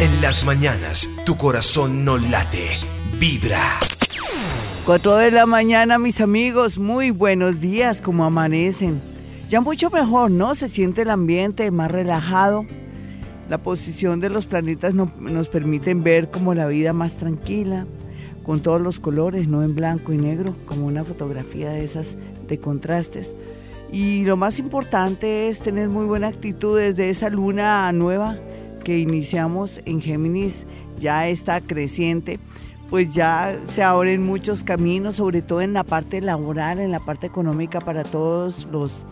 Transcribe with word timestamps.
En 0.00 0.20
las 0.20 0.44
mañanas, 0.44 1.08
tu 1.24 1.38
corazón 1.38 2.04
no 2.04 2.18
late, 2.18 2.66
vibra. 3.18 3.80
4 4.84 5.16
de 5.16 5.30
la 5.30 5.46
mañana, 5.46 5.98
mis 5.98 6.20
amigos, 6.20 6.78
muy 6.78 7.10
buenos 7.10 7.58
días, 7.58 8.02
como 8.02 8.24
amanecen. 8.24 9.00
Ya 9.48 9.62
mucho 9.62 9.88
mejor, 9.88 10.30
¿no? 10.30 10.54
Se 10.54 10.68
siente 10.68 11.02
el 11.02 11.10
ambiente 11.10 11.70
más 11.70 11.90
relajado. 11.90 12.66
La 13.48 13.58
posición 13.58 14.20
de 14.20 14.28
los 14.28 14.44
planetas 14.44 14.92
nos 14.94 15.48
permiten 15.48 16.02
ver 16.02 16.30
como 16.30 16.52
la 16.52 16.66
vida 16.66 16.92
más 16.92 17.16
tranquila, 17.16 17.86
con 18.42 18.60
todos 18.60 18.80
los 18.80 19.00
colores, 19.00 19.48
no 19.48 19.62
en 19.62 19.74
blanco 19.74 20.12
y 20.12 20.18
negro, 20.18 20.54
como 20.66 20.86
una 20.86 21.04
fotografía 21.04 21.70
de 21.70 21.84
esas 21.84 22.16
de 22.46 22.58
contrastes. 22.58 23.30
Y 23.90 24.24
lo 24.24 24.36
más 24.36 24.58
importante 24.58 25.48
es 25.48 25.60
tener 25.60 25.88
muy 25.88 26.04
buena 26.04 26.28
actitud 26.28 26.78
desde 26.78 27.08
esa 27.08 27.30
luna 27.30 27.90
nueva 27.92 28.36
que 28.82 28.98
iniciamos 28.98 29.80
en 29.84 30.00
Géminis, 30.00 30.66
ya 30.98 31.28
está 31.28 31.60
creciente, 31.60 32.38
pues 32.90 33.14
ya 33.14 33.58
se 33.72 33.82
abren 33.82 34.22
muchos 34.22 34.62
caminos, 34.64 35.16
sobre 35.16 35.40
todo 35.42 35.62
en 35.62 35.72
la 35.72 35.84
parte 35.84 36.20
laboral, 36.20 36.78
en 36.78 36.90
la 36.90 37.00
parte 37.00 37.26
económica 37.26 37.80
para 37.80 38.04
todos 38.04 38.66
los, 38.70 39.04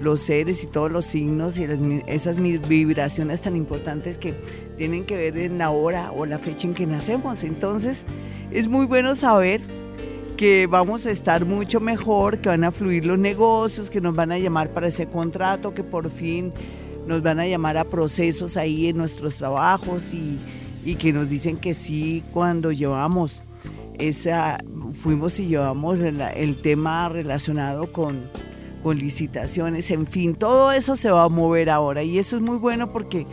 los 0.00 0.20
seres 0.20 0.64
y 0.64 0.66
todos 0.66 0.90
los 0.90 1.04
signos 1.04 1.58
y 1.58 1.66
esas 2.06 2.36
vibraciones 2.40 3.42
tan 3.42 3.56
importantes 3.56 4.16
que 4.16 4.34
tienen 4.78 5.04
que 5.04 5.16
ver 5.16 5.36
en 5.36 5.58
la 5.58 5.70
hora 5.70 6.12
o 6.12 6.24
la 6.24 6.38
fecha 6.38 6.66
en 6.66 6.74
que 6.74 6.86
nacemos. 6.86 7.42
Entonces, 7.42 8.04
es 8.50 8.68
muy 8.68 8.86
bueno 8.86 9.14
saber 9.14 9.60
que 10.38 10.66
vamos 10.66 11.04
a 11.04 11.10
estar 11.10 11.44
mucho 11.44 11.80
mejor, 11.80 12.38
que 12.38 12.48
van 12.48 12.64
a 12.64 12.70
fluir 12.70 13.04
los 13.04 13.18
negocios, 13.18 13.90
que 13.90 14.00
nos 14.00 14.14
van 14.14 14.32
a 14.32 14.38
llamar 14.38 14.70
para 14.70 14.88
ese 14.88 15.06
contrato, 15.06 15.74
que 15.74 15.84
por 15.84 16.08
fin 16.10 16.54
nos 17.06 17.22
van 17.22 17.40
a 17.40 17.46
llamar 17.46 17.76
a 17.76 17.84
procesos 17.84 18.56
ahí 18.56 18.88
en 18.88 18.96
nuestros 18.96 19.36
trabajos 19.36 20.02
y, 20.12 20.38
que 20.96 21.12
nos 21.12 21.28
dicen 21.28 21.56
que 21.56 21.74
sí 21.74 22.24
cuando 22.32 22.72
llevamos 22.72 23.42
esa, 23.98 24.58
fuimos 24.94 25.38
y 25.38 25.46
llevamos 25.46 25.98
el, 26.00 26.56
tema 26.62 27.08
relacionado 27.08 27.92
con, 27.92 28.22
con 28.82 28.98
licitaciones, 28.98 29.90
en 29.90 30.06
fin, 30.06 30.34
todo 30.34 30.72
eso 30.72 30.96
se 30.96 31.10
va 31.10 31.24
a 31.24 31.28
mover 31.28 31.70
ahora. 31.70 32.02
Y 32.02 32.18
eso 32.18 32.36
es 32.36 32.42
muy 32.42 32.56
bueno 32.56 32.92
porque 32.92 33.26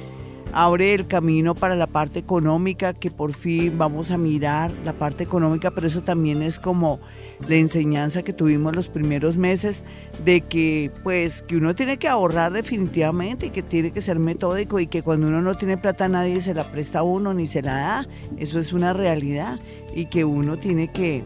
abre 0.54 0.94
el 0.94 1.08
camino 1.08 1.56
para 1.56 1.76
la 1.76 1.88
parte 1.88 2.20
económica, 2.20 2.94
que 2.94 3.12
por 3.12 3.34
fin 3.34 3.78
vamos 3.78 4.12
a 4.12 4.18
mirar 4.18 4.72
la 4.84 4.94
parte 4.94 5.24
económica, 5.24 5.72
pero 5.72 5.88
eso 5.88 6.02
también 6.02 6.42
es 6.42 6.60
como 6.60 7.00
la 7.48 7.56
enseñanza 7.56 8.24
que 8.24 8.34
tuvimos 8.34 8.76
los 8.76 8.90
primeros 8.90 9.38
meses 9.38 9.84
de 10.26 10.42
que 10.42 10.92
pues 11.04 11.44
que 11.44 11.58
uno 11.58 11.76
tiene 11.76 11.98
que 11.98 12.08
ahorrar 12.08 12.52
definitivamente 12.52 13.48
y 13.48 13.50
que 13.52 13.64
tiene 13.64 13.92
que 13.92 14.02
ser 14.02 14.20
metódico 14.20 14.80
y 14.80 14.88
que 14.88 15.04
cuando 15.04 15.28
uno 15.28 15.42
no 15.42 15.56
tiene 15.56 15.78
plata 15.78 16.08
nadie 16.08 16.42
se 16.42 16.54
la 16.54 16.64
presta 16.72 17.00
a 17.00 17.04
uno 17.04 17.34
ni 17.34 17.48
se 17.48 17.62
la 17.62 17.74
da, 17.74 18.08
eso 18.38 18.60
es 18.60 18.74
una 18.74 18.94
realidad 18.94 19.60
y 19.96 20.08
que 20.08 20.26
uno 20.26 20.58
tiene 20.58 20.92
que 20.92 21.24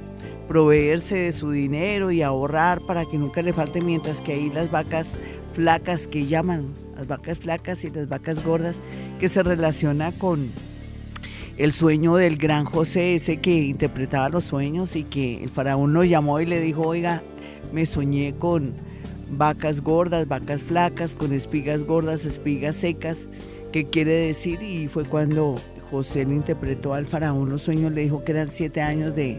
proveerse 0.48 1.16
de 1.16 1.32
su 1.32 1.52
dinero 1.52 2.12
y 2.12 2.22
ahorrar 2.22 2.82
para 2.82 3.06
que 3.06 3.18
nunca 3.18 3.42
le 3.42 3.54
falte 3.54 3.80
mientras 3.80 4.20
que 4.20 4.34
ahí 4.34 4.50
las 4.50 4.70
vacas 4.70 5.18
flacas 5.54 6.08
que 6.08 6.26
llaman, 6.26 6.74
las 6.96 7.08
vacas 7.08 7.40
flacas 7.40 7.84
y 7.84 7.90
las 7.90 8.10
vacas 8.10 8.44
gordas 8.44 8.80
que 9.20 9.30
se 9.30 9.44
relaciona 9.44 10.12
con 10.12 10.50
el 11.64 11.74
sueño 11.74 12.16
del 12.16 12.38
gran 12.38 12.66
José, 12.66 13.14
ese 13.14 13.38
que 13.38 13.52
interpretaba 13.52 14.30
los 14.30 14.46
sueños 14.46 14.96
y 14.96 15.04
que 15.04 15.44
el 15.44 15.50
faraón 15.52 15.94
nos 15.94 16.10
llamó 16.10 16.40
y 16.40 16.48
le 16.48 16.60
dijo, 16.60 16.82
oiga, 16.82 17.22
me 17.72 17.86
soñé 17.86 18.34
con 18.34 18.74
vacas 19.30 19.82
gordas, 19.82 20.28
vacas 20.28 20.62
flacas, 20.62 21.14
con 21.14 21.34
espigas 21.34 21.84
gordas, 21.84 22.26
espigas 22.26 22.78
secas, 22.78 23.30
¿qué 23.72 23.86
quiere 23.86 24.12
decir? 24.12 24.64
Y 24.64 24.88
fue 24.88 25.06
cuando 25.06 25.54
José 25.92 26.26
le 26.26 26.34
interpretó 26.34 26.96
al 26.96 27.06
faraón 27.06 27.52
los 27.52 27.62
sueños, 27.62 27.92
le 27.92 28.02
dijo 28.02 28.24
que 28.24 28.32
eran 28.32 28.50
siete 28.50 28.82
años 28.82 29.16
de, 29.16 29.38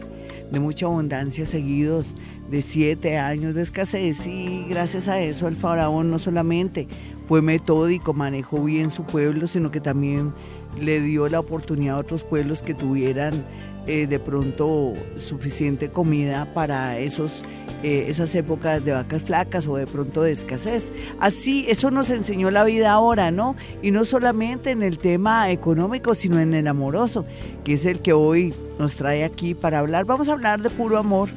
de 0.48 0.60
mucha 0.60 0.86
abundancia 0.86 1.44
seguidos, 1.44 2.14
de 2.48 2.62
siete 2.62 3.18
años 3.18 3.56
de 3.56 3.62
escasez 3.62 4.28
y 4.28 4.66
gracias 4.68 5.08
a 5.08 5.20
eso 5.20 5.48
el 5.48 5.56
faraón 5.56 6.12
no 6.12 6.20
solamente 6.20 6.86
fue 7.26 7.42
metódico, 7.42 8.12
manejó 8.12 8.62
bien 8.62 8.90
su 8.92 9.04
pueblo, 9.04 9.46
sino 9.46 9.70
que 9.70 9.80
también 9.80 10.32
le 10.80 11.00
dio 11.00 11.28
la 11.28 11.40
oportunidad 11.40 11.96
a 11.96 11.98
otros 11.98 12.24
pueblos 12.24 12.62
que 12.62 12.74
tuvieran 12.74 13.44
eh, 13.86 14.06
de 14.06 14.20
pronto 14.20 14.94
suficiente 15.16 15.90
comida 15.90 16.52
para 16.54 16.98
esos, 16.98 17.44
eh, 17.82 18.06
esas 18.08 18.32
épocas 18.36 18.84
de 18.84 18.92
vacas 18.92 19.22
flacas 19.22 19.66
o 19.66 19.76
de 19.76 19.88
pronto 19.88 20.22
de 20.22 20.30
escasez. 20.30 20.92
Así, 21.18 21.66
eso 21.68 21.90
nos 21.90 22.10
enseñó 22.10 22.50
la 22.52 22.62
vida 22.62 22.92
ahora, 22.92 23.32
¿no? 23.32 23.56
Y 23.82 23.90
no 23.90 24.04
solamente 24.04 24.70
en 24.70 24.84
el 24.84 24.98
tema 24.98 25.50
económico, 25.50 26.14
sino 26.14 26.38
en 26.38 26.54
el 26.54 26.68
amoroso, 26.68 27.26
que 27.64 27.72
es 27.72 27.84
el 27.84 28.00
que 28.00 28.12
hoy 28.12 28.54
nos 28.78 28.94
trae 28.94 29.24
aquí 29.24 29.54
para 29.54 29.80
hablar. 29.80 30.04
Vamos 30.04 30.28
a 30.28 30.32
hablar 30.32 30.62
de 30.62 30.70
puro 30.70 30.96
amor. 30.96 31.28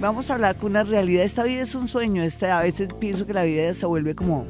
Vamos 0.00 0.30
a 0.30 0.34
hablar 0.34 0.56
con 0.56 0.70
una 0.70 0.84
realidad. 0.84 1.24
Esta 1.24 1.44
vida 1.44 1.60
es 1.60 1.74
un 1.74 1.88
sueño. 1.88 2.22
Esta, 2.22 2.58
a 2.58 2.62
veces 2.62 2.88
pienso 2.98 3.26
que 3.26 3.34
la 3.34 3.44
vida 3.44 3.74
se 3.74 3.84
vuelve 3.84 4.14
como 4.14 4.46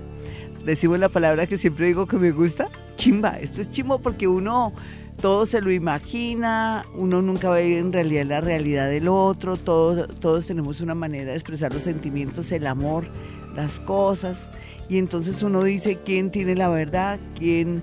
decimos 0.64 0.98
la 0.98 1.08
palabra 1.08 1.46
que 1.46 1.58
siempre 1.58 1.86
digo 1.86 2.06
que 2.06 2.16
me 2.16 2.30
gusta, 2.30 2.68
chimba. 2.96 3.38
Esto 3.40 3.60
es 3.60 3.70
chimbo 3.70 3.98
porque 3.98 4.28
uno 4.28 4.72
todo 5.20 5.46
se 5.46 5.60
lo 5.60 5.70
imagina, 5.70 6.84
uno 6.94 7.22
nunca 7.22 7.50
ve 7.50 7.78
en 7.78 7.92
realidad 7.92 8.26
la 8.26 8.40
realidad 8.40 8.88
del 8.88 9.08
otro, 9.08 9.56
todos, 9.56 10.08
todos 10.20 10.46
tenemos 10.46 10.80
una 10.80 10.94
manera 10.94 11.30
de 11.30 11.36
expresar 11.36 11.72
los 11.72 11.82
sentimientos, 11.82 12.50
el 12.50 12.66
amor, 12.66 13.06
las 13.54 13.78
cosas, 13.80 14.50
y 14.88 14.98
entonces 14.98 15.42
uno 15.42 15.62
dice 15.62 15.98
quién 16.04 16.30
tiene 16.30 16.56
la 16.56 16.68
verdad, 16.68 17.20
quién, 17.38 17.82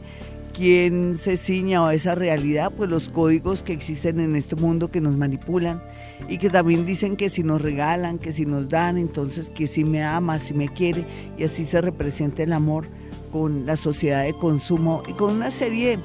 quién 0.54 1.16
se 1.16 1.38
ciña 1.38 1.88
a 1.88 1.94
esa 1.94 2.14
realidad, 2.14 2.74
pues 2.76 2.90
los 2.90 3.10
códigos 3.10 3.64
que 3.64 3.74
existen 3.74 4.20
en 4.20 4.36
este 4.36 4.56
mundo 4.56 4.92
que 4.92 5.00
nos 5.00 5.16
manipulan 5.16 5.82
y 6.28 6.40
que 6.40 6.50
también 6.50 6.86
dicen 6.86 7.16
que 7.16 7.30
si 7.30 7.44
nos 7.44 7.62
regalan, 7.62 8.20
que 8.20 8.34
si 8.34 8.46
nos 8.46 8.68
dan, 8.68 8.98
entonces 8.98 9.50
que 9.50 9.68
si 9.68 9.86
me 9.86 10.04
ama, 10.04 10.40
si 10.40 10.54
me 10.54 10.68
quiere, 10.68 11.06
y 11.38 11.46
así 11.46 11.64
se 11.64 11.80
representa 11.80 12.44
el 12.44 12.52
amor 12.52 12.88
con 13.32 13.66
la 13.66 13.76
sociedad 13.76 14.24
de 14.24 14.34
consumo 14.34 15.04
y 15.08 15.14
con 15.14 15.34
una 15.34 15.52
serie 15.52 16.00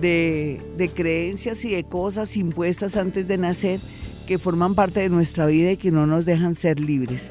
de, 0.00 0.60
de 0.76 0.88
creencias 0.88 1.64
y 1.64 1.70
de 1.70 1.84
cosas 1.84 2.36
impuestas 2.36 2.96
antes 2.96 3.26
de 3.26 3.38
nacer 3.38 3.80
que 4.26 4.38
forman 4.38 4.74
parte 4.74 5.00
de 5.00 5.08
nuestra 5.08 5.46
vida 5.46 5.72
y 5.72 5.76
que 5.76 5.90
no 5.90 6.06
nos 6.06 6.24
dejan 6.24 6.54
ser 6.54 6.78
libres. 6.80 7.30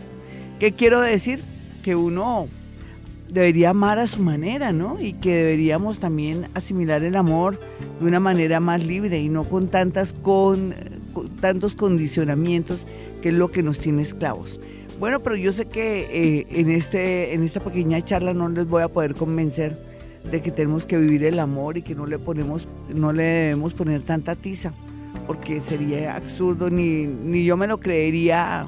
¿Qué 0.59 0.71
quiero 0.71 0.99
decir? 1.01 1.41
Que 1.83 1.95
uno 1.95 2.47
debería 3.29 3.71
amar 3.71 3.99
a 3.99 4.07
su 4.07 4.21
manera, 4.23 4.71
¿no? 4.71 4.99
Y 4.99 5.13
que 5.13 5.35
deberíamos 5.35 5.99
también 5.99 6.47
asimilar 6.53 7.03
el 7.03 7.15
amor 7.15 7.59
de 7.99 8.07
una 8.07 8.19
manera 8.19 8.59
más 8.59 8.85
libre 8.85 9.21
y 9.21 9.29
no 9.29 9.43
con 9.43 9.67
tantas 9.67 10.13
con 10.13 10.73
tantos 11.41 11.75
condicionamientos 11.75 12.79
que 13.21 13.29
es 13.29 13.35
lo 13.35 13.51
que 13.51 13.63
nos 13.63 13.79
tiene 13.79 14.01
esclavos. 14.01 14.59
Bueno, 14.99 15.21
pero 15.21 15.35
yo 15.35 15.53
sé 15.53 15.67
que 15.67 16.07
eh, 16.11 16.47
en, 16.49 16.71
este, 16.71 17.33
en 17.33 17.43
esta 17.43 17.59
pequeña 17.59 18.01
charla 18.01 18.33
no 18.33 18.49
les 18.49 18.67
voy 18.67 18.81
a 18.81 18.87
poder 18.87 19.13
convencer 19.13 19.79
de 20.29 20.41
que 20.41 20.51
tenemos 20.51 20.85
que 20.85 20.97
vivir 20.97 21.23
el 21.23 21.39
amor 21.39 21.77
y 21.77 21.83
que 21.83 21.93
no 21.93 22.05
le 22.05 22.17
ponemos, 22.17 22.67
no 22.93 23.13
le 23.13 23.23
debemos 23.23 23.73
poner 23.73 24.01
tanta 24.01 24.35
tiza, 24.35 24.73
porque 25.27 25.59
sería 25.59 26.15
absurdo, 26.15 26.69
ni, 26.69 27.05
ni 27.05 27.45
yo 27.45 27.55
me 27.57 27.67
lo 27.67 27.79
creería 27.79 28.65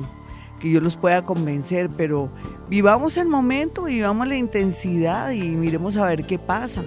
que 0.59 0.71
yo 0.71 0.81
los 0.81 0.97
pueda 0.97 1.23
convencer, 1.23 1.89
pero 1.97 2.29
vivamos 2.69 3.17
el 3.17 3.27
momento, 3.27 3.83
vivamos 3.83 4.27
la 4.27 4.37
intensidad 4.37 5.31
y 5.31 5.49
miremos 5.49 5.97
a 5.97 6.05
ver 6.05 6.25
qué 6.25 6.37
pasa 6.37 6.83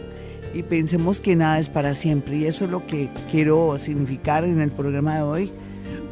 y 0.54 0.62
pensemos 0.62 1.20
que 1.20 1.34
nada 1.34 1.58
es 1.58 1.69
para 1.69 1.94
siempre. 1.94 2.36
Y 2.36 2.47
eso 2.47 2.64
es 2.64 2.70
lo 2.70 2.86
que 2.86 3.10
quiero 3.31 3.76
significar 3.78 4.44
en 4.44 4.60
el 4.60 4.70
programa 4.70 5.16
de 5.16 5.22
hoy. 5.22 5.52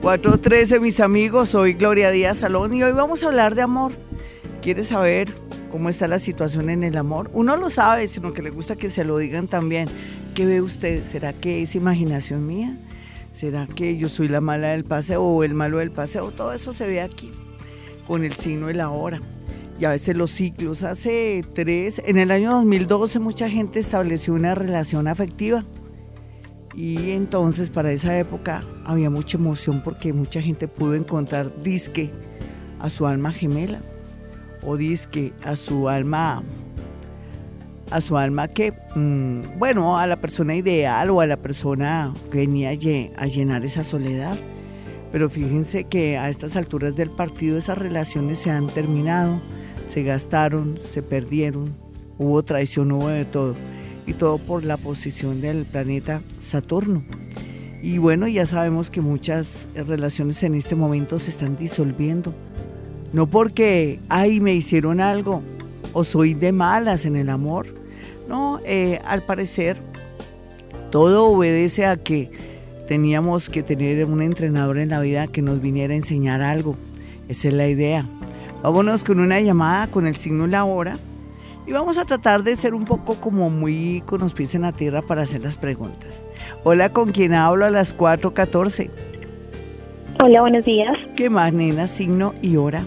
413, 0.03 0.81
mis 0.81 0.99
amigos, 0.99 1.51
soy 1.51 1.75
Gloria 1.75 2.11
Díaz 2.11 2.39
Salón 2.39 2.73
y 2.73 2.83
hoy 2.83 2.93
vamos 2.93 3.23
a 3.23 3.27
hablar 3.27 3.55
de 3.55 3.61
amor. 3.61 3.93
¿Quieres 4.63 4.87
saber 4.87 5.31
cómo 5.71 5.91
está 5.91 6.09
la 6.09 6.19
situación 6.19 6.71
en 6.71 6.85
el 6.85 6.97
amor? 6.97 7.31
Uno 7.35 7.59
lo 7.59 7.69
sabe, 7.69 8.09
sino 8.09 8.33
que 8.33 8.41
le 8.41 8.49
gusta 8.49 8.77
que 8.77 8.89
se 8.89 9.05
lo 9.05 9.19
digan 9.19 9.47
también. 9.47 9.89
¿Qué 10.35 10.47
ve 10.47 10.63
usted? 10.63 11.05
¿Será 11.05 11.35
que 11.35 11.61
es 11.61 11.75
imaginación 11.75 12.47
mía? 12.47 12.79
¿Será 13.35 13.67
que 13.67 13.99
yo 13.99 14.09
soy 14.09 14.29
la 14.29 14.41
mala 14.41 14.69
del 14.69 14.85
paseo 14.85 15.23
o 15.23 15.45
el 15.45 15.53
malo 15.53 15.77
del 15.79 15.91
paseo? 15.91 16.31
Todo 16.31 16.55
eso 16.55 16.73
se 16.73 16.87
ve 16.87 17.03
aquí, 17.03 17.31
con 18.07 18.25
el 18.25 18.35
signo 18.37 18.69
de 18.69 18.75
la 18.75 18.89
hora 18.89 19.21
y 19.79 19.85
a 19.85 19.91
veces 19.91 20.17
los 20.17 20.31
ciclos. 20.31 20.83
Hace 20.83 21.45
tres, 21.55 22.01
en 22.07 22.17
el 22.17 22.31
año 22.31 22.53
2012 22.53 23.19
mucha 23.19 23.51
gente 23.51 23.79
estableció 23.79 24.33
una 24.33 24.55
relación 24.55 25.09
afectiva 25.09 25.67
y 26.75 27.11
entonces 27.11 27.71
para 27.71 27.93
esa 27.93 28.17
época 28.19 28.63
había 28.85 29.11
mucha 29.11 29.37
emoción 29.37 29.83
porque 29.83 30.13
mucha 30.13 30.41
gente 30.41 30.69
pudo 30.69 30.95
encontrar 30.95 31.63
disque 31.63 32.11
a 32.79 32.89
su 32.91 33.07
alma 33.07 33.33
gemela 33.33 33.81
o 34.63 34.77
disque 34.77 35.33
a 35.45 35.57
su 35.57 35.89
alma 35.89 36.43
a 37.91 38.01
su 38.01 38.17
alma 38.17 38.47
que, 38.47 38.73
mm, 38.95 39.59
bueno, 39.59 39.99
a 39.99 40.07
la 40.07 40.21
persona 40.21 40.55
ideal 40.55 41.11
o 41.11 41.21
a 41.21 41.27
la 41.27 41.37
persona 41.37 42.15
que 42.31 42.39
venía 42.39 42.71
a 42.71 43.27
llenar 43.27 43.65
esa 43.65 43.83
soledad. 43.83 44.39
Pero 45.11 45.29
fíjense 45.29 45.85
que 45.85 46.17
a 46.17 46.29
estas 46.29 46.55
alturas 46.55 46.95
del 46.95 47.11
partido 47.11 47.59
esas 47.59 47.77
relaciones 47.77 48.39
se 48.39 48.51
han 48.53 48.69
terminado 48.69 49.41
se 49.91 50.05
gastaron, 50.05 50.79
se 50.79 51.03
perdieron, 51.03 51.75
hubo 52.17 52.43
traición, 52.45 52.93
hubo 52.93 53.09
de 53.09 53.25
todo. 53.25 53.57
Y 54.11 54.15
todo 54.15 54.39
por 54.39 54.65
la 54.65 54.77
posición 54.77 55.41
del 55.41 55.65
planeta 55.65 56.21
Saturno. 56.41 57.05
Y 57.81 57.99
bueno, 57.99 58.27
ya 58.27 58.45
sabemos 58.45 58.91
que 58.91 59.01
muchas 59.01 59.69
relaciones 59.75 60.43
en 60.43 60.57
este 60.57 60.75
momento 60.75 61.19
se 61.21 61.31
están 61.31 61.57
disolviendo. 61.57 62.35
No 63.13 63.29
porque, 63.29 64.01
ay, 64.09 64.41
me 64.41 64.53
hicieron 64.53 65.01
algo 65.01 65.43
o 65.93 66.03
soy 66.03 66.35
de 66.35 66.51
malas 66.51 67.07
en 67.07 67.15
el 67.15 67.31
amor. 67.31 67.69
No, 68.29 68.61
eh, 68.65 69.01
al 69.07 69.23
parecer 69.23 69.81
todo 70.91 71.27
obedece 71.27 71.87
a 71.87 71.97
que 71.97 72.33
teníamos 72.89 73.49
que 73.49 73.63
tener 73.63 74.05
un 74.07 74.23
entrenador 74.23 74.79
en 74.79 74.89
la 74.89 75.01
vida 75.01 75.29
que 75.29 75.41
nos 75.41 75.61
viniera 75.61 75.95
a 75.95 75.97
enseñar 75.97 76.43
algo. 76.43 76.77
Esa 77.29 77.47
es 77.47 77.55
la 77.55 77.69
idea. 77.69 78.07
Vámonos 78.63 79.05
con 79.05 79.21
una 79.21 79.41
llamada 79.41 79.87
con 79.87 80.09
el 80.09 80.17
signo 80.17 80.49
la 80.49 80.65
hora 80.65 80.99
y 81.71 81.73
vamos 81.73 81.99
a 81.99 82.05
tratar 82.05 82.43
de 82.43 82.57
ser 82.57 82.75
un 82.75 82.85
poco 82.85 83.15
como 83.21 83.49
muy 83.49 84.03
con 84.05 84.21
los 84.21 84.35
pies 84.35 84.57
en 84.57 84.63
la 84.63 84.73
tierra 84.73 85.03
para 85.03 85.23
hacer 85.23 85.43
las 85.43 85.57
preguntas. 85.57 86.27
Hola, 86.65 86.93
¿con 86.93 87.13
quién 87.13 87.33
hablo 87.33 87.65
a 87.65 87.71
las 87.71 87.97
4.14? 87.97 88.91
Hola, 90.21 90.41
buenos 90.41 90.65
días. 90.65 90.99
¿Qué 91.15 91.31
más, 91.31 91.53
nena? 91.53 91.87
Signo 91.87 92.35
y 92.43 92.57
hora. 92.57 92.85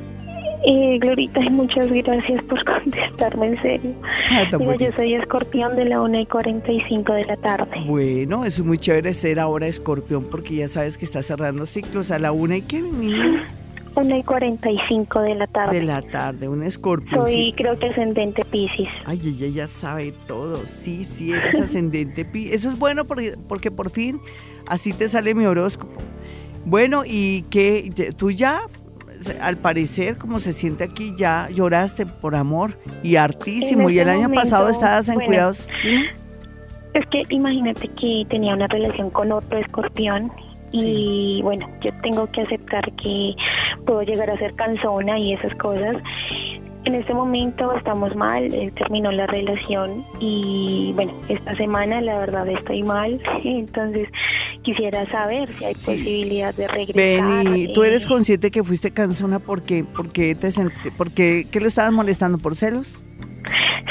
Eh, 0.66 0.98
Glorita, 1.00 1.40
muchas 1.50 1.90
gracias 1.90 2.44
por 2.44 2.62
contestarme 2.84 3.48
en 3.48 3.62
serio. 3.62 3.94
Ah, 4.30 4.50
yo 4.52 4.92
soy 4.98 5.14
escorpión 5.14 5.78
de 5.78 5.86
la 5.86 6.02
1 6.02 6.20
y 6.20 6.26
45 6.26 7.14
de 7.14 7.24
la 7.24 7.38
tarde. 7.38 7.86
Bueno, 7.88 8.44
es 8.44 8.60
muy 8.60 8.78
chévere 8.78 9.14
ser 9.14 9.40
ahora 9.40 9.68
escorpión 9.68 10.26
porque 10.30 10.56
ya 10.56 10.68
sabes 10.68 10.98
que 10.98 11.06
está 11.06 11.22
cerrando 11.24 11.66
ciclos 11.68 12.12
a 12.12 12.20
la 12.20 12.34
1 12.34 12.56
y 12.56 12.62
qué, 12.64 12.82
mi 12.82 13.14
1 13.96 14.18
y 14.18 14.24
45 14.24 15.22
de 15.22 15.36
la 15.36 15.48
tarde. 15.48 15.80
De 15.80 15.86
la 15.86 16.02
tarde, 16.02 16.48
un 16.48 16.64
escorpión. 16.64 17.28
Soy, 17.28 17.54
creo 17.56 17.78
que 17.78 17.88
ascendente 17.88 18.44
Pisces. 18.46 18.90
Ay, 19.06 19.20
ella 19.24 19.48
ya 19.48 19.68
sabe 19.68 20.14
todo. 20.28 20.66
Sí, 20.66 21.04
sí, 21.04 21.32
eres 21.32 21.60
ascendente 21.60 22.26
Pisces. 22.32 22.62
Eso 22.62 22.72
es 22.72 22.80
bueno 22.80 23.06
porque, 23.06 23.38
porque 23.48 23.72
por 23.72 23.90
fin 23.90 24.20
así 24.68 24.94
te 24.94 25.08
sale 25.08 25.36
mi 25.36 25.46
horóscopo. 25.46 26.02
Bueno, 26.66 27.04
y 27.06 27.44
que 27.50 28.14
tú 28.18 28.32
ya, 28.32 28.62
al 29.42 29.58
parecer, 29.58 30.18
como 30.18 30.40
se 30.40 30.54
siente 30.54 30.84
aquí, 30.84 31.14
ya 31.18 31.50
lloraste 31.52 32.06
por 32.06 32.36
amor 32.36 32.80
y 33.04 33.18
hartísimo. 33.18 33.90
y 33.90 34.00
el 34.00 34.08
este 34.08 34.24
año 34.24 34.34
pasado 34.34 34.70
estabas 34.70 35.10
en 35.10 35.20
cuidados. 35.20 35.68
Es 36.94 37.06
que 37.08 37.24
imagínate 37.30 37.88
que 37.90 38.26
tenía 38.30 38.54
una 38.54 38.68
relación 38.68 39.10
con 39.10 39.32
otro 39.32 39.58
escorpión 39.58 40.32
y 40.74 41.40
bueno, 41.44 41.70
yo 41.82 41.92
tengo 42.02 42.30
que 42.32 42.42
aceptar 42.42 42.92
que 42.94 43.36
puedo 43.86 44.02
llegar 44.02 44.30
a 44.30 44.38
ser 44.38 44.56
cansona 44.56 45.18
y 45.20 45.34
esas 45.34 45.56
cosas. 45.56 45.96
En 46.84 46.96
este 46.96 47.14
momento 47.14 47.72
estamos 47.78 48.14
mal, 48.14 48.54
eh, 48.54 48.74
terminó 48.76 49.10
la 49.12 49.26
relación 49.28 50.04
y 50.20 50.92
bueno, 50.96 51.14
esta 51.30 51.56
semana 51.56 52.02
la 52.02 52.18
verdad 52.18 52.46
estoy 52.50 52.84
mal, 52.84 53.22
entonces 53.46 54.10
quisiera 54.64 55.10
saber 55.10 55.48
si 55.58 55.64
hay 55.64 55.76
posibilidad 55.76 56.54
de 56.54 56.68
regresar. 56.68 57.44
Benny, 57.46 57.72
¿tú 57.72 57.84
eres 57.84 58.06
consciente 58.06 58.52
que 58.52 58.64
fuiste 58.64 58.92
cansona 58.92 59.40
porque, 59.40 59.86
porque 59.96 60.36
te 60.36 60.50
porque, 60.98 61.48
¿qué 61.50 61.60
lo 61.62 61.68
estabas 61.68 61.94
molestando 61.94 62.38
por 62.38 62.56
celos? 62.56 62.92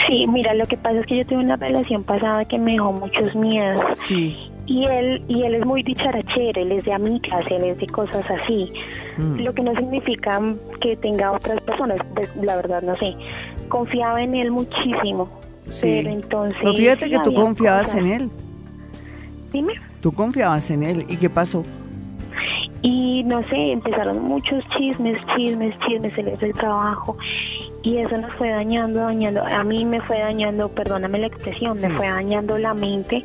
Sí, 0.09 0.27
mira, 0.27 0.53
lo 0.53 0.67
que 0.67 0.77
pasa 0.77 1.01
es 1.01 1.07
que 1.07 1.17
yo 1.19 1.27
tuve 1.27 1.39
una 1.39 1.57
relación 1.57 2.03
pasada 2.03 2.45
que 2.45 2.59
me 2.59 2.73
dejó 2.73 2.93
muchos 2.93 3.35
miedos. 3.35 3.81
Sí 4.01 4.52
y 4.67 4.85
él 4.85 5.23
y 5.29 5.43
él 5.43 5.55
es 5.55 5.67
muy 5.67 5.83
dicharachero, 5.83 6.61
él 6.61 6.73
es 6.73 6.85
de 6.85 6.93
amigas, 6.93 7.45
él 7.51 7.65
es 7.65 7.79
de 7.79 7.87
cosas 7.87 8.25
así. 8.31 8.73
Mm. 9.19 9.41
Lo 9.41 9.53
que 9.53 9.63
no 9.63 9.75
significa 9.75 10.41
que 10.81 10.97
tenga 10.97 11.33
otras 11.33 11.61
personas, 11.63 11.99
pues 12.15 12.29
la 12.37 12.57
verdad 12.57 12.83
no 12.83 12.97
sé. 12.97 13.15
Confiaba 13.69 14.23
en 14.23 14.35
él 14.35 14.51
muchísimo. 14.51 15.29
Pero 15.81 16.11
entonces 16.11 16.59
Pero 16.61 16.75
fíjate 16.75 17.11
que 17.11 17.19
tú 17.21 17.35
confiabas 17.35 17.95
en 17.95 18.07
él. 18.07 18.31
Dime. 19.53 19.75
Tú 20.01 20.13
confiabas 20.13 20.71
en 20.71 20.83
él 20.83 21.07
y 21.09 21.17
qué 21.17 21.31
pasó? 21.31 21.65
Y 22.83 23.23
no 23.25 23.47
sé, 23.49 23.73
empezaron 23.73 24.23
muchos 24.25 24.65
chismes, 24.77 25.17
chismes, 25.37 25.75
chismes, 25.87 26.17
él 26.19 26.29
es 26.29 26.43
el 26.43 26.53
trabajo 26.53 27.17
y 27.83 27.99
eso 27.99 28.17
nos 28.17 28.33
fue 28.35 28.51
dañando, 28.51 29.01
dañando, 29.01 29.45
a 29.45 29.65
mí 29.65 29.85
me 29.85 30.01
fue 30.03 30.21
dañando, 30.21 30.69
perdóname 30.69 31.19
la 31.19 31.27
expresión, 31.27 31.81
me 31.81 31.91
fue 31.91 32.07
dañando 32.07 32.57
la 32.59 32.75
mente 32.75 33.25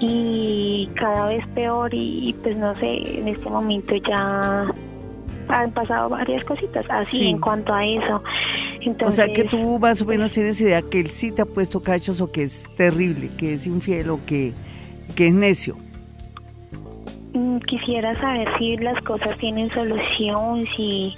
y 0.00 0.88
cada 0.94 1.26
vez 1.26 1.46
peor 1.48 1.90
y, 1.92 2.34
pues 2.42 2.56
no 2.56 2.74
sé, 2.78 3.18
en 3.18 3.28
este 3.28 3.48
momento 3.48 3.94
ya 3.96 4.66
han 5.48 5.70
pasado 5.72 6.08
varias 6.08 6.42
cositas 6.44 6.84
así 6.88 7.28
en 7.28 7.38
cuanto 7.38 7.72
a 7.72 7.84
eso. 7.84 8.22
o 9.04 9.10
sea 9.10 9.28
que 9.28 9.44
tú 9.44 9.78
más 9.78 10.00
o 10.00 10.06
menos 10.06 10.32
tienes 10.32 10.60
idea 10.60 10.82
que 10.82 11.00
él 11.00 11.10
sí 11.10 11.30
te 11.30 11.42
ha 11.42 11.46
puesto 11.46 11.82
cachos 11.82 12.20
o 12.20 12.32
que 12.32 12.44
es 12.44 12.62
terrible, 12.76 13.30
que 13.36 13.52
es 13.52 13.66
infiel 13.66 14.10
o 14.10 14.24
que, 14.24 14.52
que 15.14 15.28
es 15.28 15.34
necio. 15.34 15.76
Mm, 17.34 17.58
quisiera 17.58 18.14
saber 18.16 18.48
si 18.58 18.76
las 18.78 19.00
cosas 19.02 19.36
tienen 19.36 19.70
solución, 19.70 20.64
si 20.76 21.14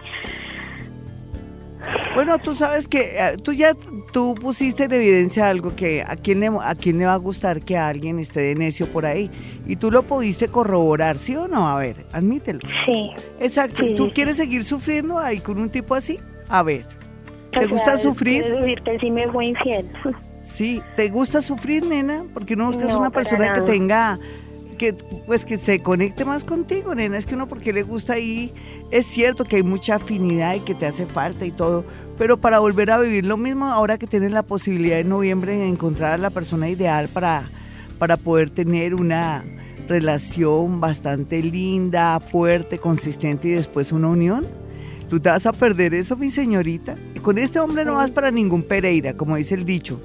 bueno, 2.15 2.39
tú 2.39 2.55
sabes 2.55 2.89
que 2.89 3.17
eh, 3.17 3.37
tú 3.43 3.53
ya 3.53 3.75
tú 4.13 4.35
pusiste 4.35 4.85
en 4.85 4.93
evidencia 4.93 5.49
algo 5.49 5.75
que 5.75 6.03
a 6.03 6.17
quién 6.17 6.41
le 6.41 6.49
a 6.49 6.75
quién 6.75 6.99
le 6.99 7.07
va 7.07 7.15
a 7.15 7.19
gustar 7.19 7.63
que 7.63 7.77
alguien 7.77 8.19
esté 8.19 8.41
de 8.41 8.55
necio 8.55 8.87
por 8.87 9.07
ahí 9.07 9.31
y 9.67 9.77
tú 9.77 9.91
lo 9.91 10.03
pudiste 10.03 10.49
corroborar, 10.49 11.19
¿sí 11.19 11.37
o 11.37 11.49
no? 11.49 11.69
A 11.69 11.77
ver, 11.77 12.07
admítelo. 12.13 12.61
Sí. 12.87 13.11
Exacto. 13.41 13.85
¿Tú 13.95 14.11
quieres 14.13 14.37
seguir 14.37 14.65
sufriendo 14.65 15.19
ahí 15.19 15.41
con 15.41 15.59
un 15.59 15.71
tipo 15.71 15.95
así? 15.95 16.19
A 16.49 16.63
ver. 16.63 16.87
¿Te 17.51 17.67
gusta 17.67 17.97
sufrir? 17.97 18.45
que 18.85 18.99
sí 18.99 19.11
me 19.11 19.31
fue 19.31 19.47
infiel. 19.47 19.91
Sí, 20.43 20.83
¿te 20.97 21.09
gusta 21.09 21.41
sufrir, 21.41 21.85
nena? 21.85 22.25
Porque 22.33 22.57
no 22.57 22.67
buscas 22.67 22.95
una 22.95 23.11
persona 23.11 23.53
que 23.53 23.61
tenga 23.63 24.19
que 24.79 24.95
pues 24.95 25.45
que 25.45 25.59
se 25.59 25.83
conecte 25.83 26.25
más 26.25 26.45
contigo, 26.45 26.95
nena. 26.95 27.19
Es 27.19 27.27
que 27.27 27.35
uno 27.35 27.49
porque 27.49 27.73
le 27.73 27.83
gusta 27.83 28.15
ahí, 28.15 28.53
es 28.91 29.05
cierto 29.05 29.45
que 29.45 29.57
hay 29.57 29.63
mucha 29.63 29.97
afinidad 29.97 30.55
y 30.55 30.61
que 30.61 30.75
te 30.75 30.87
hace 30.87 31.05
falta 31.05 31.45
y 31.45 31.51
todo, 31.51 31.85
pero 32.17 32.39
para 32.39 32.61
volver 32.61 32.91
a 32.91 32.99
vivir 32.99 33.27
lo 33.27 33.37
mismo, 33.37 33.67
ahora 33.67 33.99
que 33.99 34.07
tienes 34.07 34.33
la 34.33 34.43
posibilidad 34.43 34.99
en 34.99 35.11
noviembre 35.11 35.57
de 35.57 35.69
encontrar 35.69 36.15
a 36.15 36.19
la 36.19 36.31
persona 36.31 36.69
ideal 36.71 37.09
para, 37.09 37.51
para 37.99 38.17
poder 38.17 38.51
tener 38.51 38.95
una 38.95 39.45
relación 39.89 40.81
bastante 40.81 41.43
linda, 41.43 42.21
fuerte, 42.21 42.79
consistente 42.79 43.49
y 43.49 43.53
después 43.53 43.93
una 43.93 44.09
unión. 44.09 44.47
Tú 45.09 45.19
te 45.21 45.31
vas 45.31 45.47
a 45.47 45.53
perder 45.53 45.95
eso, 45.95 46.17
mi 46.17 46.31
señorita. 46.31 46.97
Y 47.15 47.21
con 47.21 47.39
este 47.39 47.59
hombre 47.59 47.85
no 47.85 47.95
vas 47.95 48.11
para 48.11 48.31
ningún 48.31 48.63
Pereira, 48.63 49.15
como 49.17 49.37
dice 49.37 49.55
el 49.55 49.65
dicho. 49.65 50.01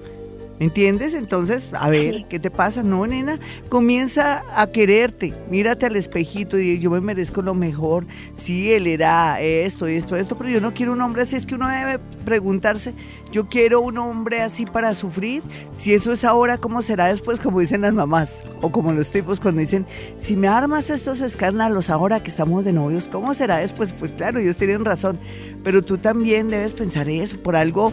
¿Entiendes? 0.60 1.14
Entonces, 1.16 1.70
a 1.74 1.90
ver, 1.90 2.26
¿qué 2.30 2.40
te 2.40 2.52
pasa? 2.52 2.84
No, 2.84 3.08
nena, 3.08 3.40
comienza 3.70 4.44
a 4.56 4.68
quererte, 4.68 5.34
mírate 5.50 5.88
al 5.88 5.96
espejito 5.96 6.60
y 6.60 6.80
yo 6.80 6.92
me 6.92 7.02
merezco 7.02 7.42
lo 7.42 7.56
mejor. 7.56 8.06
Sí, 8.34 8.72
él 8.72 8.86
era 8.88 9.42
esto, 9.42 9.88
esto, 9.88 10.16
esto, 10.16 10.38
pero 10.38 10.50
yo 10.50 10.62
no 10.62 10.74
quiero 10.74 10.94
un 10.94 11.02
hombre 11.02 11.24
así. 11.24 11.36
Es 11.36 11.46
que 11.48 11.56
uno 11.56 11.68
debe 11.68 12.00
preguntarse, 12.24 12.94
yo 13.34 13.48
quiero 13.50 13.82
un 13.82 13.98
hombre 13.98 14.44
así 14.44 14.68
para 14.68 14.94
sufrir. 14.94 15.42
Si 15.72 15.92
eso 15.92 16.12
es 16.12 16.24
ahora, 16.24 16.60
¿cómo 16.60 16.84
será 16.84 17.08
después? 17.08 17.40
Como 17.40 17.60
dicen 17.60 17.82
las 17.82 17.96
mamás 17.96 18.44
o 18.62 18.72
como 18.72 18.94
los 18.94 19.10
tipos 19.10 19.40
cuando 19.40 19.60
dicen, 19.60 19.88
si 20.18 20.36
me 20.36 20.48
armas 20.48 20.92
estos 20.92 21.20
escándalos 21.20 21.90
ahora 21.90 22.22
que 22.22 22.30
estamos 22.30 22.64
de 22.64 22.74
novios, 22.74 23.08
¿cómo 23.08 23.34
será 23.34 23.58
después? 23.58 23.92
Pues 23.92 24.14
claro, 24.14 24.40
ellos 24.40 24.56
tienen 24.56 24.86
razón, 24.86 25.20
pero 25.64 25.82
tú 25.82 25.98
también 25.98 26.50
debes 26.50 26.74
pensar 26.74 27.10
eso, 27.10 27.40
por 27.40 27.56
algo 27.56 27.92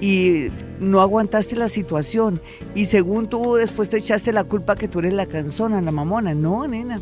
y 0.00 0.50
no 0.78 1.00
aguantaste 1.00 1.56
la 1.56 1.68
situación 1.68 2.40
y 2.76 2.84
según 2.84 3.28
tú 3.28 3.56
después 3.56 3.88
te 3.88 3.96
echaste 3.96 4.32
la 4.32 4.44
culpa 4.44 4.76
que 4.76 4.86
tú 4.86 5.00
eres 5.00 5.14
la 5.14 5.26
canzona, 5.26 5.80
la 5.80 5.90
mamona. 5.90 6.32
No, 6.32 6.68
nena. 6.68 7.00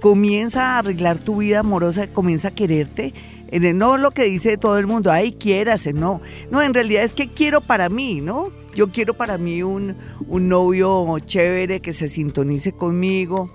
Comienza 0.00 0.62
a 0.62 0.78
arreglar 0.78 1.18
tu 1.18 1.38
vida 1.38 1.60
amorosa, 1.60 2.06
comienza 2.06 2.48
a 2.48 2.54
quererte. 2.54 3.12
No 3.52 3.96
lo 3.96 4.10
que 4.10 4.24
dice 4.24 4.56
todo 4.56 4.78
el 4.78 4.86
mundo, 4.86 5.10
ay, 5.10 5.32
quiérase, 5.32 5.92
no. 5.92 6.20
No, 6.50 6.62
en 6.62 6.74
realidad 6.74 7.04
es 7.04 7.14
que 7.14 7.28
quiero 7.28 7.60
para 7.60 7.88
mí, 7.88 8.20
¿no? 8.20 8.50
Yo 8.74 8.90
quiero 8.90 9.14
para 9.14 9.38
mí 9.38 9.62
un, 9.62 9.96
un 10.28 10.48
novio 10.48 11.18
chévere 11.20 11.80
que 11.80 11.92
se 11.92 12.08
sintonice 12.08 12.72
conmigo, 12.72 13.50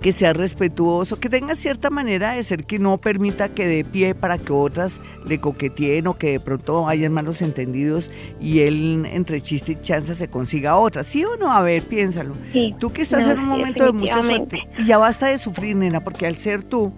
que 0.00 0.12
sea 0.12 0.32
respetuoso, 0.32 1.18
que 1.18 1.28
tenga 1.28 1.54
cierta 1.54 1.90
manera 1.90 2.34
de 2.34 2.42
ser 2.42 2.64
que 2.64 2.78
no 2.78 2.98
permita 2.98 3.48
que 3.48 3.66
dé 3.66 3.84
pie 3.84 4.14
para 4.14 4.38
que 4.38 4.52
otras 4.52 5.00
le 5.26 5.40
coqueteen 5.40 6.06
o 6.06 6.16
que 6.16 6.32
de 6.32 6.40
pronto 6.40 6.88
hayan 6.88 7.12
malos 7.12 7.42
entendidos 7.42 8.10
y 8.40 8.60
él 8.60 9.06
entre 9.12 9.40
chiste 9.40 9.72
y 9.72 9.82
chanza 9.82 10.14
se 10.14 10.28
consiga 10.28 10.76
otra. 10.76 11.02
¿Sí 11.02 11.24
o 11.24 11.36
no? 11.36 11.52
A 11.52 11.62
ver, 11.62 11.82
piénsalo. 11.82 12.34
tú 12.78 12.92
que 12.92 13.02
estás 13.02 13.26
en 13.26 13.38
un 13.40 13.46
momento 13.46 13.84
de 13.84 13.92
mucha 13.92 14.22
suerte 14.22 14.68
y 14.78 14.86
ya 14.86 14.98
basta 14.98 15.26
de 15.26 15.38
sufrir, 15.38 15.76
nena, 15.76 16.00
porque 16.00 16.26
al 16.26 16.38
ser 16.38 16.62
tú 16.62 16.92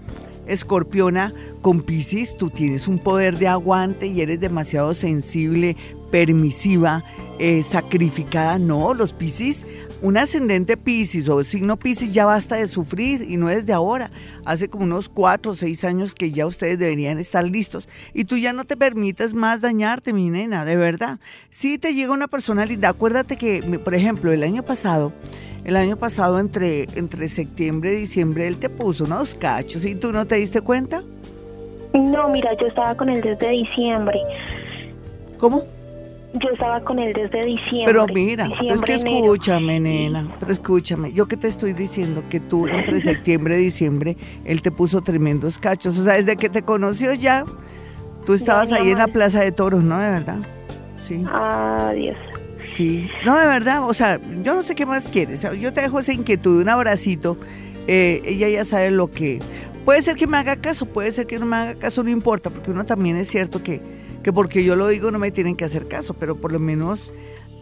escorpiona 0.52 1.32
con 1.62 1.80
Pisces, 1.80 2.36
tú 2.36 2.50
tienes 2.50 2.88
un 2.88 2.98
poder 2.98 3.38
de 3.38 3.48
aguante 3.48 4.06
y 4.06 4.20
eres 4.20 4.40
demasiado 4.40 4.94
sensible, 4.94 5.76
permisiva, 6.10 7.04
eh, 7.38 7.62
sacrificada. 7.62 8.58
No, 8.58 8.94
los 8.94 9.12
Pisces 9.12 9.66
un 10.02 10.16
ascendente 10.16 10.76
Pisces 10.76 11.28
o 11.28 11.42
signo 11.42 11.78
Pisces 11.78 12.12
ya 12.12 12.24
basta 12.24 12.56
de 12.56 12.66
sufrir 12.66 13.26
y 13.28 13.36
no 13.36 13.50
es 13.50 13.66
de 13.66 13.72
ahora. 13.72 14.10
Hace 14.44 14.68
como 14.68 14.84
unos 14.84 15.08
cuatro 15.08 15.52
o 15.52 15.54
seis 15.54 15.84
años 15.84 16.14
que 16.14 16.30
ya 16.30 16.46
ustedes 16.46 16.78
deberían 16.78 17.18
estar 17.18 17.44
listos 17.44 17.88
y 18.14 18.24
tú 18.24 18.36
ya 18.36 18.52
no 18.52 18.64
te 18.64 18.76
permites 18.76 19.34
más 19.34 19.60
dañarte, 19.60 20.12
mi 20.12 20.30
nena, 20.30 20.64
de 20.64 20.76
verdad. 20.76 21.18
Si 21.50 21.78
te 21.78 21.94
llega 21.94 22.12
una 22.12 22.28
persona 22.28 22.64
linda, 22.66 22.88
acuérdate 22.88 23.36
que, 23.36 23.62
por 23.84 23.94
ejemplo, 23.94 24.32
el 24.32 24.42
año 24.42 24.62
pasado, 24.62 25.12
el 25.64 25.76
año 25.76 25.96
pasado 25.96 26.38
entre, 26.38 26.84
entre 26.94 27.28
septiembre 27.28 27.94
y 27.94 28.00
diciembre 28.00 28.46
él 28.46 28.56
te 28.56 28.70
puso 28.70 29.04
unos 29.04 29.34
cachos 29.34 29.84
y 29.84 29.94
tú 29.94 30.12
no 30.12 30.26
te 30.26 30.36
diste 30.36 30.62
cuenta. 30.62 31.02
No, 31.92 32.28
mira, 32.28 32.50
yo 32.58 32.68
estaba 32.68 32.94
con 32.96 33.08
él 33.08 33.20
desde 33.20 33.50
diciembre. 33.50 34.18
¿Cómo? 35.38 35.64
Yo 36.34 36.48
estaba 36.50 36.80
con 36.80 37.00
él 37.00 37.12
desde 37.12 37.44
diciembre. 37.44 37.86
Pero 37.86 38.06
mira, 38.06 38.48
es 38.62 38.80
que 38.82 38.94
escúchame, 38.94 39.80
nena, 39.80 40.32
pero 40.38 40.52
escúchame, 40.52 41.12
yo 41.12 41.26
que 41.26 41.36
te 41.36 41.48
estoy 41.48 41.72
diciendo 41.72 42.22
que 42.30 42.38
tú 42.38 42.68
entre 42.68 43.00
septiembre 43.00 43.60
y 43.60 43.64
diciembre, 43.64 44.16
él 44.44 44.62
te 44.62 44.70
puso 44.70 45.00
tremendos 45.00 45.58
cachos, 45.58 45.98
o 45.98 46.04
sea, 46.04 46.14
desde 46.14 46.36
que 46.36 46.48
te 46.48 46.62
conoció 46.62 47.12
ya, 47.14 47.44
tú 48.26 48.34
estabas 48.34 48.70
ahí 48.70 48.90
en 48.90 48.98
la 48.98 49.08
plaza 49.08 49.40
de 49.40 49.50
toros, 49.50 49.82
¿no? 49.82 49.98
De 49.98 50.10
verdad. 50.10 50.38
Sí. 51.04 51.24
Adiós. 51.32 52.16
Sí, 52.64 53.08
no, 53.24 53.36
de 53.36 53.46
verdad, 53.48 53.84
o 53.84 53.92
sea, 53.92 54.20
yo 54.44 54.54
no 54.54 54.62
sé 54.62 54.76
qué 54.76 54.86
más 54.86 55.08
quieres, 55.08 55.44
yo 55.58 55.72
te 55.72 55.80
dejo 55.80 55.98
esa 55.98 56.12
inquietud, 56.12 56.62
un 56.62 56.68
abracito, 56.68 57.38
eh, 57.88 58.22
ella 58.24 58.48
ya 58.48 58.64
sabe 58.64 58.92
lo 58.92 59.10
que... 59.10 59.40
Puede 59.84 60.02
ser 60.02 60.14
que 60.14 60.26
me 60.28 60.36
haga 60.36 60.56
caso, 60.56 60.86
puede 60.86 61.10
ser 61.10 61.26
que 61.26 61.38
no 61.38 61.46
me 61.46 61.56
haga 61.56 61.74
caso, 61.74 62.04
no 62.04 62.10
importa, 62.10 62.50
porque 62.50 62.70
uno 62.70 62.84
también 62.84 63.16
es 63.16 63.28
cierto 63.28 63.62
que 63.62 63.80
que 64.22 64.32
porque 64.32 64.64
yo 64.64 64.76
lo 64.76 64.88
digo 64.88 65.10
no 65.10 65.18
me 65.18 65.30
tienen 65.30 65.56
que 65.56 65.64
hacer 65.64 65.88
caso, 65.88 66.14
pero 66.14 66.36
por 66.36 66.52
lo 66.52 66.58
menos 66.58 67.12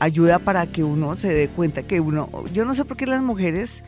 ayuda 0.00 0.38
para 0.38 0.67
que 0.67 0.85
uno 0.85 1.17
se 1.17 1.33
dé 1.33 1.49
cuenta 1.49 1.83
que 1.83 2.00
uno, 2.00 2.29
yo 2.53 2.65
no 2.65 2.75
sé 2.75 2.85
por 2.85 2.97
qué 2.97 3.07
las 3.07 3.23
mujeres 3.23 3.83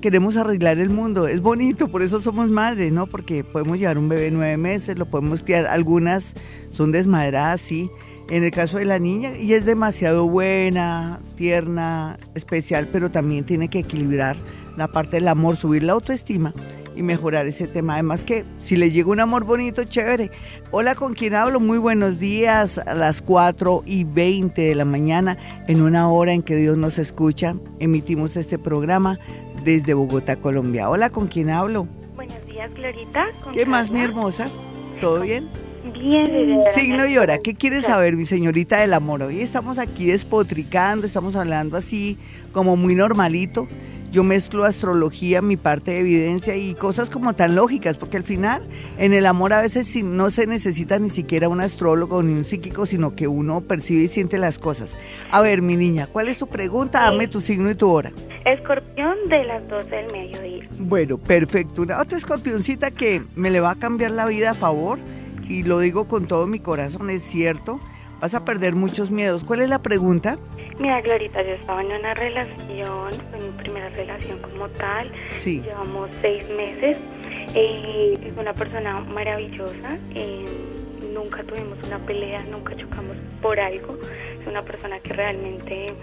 queremos 0.00 0.36
arreglar 0.36 0.78
el 0.78 0.90
mundo, 0.90 1.26
es 1.26 1.40
bonito, 1.40 1.88
por 1.88 2.02
eso 2.02 2.20
somos 2.20 2.48
madres, 2.48 2.92
¿no? 2.92 3.06
Porque 3.06 3.44
podemos 3.44 3.78
llevar 3.78 3.98
un 3.98 4.08
bebé 4.08 4.30
nueve 4.30 4.56
meses, 4.56 4.98
lo 4.98 5.06
podemos 5.06 5.42
criar, 5.42 5.66
algunas 5.66 6.34
son 6.70 6.92
desmadradas, 6.92 7.60
sí. 7.60 7.90
En 8.28 8.42
el 8.42 8.50
caso 8.50 8.78
de 8.78 8.84
la 8.84 8.98
niña, 8.98 9.30
ella 9.30 9.56
es 9.56 9.64
demasiado 9.64 10.28
buena, 10.28 11.20
tierna, 11.36 12.18
especial, 12.34 12.88
pero 12.92 13.10
también 13.10 13.44
tiene 13.44 13.68
que 13.68 13.80
equilibrar 13.80 14.36
la 14.76 14.88
parte 14.88 15.16
del 15.16 15.28
amor, 15.28 15.56
subir 15.56 15.84
la 15.84 15.92
autoestima 15.92 16.52
y 16.96 17.02
mejorar 17.02 17.46
ese 17.46 17.68
tema. 17.68 17.94
Además 17.94 18.24
que 18.24 18.44
si 18.60 18.76
le 18.76 18.90
llega 18.90 19.10
un 19.10 19.20
amor 19.20 19.44
bonito, 19.44 19.84
chévere. 19.84 20.30
Hola, 20.70 20.94
¿con 20.94 21.14
quién 21.14 21.34
hablo? 21.34 21.60
Muy 21.60 21.78
buenos 21.78 22.18
días 22.18 22.78
a 22.78 22.94
las 22.94 23.22
4 23.22 23.82
y 23.84 24.04
20 24.04 24.60
de 24.60 24.74
la 24.74 24.84
mañana, 24.84 25.36
en 25.68 25.82
una 25.82 26.08
hora 26.08 26.32
en 26.32 26.42
que 26.42 26.56
Dios 26.56 26.76
nos 26.76 26.98
escucha. 26.98 27.54
Emitimos 27.78 28.36
este 28.36 28.58
programa 28.58 29.18
desde 29.62 29.94
Bogotá, 29.94 30.36
Colombia. 30.36 30.88
Hola, 30.88 31.10
¿con 31.10 31.28
quién 31.28 31.50
hablo? 31.50 31.86
Buenos 32.16 32.44
días, 32.46 32.72
Glorita. 32.74 33.26
¿Qué 33.52 33.66
más, 33.66 33.90
mi 33.90 34.00
hermosa? 34.00 34.48
¿Todo 35.00 35.20
bien? 35.20 35.48
Bien. 35.92 36.60
Signo 36.74 37.06
y 37.06 37.16
hora, 37.16 37.38
¿qué 37.38 37.54
quieres 37.54 37.84
saber, 37.84 38.16
mi 38.16 38.26
señorita 38.26 38.80
del 38.80 38.92
amor? 38.92 39.22
Hoy 39.22 39.40
estamos 39.40 39.78
aquí 39.78 40.06
despotricando, 40.06 41.06
estamos 41.06 41.36
hablando 41.36 41.76
así 41.76 42.18
como 42.52 42.76
muy 42.76 42.96
normalito 42.96 43.68
yo 44.10 44.24
mezclo 44.24 44.64
astrología, 44.64 45.42
mi 45.42 45.56
parte 45.56 45.92
de 45.92 46.00
evidencia 46.00 46.56
y 46.56 46.74
cosas 46.74 47.10
como 47.10 47.34
tan 47.34 47.54
lógicas, 47.54 47.96
porque 47.96 48.16
al 48.16 48.22
final 48.22 48.62
en 48.98 49.12
el 49.12 49.26
amor 49.26 49.52
a 49.52 49.60
veces 49.60 49.94
no 50.04 50.30
se 50.30 50.46
necesita 50.46 50.98
ni 50.98 51.08
siquiera 51.08 51.48
un 51.48 51.60
astrólogo 51.60 52.22
ni 52.22 52.32
un 52.32 52.44
psíquico, 52.44 52.86
sino 52.86 53.14
que 53.14 53.28
uno 53.28 53.60
percibe 53.60 54.04
y 54.04 54.08
siente 54.08 54.38
las 54.38 54.58
cosas. 54.58 54.96
A 55.30 55.40
ver, 55.40 55.62
mi 55.62 55.76
niña, 55.76 56.06
¿cuál 56.06 56.28
es 56.28 56.38
tu 56.38 56.46
pregunta? 56.46 57.02
Dame 57.02 57.28
tu 57.28 57.40
signo 57.40 57.70
y 57.70 57.74
tu 57.74 57.90
hora. 57.90 58.12
Escorpión 58.44 59.16
de 59.28 59.44
las 59.44 59.66
12 59.68 59.90
del 59.90 60.12
mediodía. 60.12 60.68
Bueno, 60.78 61.18
perfecto. 61.18 61.82
Una 61.82 62.00
otra 62.00 62.18
escorpioncita 62.18 62.90
que 62.90 63.22
me 63.34 63.50
le 63.50 63.60
va 63.60 63.72
a 63.72 63.76
cambiar 63.76 64.12
la 64.12 64.26
vida 64.26 64.50
a 64.50 64.54
favor, 64.54 64.98
y 65.48 65.62
lo 65.62 65.78
digo 65.78 66.08
con 66.08 66.26
todo 66.26 66.46
mi 66.46 66.58
corazón, 66.58 67.10
es 67.10 67.22
cierto 67.22 67.80
vas 68.20 68.34
a 68.34 68.44
perder 68.44 68.74
muchos 68.74 69.10
miedos. 69.10 69.44
¿Cuál 69.44 69.60
es 69.60 69.68
la 69.68 69.80
pregunta? 69.80 70.38
Mira, 70.78 71.00
Glorita, 71.00 71.42
yo 71.42 71.52
estaba 71.52 71.80
en 71.80 71.92
una 71.92 72.14
relación, 72.14 73.12
fue 73.30 73.40
mi 73.40 73.50
primera 73.58 73.88
relación 73.90 74.38
como 74.40 74.68
tal. 74.70 75.10
Sí. 75.38 75.62
Llevamos 75.62 76.10
seis 76.20 76.44
meses. 76.50 76.98
Eh, 77.54 78.18
es 78.22 78.36
una 78.36 78.52
persona 78.52 79.00
maravillosa. 79.00 79.98
Eh, 80.14 80.44
nunca 81.14 81.42
tuvimos 81.44 81.78
una 81.86 81.98
pelea, 82.00 82.44
nunca 82.50 82.76
chocamos 82.76 83.16
por 83.40 83.58
algo. 83.58 83.98
Es 84.40 84.46
una 84.46 84.62
persona 84.62 84.98
que 85.00 85.12
realmente 85.12 85.94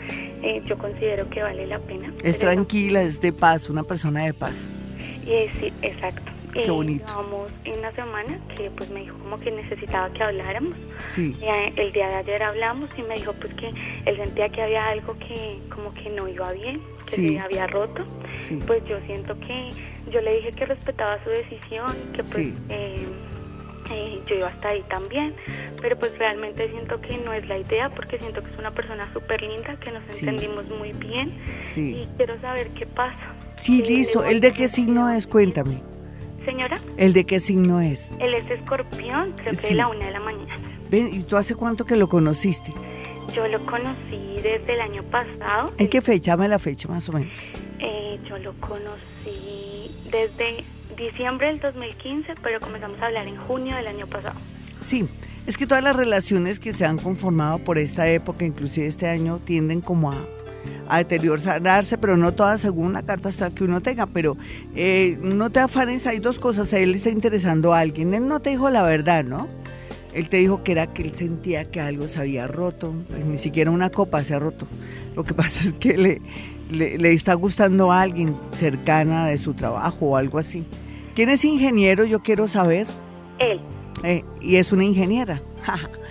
eh, 0.41 0.61
yo 0.65 0.77
considero 0.77 1.29
que 1.29 1.43
vale 1.43 1.67
la 1.67 1.79
pena. 1.79 2.11
Es 2.23 2.39
tranquila, 2.39 3.01
es 3.03 3.21
de 3.21 3.31
paz, 3.31 3.69
una 3.69 3.83
persona 3.83 4.25
de 4.25 4.33
paz. 4.33 4.65
sí, 5.25 5.71
exacto. 5.81 6.31
Qué 6.53 6.69
bonito. 6.69 7.05
en 7.65 7.79
una 7.79 7.91
semana 7.93 8.39
que 8.55 8.69
pues 8.71 8.89
me 8.91 9.01
dijo 9.01 9.17
como 9.17 9.39
que 9.39 9.51
necesitaba 9.51 10.11
que 10.13 10.23
habláramos. 10.23 10.75
Sí. 11.09 11.35
Eh, 11.41 11.73
el 11.75 11.91
día 11.91 12.07
de 12.09 12.15
ayer 12.15 12.43
hablamos 12.43 12.89
y 12.97 13.01
me 13.01 13.15
dijo 13.15 13.33
pues 13.33 13.53
que 13.55 13.69
él 14.05 14.17
sentía 14.17 14.49
que 14.49 14.61
había 14.61 14.87
algo 14.87 15.17
que 15.17 15.59
como 15.73 15.93
que 15.93 16.09
no 16.09 16.27
iba 16.27 16.51
bien, 16.53 16.81
que 17.09 17.15
se 17.15 17.39
había 17.39 17.67
roto. 17.67 18.05
Sí. 18.41 18.59
Pues 18.67 18.83
yo 18.85 18.99
siento 19.05 19.37
que 19.39 19.69
yo 20.11 20.21
le 20.21 20.35
dije 20.35 20.51
que 20.51 20.65
respetaba 20.65 21.23
su 21.23 21.29
decisión, 21.29 21.91
que 22.13 22.23
pues 22.23 22.47
eh, 22.69 23.07
eh, 23.91 24.21
yo 24.27 24.35
iba 24.35 24.47
hasta 24.47 24.69
ahí 24.69 24.83
también, 24.89 25.33
pero 25.81 25.97
pues 25.97 26.17
realmente 26.17 26.69
siento 26.69 27.01
que 27.01 27.17
no 27.17 27.33
es 27.33 27.47
la 27.47 27.57
idea 27.57 27.89
porque 27.89 28.17
siento 28.19 28.43
que 28.43 28.51
es 28.51 28.57
una 28.59 28.71
persona 28.71 29.11
súper 29.11 29.41
linda, 29.41 29.75
que 29.79 29.91
nos 29.91 30.03
entendimos 30.09 30.65
muy 30.69 30.91
bien 30.93 31.37
y 31.75 32.07
quiero 32.17 32.39
saber 32.41 32.69
qué 32.69 32.85
pasa. 32.85 33.33
Sí, 33.59 33.81
listo. 33.81 34.23
¿El 34.23 34.41
de 34.41 34.51
qué 34.51 34.67
signo 34.67 35.09
es? 35.09 35.25
Cuéntame. 35.25 35.92
Señora. 36.45 36.77
¿El 36.97 37.13
de 37.13 37.25
qué 37.25 37.39
signo 37.39 37.79
es? 37.81 38.11
Él 38.19 38.33
es 38.33 38.49
escorpión, 38.49 39.33
creo 39.33 39.53
que 39.53 39.67
de 39.67 39.73
la 39.75 39.87
una 39.87 40.05
de 40.05 40.11
la 40.11 40.19
mañana. 40.19 40.61
Ven, 40.89 41.09
¿y 41.13 41.23
tú 41.23 41.37
hace 41.37 41.55
cuánto 41.55 41.85
que 41.85 41.95
lo 41.95 42.07
conociste? 42.07 42.73
Yo 43.33 43.47
lo 43.47 43.65
conocí 43.65 44.35
desde 44.35 44.73
el 44.73 44.81
año 44.81 45.03
pasado. 45.03 45.73
¿En 45.77 45.89
qué 45.89 46.01
fecha? 46.01 46.31
Dame 46.31 46.47
la 46.47 46.59
fecha 46.59 46.87
más 46.87 47.07
o 47.09 47.13
menos. 47.13 47.31
Eh, 47.79 48.19
yo 48.27 48.37
lo 48.37 48.53
conocí 48.59 49.91
desde 50.11 50.63
diciembre 50.95 51.47
del 51.47 51.59
2015, 51.59 52.35
pero 52.43 52.59
comenzamos 52.59 53.01
a 53.01 53.07
hablar 53.07 53.27
en 53.27 53.37
junio 53.37 53.75
del 53.75 53.87
año 53.87 54.05
pasado. 54.07 54.39
Sí, 54.79 55.07
es 55.47 55.57
que 55.57 55.65
todas 55.65 55.83
las 55.83 55.95
relaciones 55.95 56.59
que 56.59 56.73
se 56.73 56.85
han 56.85 56.97
conformado 56.97 57.59
por 57.59 57.77
esta 57.77 58.07
época, 58.07 58.45
inclusive 58.45 58.87
este 58.87 59.07
año, 59.07 59.39
tienden 59.39 59.81
como 59.81 60.11
a 60.11 60.17
a 60.87 60.97
deteriorarse, 60.99 61.97
pero 61.97 62.17
no 62.17 62.33
todas 62.33 62.61
según 62.61 62.93
la 62.93 63.03
carta 63.03 63.29
astral 63.29 63.53
que 63.53 63.63
uno 63.63 63.81
tenga. 63.81 64.05
Pero 64.07 64.37
eh, 64.75 65.17
no 65.21 65.49
te 65.49 65.59
afanes, 65.59 66.07
hay 66.07 66.19
dos 66.19 66.39
cosas. 66.39 66.73
A 66.73 66.79
él 66.79 66.91
le 66.91 66.97
está 66.97 67.09
interesando 67.09 67.73
a 67.73 67.79
alguien. 67.79 68.13
Él 68.13 68.27
no 68.27 68.39
te 68.39 68.51
dijo 68.51 68.69
la 68.69 68.83
verdad, 68.83 69.23
¿no? 69.23 69.47
Él 70.13 70.29
te 70.29 70.37
dijo 70.37 70.63
que 70.63 70.73
era 70.73 70.87
que 70.87 71.01
él 71.01 71.15
sentía 71.15 71.65
que 71.71 71.81
algo 71.81 72.07
se 72.07 72.19
había 72.19 72.45
roto, 72.45 72.93
pues 73.09 73.25
ni 73.25 73.37
siquiera 73.37 73.71
una 73.71 73.89
copa 73.89 74.23
se 74.23 74.35
ha 74.35 74.39
roto. 74.39 74.67
Lo 75.15 75.23
que 75.23 75.33
pasa 75.33 75.67
es 75.67 75.73
que 75.73 75.97
le, 75.97 76.21
le, 76.69 77.13
está 77.13 77.33
gustando 77.33 77.91
a 77.91 78.01
alguien 78.01 78.35
cercana 78.53 79.27
de 79.27 79.37
su 79.37 79.53
trabajo 79.53 80.07
o 80.07 80.17
algo 80.17 80.37
así. 80.37 80.65
¿Quién 81.15 81.29
es 81.29 81.43
ingeniero? 81.45 82.05
Yo 82.05 82.21
quiero 82.21 82.47
saber. 82.47 82.87
Él. 83.39 83.59
Eh, 84.03 84.23
y 84.41 84.57
es 84.57 84.71
una 84.71 84.83
ingeniera. 84.83 85.41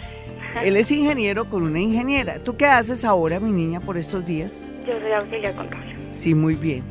Él 0.64 0.76
es 0.76 0.90
ingeniero 0.90 1.46
con 1.46 1.62
una 1.62 1.80
ingeniera. 1.80 2.38
¿Tú 2.38 2.56
qué 2.56 2.66
haces 2.66 3.04
ahora, 3.04 3.40
mi 3.40 3.50
niña, 3.50 3.80
por 3.80 3.96
estos 3.96 4.24
días? 4.26 4.52
Yo 4.86 4.98
soy 5.00 5.12
auxiliar 5.12 5.54
contable. 5.54 5.96
Sí, 6.12 6.34
muy 6.34 6.54
bien. 6.54 6.82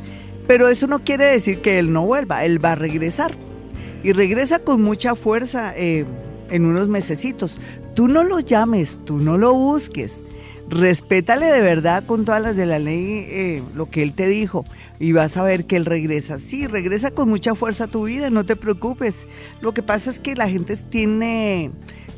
Pero 0.47 0.67
eso 0.67 0.87
no 0.87 1.03
quiere 1.03 1.25
decir 1.25 1.61
que 1.61 1.79
él 1.79 1.93
no 1.93 2.05
vuelva, 2.05 2.43
él 2.45 2.63
va 2.63 2.73
a 2.73 2.75
regresar. 2.75 3.35
Y 4.03 4.13
regresa 4.13 4.59
con 4.59 4.81
mucha 4.81 5.15
fuerza 5.15 5.73
eh, 5.75 6.05
en 6.49 6.65
unos 6.65 6.87
mesecitos. 6.87 7.59
Tú 7.93 8.07
no 8.07 8.23
lo 8.23 8.39
llames, 8.39 8.97
tú 9.05 9.17
no 9.17 9.37
lo 9.37 9.53
busques. 9.53 10.21
Respétale 10.69 11.47
de 11.47 11.61
verdad 11.61 12.05
con 12.05 12.23
todas 12.23 12.41
las 12.41 12.55
de 12.55 12.65
la 12.65 12.79
ley 12.79 13.25
eh, 13.27 13.63
lo 13.75 13.89
que 13.89 14.01
él 14.03 14.13
te 14.13 14.27
dijo 14.27 14.63
y 14.99 15.11
vas 15.11 15.35
a 15.35 15.43
ver 15.43 15.65
que 15.65 15.75
él 15.75 15.85
regresa. 15.85 16.39
Sí, 16.39 16.65
regresa 16.65 17.11
con 17.11 17.27
mucha 17.27 17.55
fuerza 17.55 17.83
a 17.83 17.87
tu 17.87 18.05
vida, 18.05 18.29
no 18.29 18.45
te 18.45 18.55
preocupes. 18.55 19.27
Lo 19.59 19.73
que 19.73 19.83
pasa 19.83 20.09
es 20.09 20.21
que 20.21 20.35
la 20.35 20.47
gente 20.47 20.77
tiene 20.77 21.71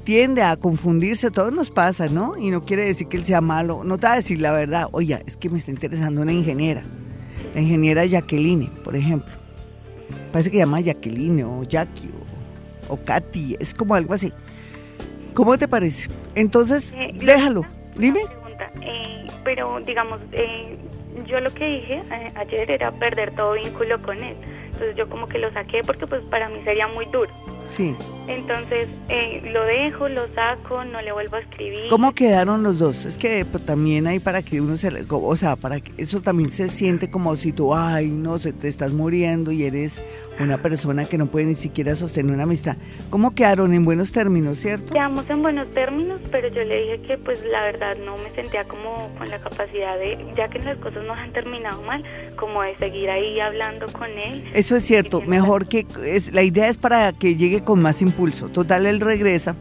tiende 0.03 0.43
a 0.43 0.57
confundirse, 0.57 1.31
todo 1.31 1.51
nos 1.51 1.69
pasa, 1.71 2.07
¿no? 2.09 2.37
Y 2.37 2.51
no 2.51 2.63
quiere 2.63 2.83
decir 2.83 3.07
que 3.07 3.17
él 3.17 3.25
sea 3.25 3.41
malo, 3.41 3.83
no 3.83 3.97
te 3.97 4.07
va 4.07 4.13
a 4.13 4.15
decir 4.17 4.39
la 4.41 4.51
verdad, 4.51 4.87
oye, 4.91 5.21
es 5.25 5.37
que 5.37 5.49
me 5.49 5.57
está 5.57 5.71
interesando 5.71 6.21
una 6.21 6.33
ingeniera, 6.33 6.83
la 7.53 7.61
ingeniera 7.61 8.05
Jacqueline, 8.05 8.69
por 8.83 8.95
ejemplo. 8.95 9.33
Parece 10.31 10.49
que 10.49 10.57
se 10.57 10.63
llama 10.63 10.81
Jacqueline 10.81 11.43
o 11.43 11.63
Jackie 11.63 12.09
o, 12.89 12.97
Katy, 12.97 13.57
es 13.59 13.73
como 13.73 13.95
algo 13.95 14.13
así. 14.13 14.33
¿Cómo 15.33 15.57
te 15.57 15.67
parece? 15.67 16.09
Entonces, 16.35 16.93
eh, 16.95 17.11
déjalo, 17.13 17.63
dime. 17.95 18.21
Eh, 18.81 19.27
pero 19.43 19.79
digamos, 19.81 20.19
eh, 20.31 20.77
yo 21.27 21.39
lo 21.39 21.51
que 21.53 21.65
dije 21.65 22.01
ayer 22.35 22.71
era 22.71 22.91
perder 22.91 23.35
todo 23.35 23.53
vínculo 23.53 24.01
con 24.01 24.21
él. 24.23 24.35
Entonces 24.65 24.95
yo 24.95 25.07
como 25.09 25.27
que 25.27 25.37
lo 25.37 25.51
saqué 25.53 25.81
porque 25.85 26.07
pues 26.07 26.23
para 26.25 26.49
mí 26.49 26.59
sería 26.63 26.87
muy 26.87 27.05
duro. 27.05 27.31
Sí. 27.65 27.95
Entonces 28.27 28.87
eh, 29.09 29.41
lo 29.51 29.65
dejo, 29.65 30.07
lo 30.09 30.33
saco, 30.33 30.83
no 30.85 31.01
le 31.01 31.11
vuelvo 31.11 31.37
a 31.37 31.39
escribir. 31.39 31.87
¿Cómo 31.89 32.13
quedaron 32.13 32.63
los 32.63 32.79
dos? 32.79 33.05
Es 33.05 33.17
que 33.17 33.45
pues, 33.45 33.65
también 33.65 34.07
hay 34.07 34.19
para 34.19 34.41
que 34.41 34.61
uno 34.61 34.77
se, 34.77 35.05
o 35.09 35.35
sea, 35.35 35.55
para 35.55 35.79
que 35.79 35.91
eso 35.97 36.21
también 36.21 36.49
se 36.49 36.67
siente 36.69 37.09
como 37.09 37.35
si 37.35 37.51
tú, 37.51 37.73
ay, 37.73 38.09
no, 38.09 38.37
se 38.37 38.53
te 38.53 38.67
estás 38.67 38.93
muriendo 38.93 39.51
y 39.51 39.63
eres 39.63 40.01
una 40.39 40.57
persona 40.57 41.05
que 41.05 41.17
no 41.17 41.27
puede 41.27 41.45
ni 41.45 41.55
siquiera 41.55 41.95
sostener 41.95 42.33
una 42.33 42.43
amistad. 42.43 42.77
¿Cómo 43.09 43.35
quedaron 43.35 43.73
en 43.73 43.85
buenos 43.85 44.11
términos, 44.11 44.59
cierto? 44.59 44.93
Quedamos 44.93 45.29
en 45.29 45.41
buenos 45.41 45.69
términos, 45.69 46.21
pero 46.31 46.47
yo 46.49 46.63
le 46.63 46.75
dije 46.75 47.01
que 47.07 47.17
pues 47.17 47.43
la 47.45 47.63
verdad 47.63 47.97
no 48.03 48.17
me 48.17 48.33
sentía 48.35 48.63
como 48.65 49.09
con 49.17 49.29
la 49.29 49.39
capacidad 49.39 49.97
de, 49.97 50.17
ya 50.35 50.49
que 50.49 50.59
las 50.59 50.77
cosas 50.77 51.03
no 51.05 51.13
han 51.13 51.31
terminado 51.33 51.81
mal, 51.83 52.03
como 52.35 52.61
de 52.61 52.75
seguir 52.77 53.09
ahí 53.09 53.39
hablando 53.39 53.85
con 53.87 54.09
él. 54.09 54.43
Eso 54.53 54.75
es 54.75 54.83
cierto, 54.83 55.21
mejor 55.21 55.67
que 55.67 55.85
es, 56.05 56.33
la 56.33 56.43
idea 56.43 56.69
es 56.69 56.77
para 56.77 57.11
que 57.13 57.35
llegue 57.35 57.63
con 57.63 57.81
más 57.81 58.01
impulso. 58.01 58.49
Total, 58.49 58.85
él 58.85 58.99
regresa 58.99 59.55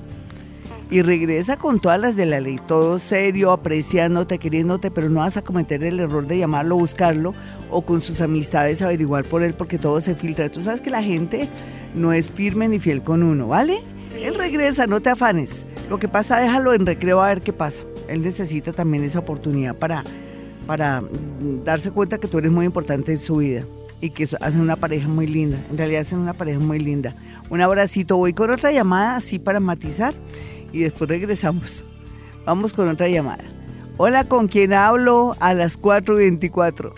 y 0.92 1.00
regresa 1.00 1.56
con 1.56 1.80
todas 1.80 1.98
las 1.98 2.16
de 2.16 2.26
la 2.26 2.38
ley, 2.38 2.58
todo 2.68 2.98
serio, 2.98 3.50
apreciándote, 3.50 4.38
queriéndote, 4.38 4.90
pero 4.90 5.08
no 5.08 5.20
vas 5.20 5.38
a 5.38 5.42
cometer 5.42 5.82
el 5.84 5.98
error 5.98 6.26
de 6.26 6.36
llamarlo, 6.36 6.76
buscarlo 6.76 7.32
o 7.70 7.80
con 7.80 8.02
sus 8.02 8.20
amistades 8.20 8.82
averiguar 8.82 9.24
por 9.24 9.42
él 9.42 9.54
porque 9.54 9.78
todo 9.78 10.02
se 10.02 10.14
filtra. 10.14 10.52
Tú 10.52 10.62
sabes 10.62 10.82
que 10.82 10.90
la 10.90 11.02
gente 11.02 11.48
no 11.94 12.12
es 12.12 12.26
firme 12.26 12.68
ni 12.68 12.78
fiel 12.78 13.02
con 13.02 13.22
uno, 13.22 13.48
¿vale? 13.48 13.78
Él 14.22 14.34
regresa, 14.34 14.86
no 14.86 15.00
te 15.00 15.08
afanes. 15.08 15.64
Lo 15.88 15.98
que 15.98 16.08
pasa, 16.08 16.38
déjalo 16.38 16.74
en 16.74 16.84
recreo 16.84 17.22
a 17.22 17.28
ver 17.28 17.40
qué 17.40 17.54
pasa. 17.54 17.84
Él 18.06 18.20
necesita 18.20 18.74
también 18.74 19.02
esa 19.02 19.20
oportunidad 19.20 19.74
para, 19.74 20.04
para 20.66 21.02
darse 21.64 21.90
cuenta 21.90 22.18
que 22.18 22.28
tú 22.28 22.36
eres 22.36 22.50
muy 22.50 22.66
importante 22.66 23.12
en 23.12 23.18
su 23.18 23.36
vida 23.36 23.64
y 24.02 24.10
que 24.10 24.24
hacen 24.42 24.60
una 24.60 24.76
pareja 24.76 25.08
muy 25.08 25.26
linda. 25.26 25.56
En 25.70 25.78
realidad 25.78 26.02
hacen 26.02 26.18
una 26.18 26.34
pareja 26.34 26.58
muy 26.58 26.80
linda. 26.80 27.14
Un 27.48 27.62
abracito. 27.62 28.18
Voy 28.18 28.34
con 28.34 28.50
otra 28.50 28.72
llamada 28.72 29.16
así 29.16 29.38
para 29.38 29.58
matizar 29.58 30.12
y 30.72 30.80
después 30.80 31.08
regresamos. 31.08 31.84
Vamos 32.44 32.72
con 32.72 32.88
otra 32.88 33.08
llamada. 33.08 33.44
Hola, 33.98 34.24
¿con 34.24 34.48
quién 34.48 34.72
hablo? 34.72 35.36
A 35.40 35.54
las 35.54 35.80
4.24. 35.80 36.92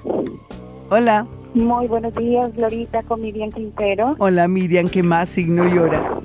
Hola. 0.91 1.27
Muy 1.55 1.87
buenos 1.87 2.15
días, 2.15 2.53
Glorita, 2.55 3.03
con 3.03 3.21
Miriam 3.21 3.51
Quintero. 3.51 4.17
Hola, 4.19 4.49
Miriam, 4.49 4.89
¿qué 4.89 5.03
más 5.03 5.29
signo 5.29 5.69
llora? 5.69 6.21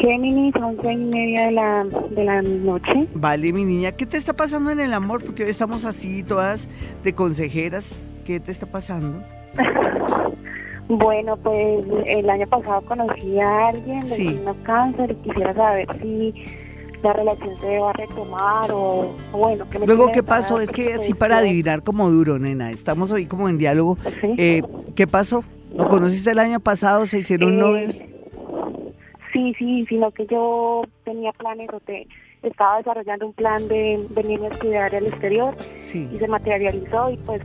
Géminis, 0.00 0.54
once 0.56 0.92
y 0.92 0.96
media 0.96 1.46
de 1.46 1.52
la, 1.52 1.84
de 1.84 2.24
la 2.24 2.42
noche. 2.42 3.06
Vale, 3.14 3.52
mi 3.52 3.64
niña, 3.64 3.92
¿qué 3.92 4.06
te 4.06 4.16
está 4.16 4.32
pasando 4.32 4.70
en 4.70 4.80
el 4.80 4.92
amor? 4.92 5.24
Porque 5.24 5.44
hoy 5.44 5.50
estamos 5.50 5.84
así, 5.84 6.22
todas 6.22 6.68
de 7.02 7.12
consejeras. 7.12 8.00
¿Qué 8.24 8.38
te 8.38 8.52
está 8.52 8.66
pasando? 8.66 9.22
Bueno, 10.90 11.36
pues 11.36 11.86
el 12.06 12.28
año 12.28 12.48
pasado 12.48 12.80
conocí 12.82 13.38
a 13.38 13.68
alguien 13.68 14.00
de 14.00 14.06
sí. 14.06 14.40
cáncer 14.64 15.12
y 15.12 15.14
quisiera 15.28 15.54
saber 15.54 15.86
si 16.02 16.34
la 17.00 17.12
relación 17.12 17.56
se 17.60 17.78
va 17.78 17.90
a 17.90 17.92
retomar 17.92 18.72
o, 18.72 19.14
bueno. 19.30 19.66
¿qué 19.70 19.78
Luego, 19.78 20.10
¿qué 20.12 20.24
pasó? 20.24 20.60
Es 20.60 20.72
que 20.72 20.94
así 20.94 21.14
para 21.14 21.38
adivinar 21.38 21.84
como 21.84 22.10
duro, 22.10 22.40
nena. 22.40 22.72
Estamos 22.72 23.12
hoy 23.12 23.26
como 23.26 23.48
en 23.48 23.56
diálogo. 23.56 23.98
Eh, 24.36 24.62
¿Qué 24.96 25.06
pasó? 25.06 25.44
¿Lo 25.72 25.88
conociste 25.88 26.32
el 26.32 26.40
año 26.40 26.58
pasado? 26.58 27.06
¿Se 27.06 27.18
hicieron 27.18 27.54
eh, 27.54 27.56
novios? 27.56 28.00
Sí, 29.32 29.54
sí, 29.60 29.86
sino 29.88 30.10
que 30.10 30.26
yo 30.26 30.82
tenía 31.04 31.30
planes 31.32 31.68
de 31.86 32.08
estaba 32.42 32.78
desarrollando 32.78 33.26
un 33.26 33.32
plan 33.32 33.68
de 33.68 34.06
venirme 34.10 34.46
a 34.46 34.50
estudiar 34.50 34.94
al 34.94 35.06
exterior 35.06 35.54
y 35.92 36.16
se 36.16 36.28
materializó 36.28 37.10
y 37.10 37.16
pues 37.18 37.42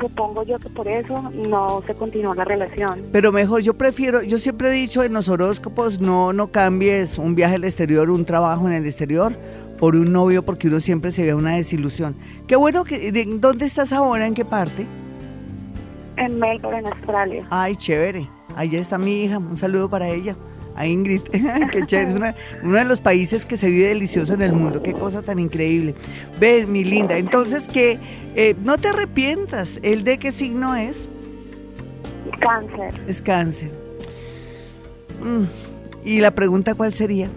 supongo 0.00 0.42
yo 0.44 0.58
que 0.58 0.68
por 0.68 0.86
eso 0.86 1.30
no 1.32 1.82
se 1.86 1.94
continuó 1.94 2.34
la 2.34 2.44
relación. 2.44 3.02
Pero 3.12 3.32
mejor, 3.32 3.62
yo 3.62 3.74
prefiero, 3.74 4.22
yo 4.22 4.38
siempre 4.38 4.68
he 4.68 4.72
dicho 4.72 5.02
en 5.02 5.12
los 5.14 5.28
horóscopos, 5.28 6.00
no, 6.00 6.32
no 6.32 6.52
cambies 6.52 7.18
un 7.18 7.34
viaje 7.34 7.54
al 7.54 7.64
exterior, 7.64 8.10
un 8.10 8.24
trabajo 8.24 8.66
en 8.66 8.74
el 8.74 8.84
exterior 8.84 9.32
por 9.78 9.96
un 9.96 10.12
novio 10.12 10.44
porque 10.44 10.68
uno 10.68 10.78
siempre 10.78 11.10
se 11.10 11.24
ve 11.24 11.34
una 11.34 11.56
desilusión. 11.56 12.14
Qué 12.46 12.56
bueno 12.56 12.84
que, 12.84 13.10
¿dónde 13.38 13.64
estás 13.64 13.92
ahora? 13.92 14.26
¿En 14.26 14.34
qué 14.34 14.44
parte? 14.44 14.86
En 16.18 16.38
Melbourne, 16.38 16.80
en 16.80 16.86
Australia. 16.86 17.46
Ay, 17.50 17.74
chévere. 17.74 18.28
Allá 18.54 18.78
está 18.78 18.98
mi 18.98 19.24
hija, 19.24 19.38
un 19.38 19.56
saludo 19.56 19.88
para 19.88 20.08
ella 20.08 20.36
a 20.74 20.86
Ingrid, 20.86 21.22
que 21.72 21.86
chévere, 21.86 22.30
es 22.30 22.34
uno 22.62 22.78
de 22.78 22.84
los 22.84 23.00
países 23.00 23.44
que 23.44 23.56
se 23.56 23.68
vive 23.68 23.88
delicioso 23.88 24.34
en 24.34 24.42
el 24.42 24.52
mundo, 24.52 24.82
qué 24.82 24.92
cosa 24.92 25.22
tan 25.22 25.38
increíble. 25.38 25.94
Ven, 26.40 26.70
mi 26.70 26.84
linda, 26.84 27.16
entonces 27.16 27.68
que 27.68 27.98
eh, 28.34 28.54
no 28.62 28.78
te 28.78 28.88
arrepientas, 28.88 29.78
¿el 29.82 30.04
de 30.04 30.18
qué 30.18 30.32
signo 30.32 30.74
es? 30.74 31.08
Cáncer. 32.40 32.94
Es 33.06 33.22
cáncer. 33.22 33.70
Mm, 35.22 35.44
¿Y 36.04 36.20
la 36.20 36.32
pregunta 36.32 36.74
cuál 36.74 36.94
sería? 36.94 37.28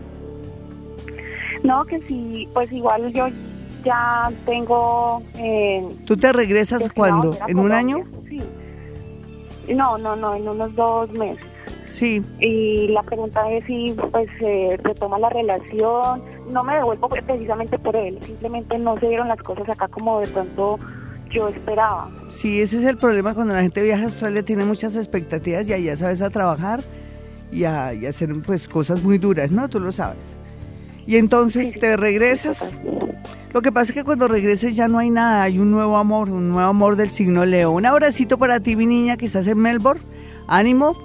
No, 1.64 1.86
que 1.86 2.00
sí, 2.08 2.48
pues 2.54 2.72
igual 2.72 3.12
yo 3.14 3.28
ya 3.84 4.32
tengo... 4.46 5.22
Eh, 5.36 5.84
¿Tú 6.06 6.18
te 6.18 6.32
regresas 6.34 6.90
cuándo? 6.94 7.38
¿En 7.48 7.60
un 7.60 7.72
año? 7.72 8.04
Sí. 8.30 8.42
No, 9.74 9.98
no, 9.98 10.16
no, 10.16 10.36
en 10.36 10.48
unos 10.48 10.76
dos 10.76 11.12
meses. 11.12 11.55
Sí. 11.88 12.24
Y 12.40 12.88
la 12.88 13.04
pregunta 13.04 13.50
es 13.52 13.66
si 13.66 13.96
pues 14.12 14.28
se 14.40 14.78
retoma 14.84 15.20
la 15.20 15.30
relación. 15.30 16.24
No 16.52 16.64
me 16.64 16.76
devuelvo 16.76 17.10
precisamente 17.10 17.78
por 17.80 17.96
él, 17.96 18.20
simplemente 18.22 18.78
no 18.78 19.00
se 19.00 19.08
dieron 19.08 19.28
las 19.28 19.42
cosas 19.42 19.68
acá 19.70 19.88
como 19.88 20.20
de 20.20 20.28
pronto 20.28 20.78
yo 21.32 21.50
esperaba. 21.50 22.10
Sí, 22.30 22.62
ese 22.62 22.78
es 22.78 22.86
el 22.86 22.98
problema 22.98 23.34
cuando 23.34 23.54
la 23.54 23.62
gente 23.62 23.82
viaja 23.82 24.04
a 24.04 24.06
Australia, 24.06 24.44
tiene 24.44 24.66
muchas 24.66 24.96
expectativas 24.96 25.68
y 25.68 25.74
allá 25.74 25.96
sabes 25.96 26.22
a 26.22 26.30
trabajar 26.30 26.82
y 27.52 27.64
a, 27.64 27.90
hacer 27.90 28.34
pues 28.46 28.68
cosas 28.68 29.04
muy 29.04 29.18
duras, 29.18 29.52
¿no? 29.52 29.68
Tú 29.70 29.80
lo 29.80 29.92
sabes. 29.92 30.26
Y 31.08 31.18
entonces 31.18 31.78
te 31.80 31.98
regresas. 31.98 32.60
Lo 33.54 33.62
que 33.62 33.72
pasa 33.72 33.92
es 33.92 33.96
que 33.96 34.04
cuando 34.04 34.28
regreses 34.28 34.76
ya 34.76 34.88
no 34.88 34.98
hay 34.98 35.10
nada, 35.10 35.44
hay 35.44 35.60
un 35.60 35.72
nuevo 35.72 35.98
amor, 35.98 36.30
un 36.30 36.50
nuevo 36.50 36.68
amor 36.68 36.96
del 36.96 37.12
signo 37.12 37.46
Leo. 37.46 37.72
Un 37.72 37.86
abracito 37.86 38.38
para 38.38 38.60
ti, 38.60 38.76
mi 38.76 38.86
niña, 38.86 39.16
que 39.16 39.26
estás 39.26 39.48
en 39.48 39.60
Melbourne. 39.60 40.02
Ánimo, 40.48 40.96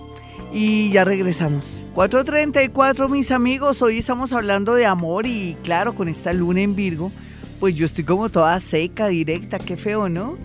y 0.52 0.90
ya 0.90 1.04
regresamos. 1.04 1.78
4.34 1.94 3.08
mis 3.08 3.30
amigos, 3.30 3.82
hoy 3.82 3.98
estamos 3.98 4.32
hablando 4.32 4.74
de 4.74 4.86
amor 4.86 5.26
y 5.26 5.56
claro, 5.62 5.94
con 5.94 6.08
esta 6.08 6.32
luna 6.32 6.62
en 6.62 6.74
Virgo, 6.74 7.12
pues 7.58 7.74
yo 7.74 7.86
estoy 7.86 8.04
como 8.04 8.28
toda 8.28 8.58
seca, 8.60 9.08
directa, 9.08 9.58
qué 9.58 9.76
feo, 9.76 10.08
¿no? 10.08 10.36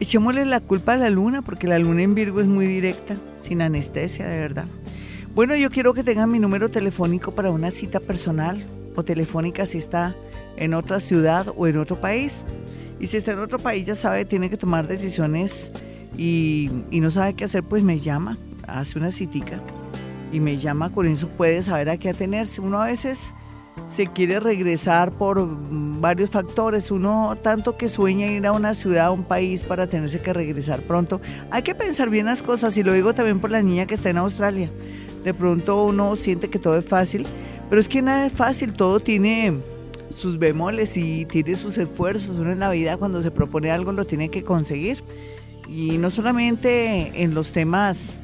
Echémosle 0.00 0.44
la 0.44 0.60
culpa 0.60 0.94
a 0.94 0.96
la 0.96 1.10
luna 1.10 1.42
porque 1.42 1.66
la 1.66 1.78
luna 1.78 2.02
en 2.02 2.14
Virgo 2.14 2.40
es 2.40 2.46
muy 2.46 2.66
directa, 2.66 3.16
sin 3.42 3.62
anestesia, 3.62 4.26
de 4.26 4.38
verdad. 4.38 4.66
Bueno, 5.34 5.54
yo 5.56 5.70
quiero 5.70 5.92
que 5.94 6.02
tengan 6.02 6.30
mi 6.30 6.38
número 6.38 6.70
telefónico 6.70 7.34
para 7.34 7.50
una 7.50 7.70
cita 7.70 8.00
personal 8.00 8.64
o 8.94 9.04
telefónica 9.04 9.66
si 9.66 9.78
está 9.78 10.16
en 10.56 10.72
otra 10.72 10.98
ciudad 10.98 11.52
o 11.56 11.66
en 11.66 11.76
otro 11.78 12.00
país. 12.00 12.44
Y 12.98 13.08
si 13.08 13.18
está 13.18 13.32
en 13.32 13.40
otro 13.40 13.58
país, 13.58 13.86
ya 13.86 13.94
sabe, 13.94 14.24
tiene 14.24 14.48
que 14.48 14.56
tomar 14.56 14.88
decisiones 14.88 15.70
y, 16.16 16.70
y 16.90 17.00
no 17.00 17.10
sabe 17.10 17.34
qué 17.34 17.44
hacer, 17.44 17.62
pues 17.62 17.82
me 17.82 17.98
llama 17.98 18.38
hace 18.66 18.98
una 18.98 19.10
citica 19.10 19.60
y 20.32 20.40
me 20.40 20.56
llama, 20.58 20.90
eso 21.04 21.28
puede 21.28 21.62
saber 21.62 21.88
a 21.88 21.96
qué 21.96 22.10
atenerse. 22.10 22.60
Uno 22.60 22.80
a 22.80 22.86
veces 22.86 23.18
se 23.92 24.06
quiere 24.08 24.40
regresar 24.40 25.12
por 25.12 25.46
varios 26.00 26.30
factores. 26.30 26.90
Uno 26.90 27.36
tanto 27.42 27.76
que 27.76 27.88
sueña 27.88 28.26
ir 28.26 28.46
a 28.46 28.52
una 28.52 28.74
ciudad, 28.74 29.06
a 29.06 29.10
un 29.10 29.24
país 29.24 29.62
para 29.62 29.86
tenerse 29.86 30.20
que 30.20 30.32
regresar 30.32 30.82
pronto. 30.82 31.20
Hay 31.50 31.62
que 31.62 31.74
pensar 31.74 32.10
bien 32.10 32.26
las 32.26 32.42
cosas 32.42 32.76
y 32.76 32.82
lo 32.82 32.92
digo 32.92 33.14
también 33.14 33.40
por 33.40 33.50
la 33.50 33.62
niña 33.62 33.86
que 33.86 33.94
está 33.94 34.10
en 34.10 34.18
Australia. 34.18 34.70
De 35.24 35.34
pronto 35.34 35.84
uno 35.84 36.16
siente 36.16 36.50
que 36.50 36.58
todo 36.58 36.76
es 36.76 36.86
fácil, 36.86 37.26
pero 37.68 37.80
es 37.80 37.88
que 37.88 38.02
nada 38.02 38.26
es 38.26 38.32
fácil, 38.32 38.72
todo 38.72 39.00
tiene 39.00 39.60
sus 40.16 40.38
bemoles 40.38 40.96
y 40.96 41.24
tiene 41.26 41.56
sus 41.56 41.78
esfuerzos. 41.78 42.38
Uno 42.38 42.52
en 42.52 42.60
la 42.60 42.70
vida 42.70 42.96
cuando 42.96 43.22
se 43.22 43.30
propone 43.30 43.70
algo 43.70 43.92
lo 43.92 44.04
tiene 44.04 44.28
que 44.28 44.42
conseguir. 44.42 45.02
Y 45.68 45.98
no 45.98 46.10
solamente 46.10 47.22
en 47.22 47.34
los 47.34 47.50
temas 47.50 48.16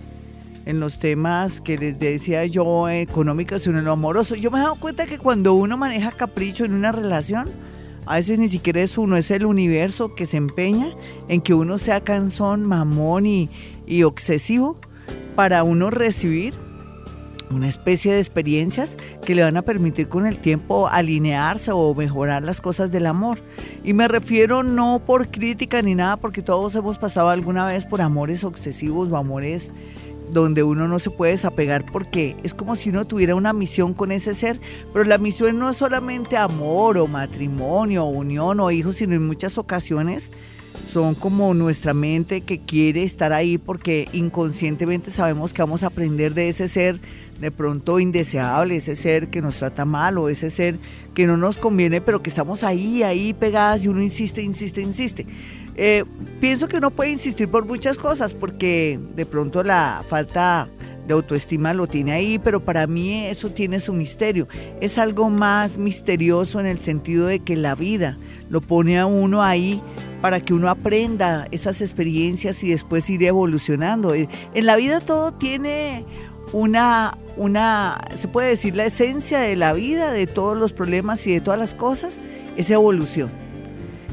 en 0.66 0.80
los 0.80 0.98
temas 0.98 1.60
que 1.60 1.78
les 1.78 1.98
decía 1.98 2.46
yo, 2.46 2.88
económicos, 2.88 3.66
en 3.66 3.82
lo 3.84 3.92
amoroso. 3.92 4.34
Yo 4.34 4.50
me 4.50 4.58
he 4.58 4.62
dado 4.62 4.76
cuenta 4.76 5.06
que 5.06 5.18
cuando 5.18 5.54
uno 5.54 5.76
maneja 5.76 6.12
capricho 6.12 6.64
en 6.64 6.74
una 6.74 6.92
relación, 6.92 7.50
a 8.06 8.16
veces 8.16 8.38
ni 8.38 8.48
siquiera 8.48 8.80
es 8.80 8.98
uno, 8.98 9.16
es 9.16 9.30
el 9.30 9.46
universo 9.46 10.14
que 10.14 10.26
se 10.26 10.36
empeña 10.36 10.88
en 11.28 11.40
que 11.40 11.54
uno 11.54 11.78
sea 11.78 12.02
cansón, 12.02 12.62
mamón 12.64 13.26
y, 13.26 13.48
y 13.86 14.02
obsesivo 14.02 14.78
para 15.36 15.62
uno 15.62 15.90
recibir 15.90 16.54
una 17.52 17.68
especie 17.68 18.12
de 18.12 18.18
experiencias 18.18 18.96
que 19.24 19.34
le 19.34 19.42
van 19.42 19.56
a 19.56 19.62
permitir 19.62 20.08
con 20.08 20.26
el 20.26 20.38
tiempo 20.38 20.88
alinearse 20.88 21.70
o 21.72 21.94
mejorar 21.94 22.42
las 22.42 22.60
cosas 22.60 22.90
del 22.90 23.06
amor. 23.06 23.38
Y 23.84 23.92
me 23.94 24.08
refiero 24.08 24.62
no 24.62 25.02
por 25.04 25.30
crítica 25.30 25.82
ni 25.82 25.94
nada, 25.94 26.16
porque 26.16 26.42
todos 26.42 26.74
hemos 26.74 26.98
pasado 26.98 27.28
alguna 27.28 27.66
vez 27.66 27.84
por 27.84 28.00
amores 28.00 28.44
obsesivos 28.44 29.10
o 29.10 29.16
amores 29.16 29.70
donde 30.32 30.62
uno 30.62 30.88
no 30.88 30.98
se 30.98 31.10
puede 31.10 31.32
desapegar 31.32 31.84
porque 31.84 32.36
es 32.42 32.54
como 32.54 32.74
si 32.74 32.88
uno 32.88 33.04
tuviera 33.04 33.34
una 33.34 33.52
misión 33.52 33.94
con 33.94 34.12
ese 34.12 34.34
ser, 34.34 34.60
pero 34.92 35.04
la 35.04 35.18
misión 35.18 35.58
no 35.58 35.70
es 35.70 35.76
solamente 35.76 36.36
amor 36.36 36.98
o 36.98 37.06
matrimonio 37.06 38.04
o 38.04 38.08
unión 38.08 38.58
o 38.60 38.70
hijos, 38.70 38.96
sino 38.96 39.14
en 39.14 39.26
muchas 39.26 39.58
ocasiones 39.58 40.30
son 40.90 41.14
como 41.14 41.52
nuestra 41.54 41.94
mente 41.94 42.42
que 42.42 42.60
quiere 42.60 43.02
estar 43.02 43.32
ahí 43.32 43.58
porque 43.58 44.08
inconscientemente 44.12 45.10
sabemos 45.10 45.52
que 45.52 45.62
vamos 45.62 45.82
a 45.82 45.88
aprender 45.88 46.34
de 46.34 46.48
ese 46.48 46.68
ser 46.68 46.98
de 47.40 47.50
pronto 47.50 47.98
indeseable, 47.98 48.76
ese 48.76 48.94
ser 48.94 49.28
que 49.28 49.42
nos 49.42 49.56
trata 49.56 49.84
mal 49.84 50.16
o 50.16 50.28
ese 50.28 50.48
ser 50.48 50.78
que 51.12 51.26
no 51.26 51.36
nos 51.36 51.58
conviene, 51.58 52.00
pero 52.00 52.22
que 52.22 52.30
estamos 52.30 52.62
ahí, 52.62 53.02
ahí 53.02 53.34
pegadas 53.34 53.84
y 53.84 53.88
uno 53.88 54.00
insiste, 54.00 54.42
insiste, 54.42 54.80
insiste. 54.80 55.26
Eh, 55.76 56.04
pienso 56.40 56.68
que 56.68 56.76
uno 56.76 56.90
puede 56.90 57.10
insistir 57.10 57.50
por 57.50 57.64
muchas 57.64 57.98
cosas 57.98 58.34
porque 58.34 59.00
de 59.14 59.26
pronto 59.26 59.62
la 59.62 60.02
falta 60.06 60.68
de 61.06 61.14
autoestima 61.14 61.74
lo 61.74 61.86
tiene 61.86 62.12
ahí, 62.12 62.38
pero 62.38 62.64
para 62.64 62.86
mí 62.86 63.26
eso 63.26 63.50
tiene 63.50 63.80
su 63.80 63.92
misterio. 63.92 64.46
Es 64.80 64.98
algo 64.98 65.30
más 65.30 65.76
misterioso 65.76 66.60
en 66.60 66.66
el 66.66 66.78
sentido 66.78 67.26
de 67.26 67.40
que 67.40 67.56
la 67.56 67.74
vida 67.74 68.18
lo 68.48 68.60
pone 68.60 68.98
a 68.98 69.06
uno 69.06 69.42
ahí 69.42 69.82
para 70.20 70.40
que 70.40 70.54
uno 70.54 70.68
aprenda 70.68 71.48
esas 71.50 71.80
experiencias 71.80 72.62
y 72.62 72.70
después 72.70 73.10
ir 73.10 73.24
evolucionando. 73.24 74.14
Eh, 74.14 74.28
en 74.54 74.66
la 74.66 74.76
vida 74.76 75.00
todo 75.00 75.32
tiene 75.32 76.04
una, 76.52 77.18
una, 77.36 78.00
se 78.14 78.28
puede 78.28 78.50
decir, 78.50 78.76
la 78.76 78.84
esencia 78.84 79.40
de 79.40 79.56
la 79.56 79.72
vida, 79.72 80.12
de 80.12 80.26
todos 80.26 80.56
los 80.56 80.72
problemas 80.72 81.26
y 81.26 81.32
de 81.32 81.40
todas 81.40 81.58
las 81.58 81.74
cosas, 81.74 82.20
es 82.56 82.70
evolución. 82.70 83.41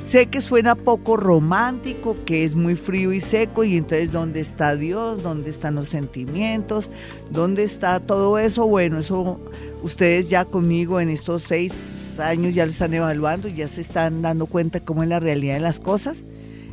Sé 0.05 0.25
que 0.25 0.41
suena 0.41 0.73
poco 0.75 1.17
romántico, 1.17 2.15
que 2.25 2.43
es 2.43 2.55
muy 2.55 2.75
frío 2.75 3.13
y 3.13 3.21
seco, 3.21 3.63
y 3.63 3.77
entonces 3.77 4.11
¿dónde 4.11 4.39
está 4.39 4.75
Dios? 4.75 5.21
¿Dónde 5.21 5.51
están 5.51 5.75
los 5.75 5.89
sentimientos? 5.89 6.89
¿Dónde 7.29 7.63
está 7.63 7.99
todo 7.99 8.39
eso? 8.39 8.65
Bueno, 8.67 8.99
eso 8.99 9.39
ustedes 9.83 10.29
ya 10.29 10.45
conmigo 10.45 10.99
en 10.99 11.09
estos 11.09 11.43
seis 11.43 12.19
años 12.19 12.55
ya 12.55 12.65
lo 12.65 12.71
están 12.71 12.93
evaluando, 12.93 13.47
ya 13.47 13.67
se 13.67 13.81
están 13.81 14.21
dando 14.21 14.45
cuenta 14.45 14.79
cómo 14.79 15.03
es 15.03 15.09
la 15.09 15.19
realidad 15.19 15.55
de 15.55 15.61
las 15.61 15.79
cosas. 15.79 16.23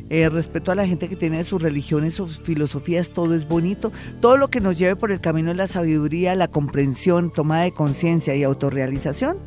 Eh, 0.09 0.29
respeto 0.29 0.71
a 0.71 0.75
la 0.75 0.87
gente 0.87 1.09
que 1.09 1.17
tiene 1.17 1.43
sus 1.43 1.61
religiones, 1.61 2.13
sus 2.13 2.39
filosofías, 2.39 3.09
todo 3.09 3.35
es 3.35 3.47
bonito. 3.47 3.91
Todo 4.21 4.37
lo 4.37 4.49
que 4.49 4.61
nos 4.61 4.77
lleve 4.77 4.95
por 4.95 5.11
el 5.11 5.19
camino 5.19 5.49
de 5.49 5.55
la 5.55 5.67
sabiduría, 5.67 6.33
la 6.35 6.47
comprensión, 6.47 7.31
toma 7.31 7.61
de 7.61 7.73
conciencia 7.73 8.35
y 8.35 8.43
autorrealización 8.43 9.37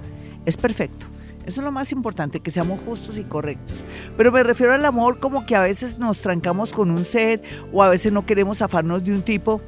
es 0.47 0.57
perfecto. 0.57 1.07
Eso 1.51 1.63
es 1.63 1.65
lo 1.65 1.73
más 1.73 1.91
importante, 1.91 2.39
que 2.39 2.53
seamos 2.53 2.79
justos 2.79 3.19
y 3.19 3.25
correctos. 3.25 3.85
Pero 4.17 4.31
me 4.31 4.45
refiero 4.45 4.73
al 4.73 4.85
amor 4.85 5.19
como 5.19 5.47
que 5.47 5.57
a 5.57 5.63
veces 5.63 5.99
nos 5.99 6.21
trancamos 6.21 6.71
con 6.71 6.93
un 6.93 7.05
ser 7.05 7.43
o 7.73 7.83
a 7.83 7.89
veces 7.89 8.13
no 8.13 8.25
queremos 8.25 8.59
zafarnos 8.59 9.05
de 9.05 9.13
un 9.13 9.23
tipo 9.23 9.61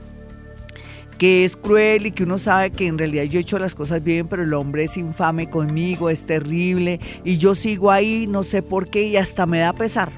que 1.19 1.45
es 1.45 1.57
cruel 1.57 2.07
y 2.07 2.13
que 2.13 2.23
uno 2.23 2.39
sabe 2.39 2.71
que 2.71 2.87
en 2.87 2.99
realidad 2.99 3.25
yo 3.25 3.41
he 3.41 3.43
hecho 3.43 3.59
las 3.59 3.75
cosas 3.75 4.01
bien, 4.01 4.29
pero 4.29 4.45
el 4.45 4.55
hombre 4.55 4.85
es 4.85 4.97
infame 4.97 5.51
conmigo, 5.51 6.09
es 6.09 6.25
terrible 6.25 7.01
y 7.25 7.39
yo 7.39 7.57
sigo 7.57 7.91
ahí, 7.91 8.29
no 8.29 8.45
sé 8.45 8.63
por 8.63 8.89
qué 8.89 9.03
y 9.03 9.17
hasta 9.17 9.45
me 9.45 9.59
da 9.59 9.73
pesar. 9.73 10.13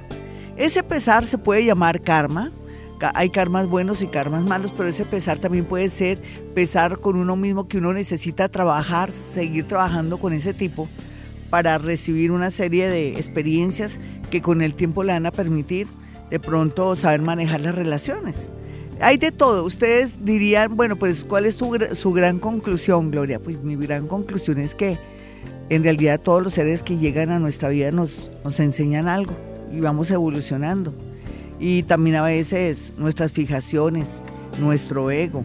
Ese 0.58 0.82
pesar 0.82 1.24
se 1.24 1.38
puede 1.38 1.64
llamar 1.64 2.02
karma. 2.02 2.52
Hay 3.14 3.30
karmas 3.30 3.68
buenos 3.68 4.02
y 4.02 4.06
karmas 4.06 4.44
malos, 4.44 4.74
pero 4.76 4.90
ese 4.90 5.06
pesar 5.06 5.38
también 5.38 5.64
puede 5.64 5.88
ser 5.88 6.20
pesar 6.54 7.00
con 7.00 7.16
uno 7.16 7.36
mismo 7.36 7.68
que 7.68 7.78
uno 7.78 7.94
necesita 7.94 8.50
trabajar, 8.50 9.12
seguir 9.12 9.66
trabajando 9.66 10.18
con 10.18 10.34
ese 10.34 10.52
tipo 10.52 10.90
para 11.50 11.78
recibir 11.78 12.30
una 12.30 12.50
serie 12.50 12.88
de 12.88 13.10
experiencias 13.10 13.98
que 14.30 14.42
con 14.42 14.62
el 14.62 14.74
tiempo 14.74 15.02
le 15.04 15.12
van 15.12 15.26
a 15.26 15.30
permitir 15.30 15.86
de 16.30 16.40
pronto 16.40 16.96
saber 16.96 17.22
manejar 17.22 17.60
las 17.60 17.74
relaciones. 17.74 18.50
Hay 19.00 19.16
de 19.16 19.32
todo. 19.32 19.64
Ustedes 19.64 20.24
dirían, 20.24 20.76
bueno, 20.76 20.96
pues 20.96 21.24
¿cuál 21.24 21.46
es 21.46 21.56
su 21.56 22.12
gran 22.12 22.38
conclusión, 22.38 23.10
Gloria? 23.10 23.38
Pues 23.38 23.62
mi 23.62 23.76
gran 23.76 24.06
conclusión 24.06 24.58
es 24.58 24.74
que 24.74 24.98
en 25.68 25.82
realidad 25.82 26.20
todos 26.20 26.42
los 26.42 26.54
seres 26.54 26.82
que 26.82 26.96
llegan 26.96 27.30
a 27.30 27.38
nuestra 27.38 27.68
vida 27.68 27.90
nos, 27.90 28.30
nos 28.44 28.60
enseñan 28.60 29.08
algo 29.08 29.34
y 29.72 29.80
vamos 29.80 30.10
evolucionando. 30.10 30.94
Y 31.58 31.84
también 31.84 32.16
a 32.16 32.22
veces 32.22 32.92
nuestras 32.96 33.32
fijaciones, 33.32 34.20
nuestro 34.60 35.10
ego 35.10 35.44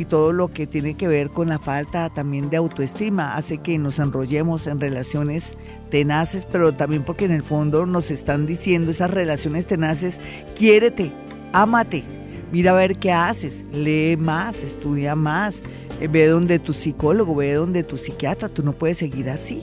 y 0.00 0.04
todo 0.06 0.32
lo 0.32 0.48
que 0.48 0.66
tiene 0.66 0.94
que 0.94 1.06
ver 1.06 1.30
con 1.30 1.48
la 1.48 1.58
falta 1.58 2.08
también 2.08 2.48
de 2.48 2.56
autoestima 2.56 3.36
hace 3.36 3.58
que 3.58 3.78
nos 3.78 3.98
enrollemos 3.98 4.66
en 4.66 4.80
relaciones 4.80 5.54
tenaces, 5.90 6.46
pero 6.50 6.72
también 6.72 7.04
porque 7.04 7.26
en 7.26 7.32
el 7.32 7.42
fondo 7.42 7.84
nos 7.84 8.10
están 8.10 8.46
diciendo 8.46 8.90
esas 8.90 9.10
relaciones 9.10 9.66
tenaces, 9.66 10.20
quiérete, 10.54 11.12
ámate, 11.52 12.04
mira 12.50 12.70
a 12.70 12.74
ver 12.74 12.96
qué 12.96 13.12
haces, 13.12 13.62
lee 13.72 14.16
más, 14.16 14.62
estudia 14.62 15.14
más, 15.14 15.62
eh, 16.00 16.08
ve 16.08 16.26
donde 16.26 16.58
tu 16.58 16.72
psicólogo, 16.72 17.34
ve 17.34 17.52
donde 17.52 17.82
tu 17.82 17.96
psiquiatra, 17.96 18.48
tú 18.48 18.62
no 18.62 18.72
puedes 18.72 18.98
seguir 18.98 19.28
así 19.28 19.62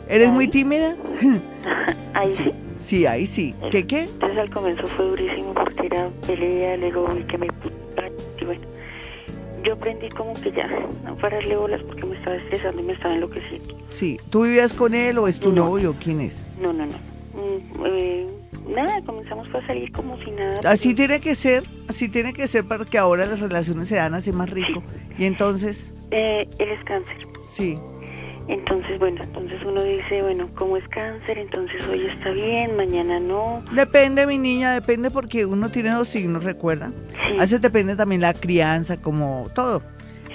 ¿Eres 0.09 0.31
muy 0.31 0.47
tímida? 0.47 0.95
ahí 2.13 2.35
sí. 2.35 2.51
sí. 2.77 3.05
ahí 3.05 3.25
sí. 3.27 3.55
¿Qué 3.69 3.85
qué? 3.85 4.01
Entonces 4.01 4.39
al 4.39 4.49
comienzo 4.49 4.87
fue 4.89 5.05
durísimo 5.05 5.53
porque 5.53 5.85
era 5.85 6.09
pelea, 6.25 6.77
luego 6.77 7.07
y 7.15 7.23
que 7.25 7.37
me... 7.37 7.47
Y 8.41 8.45
bueno, 8.45 8.61
yo 9.65 9.73
aprendí 9.73 10.09
como 10.09 10.33
que 10.35 10.51
ya, 10.51 10.67
no 11.03 11.15
pararle 11.15 11.55
bolas 11.55 11.81
porque 11.83 12.05
me 12.05 12.15
estaba 12.15 12.35
estresando 12.37 12.81
y 12.81 12.85
me 12.85 12.93
estaba 12.93 13.15
enloqueciendo. 13.15 13.75
Sí, 13.91 14.19
¿tú 14.29 14.43
vivías 14.43 14.73
con 14.73 14.93
él 14.93 15.17
o 15.17 15.27
es 15.27 15.39
tu 15.39 15.51
novio? 15.51 15.95
¿Quién 16.01 16.21
es? 16.21 16.41
No, 16.61 16.71
no, 16.71 16.85
no. 16.85 16.93
Mm, 16.93 17.85
eh, 17.85 18.27
nada, 18.69 19.01
comenzamos 19.05 19.47
a 19.53 19.65
salir 19.65 19.91
como 19.91 20.17
si 20.23 20.31
nada. 20.31 20.59
Así 20.65 20.93
tiene 20.93 21.19
que 21.19 21.35
ser, 21.35 21.63
así 21.89 22.07
tiene 22.09 22.33
que 22.33 22.47
ser 22.47 22.65
para 22.65 22.85
que 22.85 22.97
ahora 22.97 23.25
las 23.25 23.39
relaciones 23.39 23.87
se 23.87 23.95
dan 23.95 24.13
así 24.13 24.31
más 24.31 24.49
rico. 24.49 24.83
¿Y 25.17 25.25
entonces? 25.25 25.91
Eh, 26.11 26.47
él 26.59 26.69
es 26.69 26.83
cáncer. 26.85 27.17
Sí. 27.49 27.77
Entonces, 28.47 28.99
bueno, 28.99 29.23
entonces 29.23 29.59
uno 29.65 29.83
dice, 29.83 30.21
bueno, 30.21 30.47
como 30.55 30.77
es 30.77 30.87
cáncer, 30.89 31.37
entonces 31.37 31.87
hoy 31.87 32.05
está 32.05 32.29
bien, 32.29 32.77
mañana 32.77 33.19
no. 33.19 33.63
Depende, 33.73 34.27
mi 34.27 34.37
niña, 34.37 34.73
depende 34.73 35.09
porque 35.09 35.45
uno 35.45 35.69
tiene 35.69 35.89
dos 35.91 36.07
signos, 36.07 36.43
recuerda. 36.43 36.91
Sí. 37.27 37.37
A 37.37 37.41
veces 37.41 37.61
depende 37.61 37.95
también 37.95 38.21
la 38.21 38.33
crianza, 38.33 39.01
como 39.01 39.47
todo. 39.55 39.81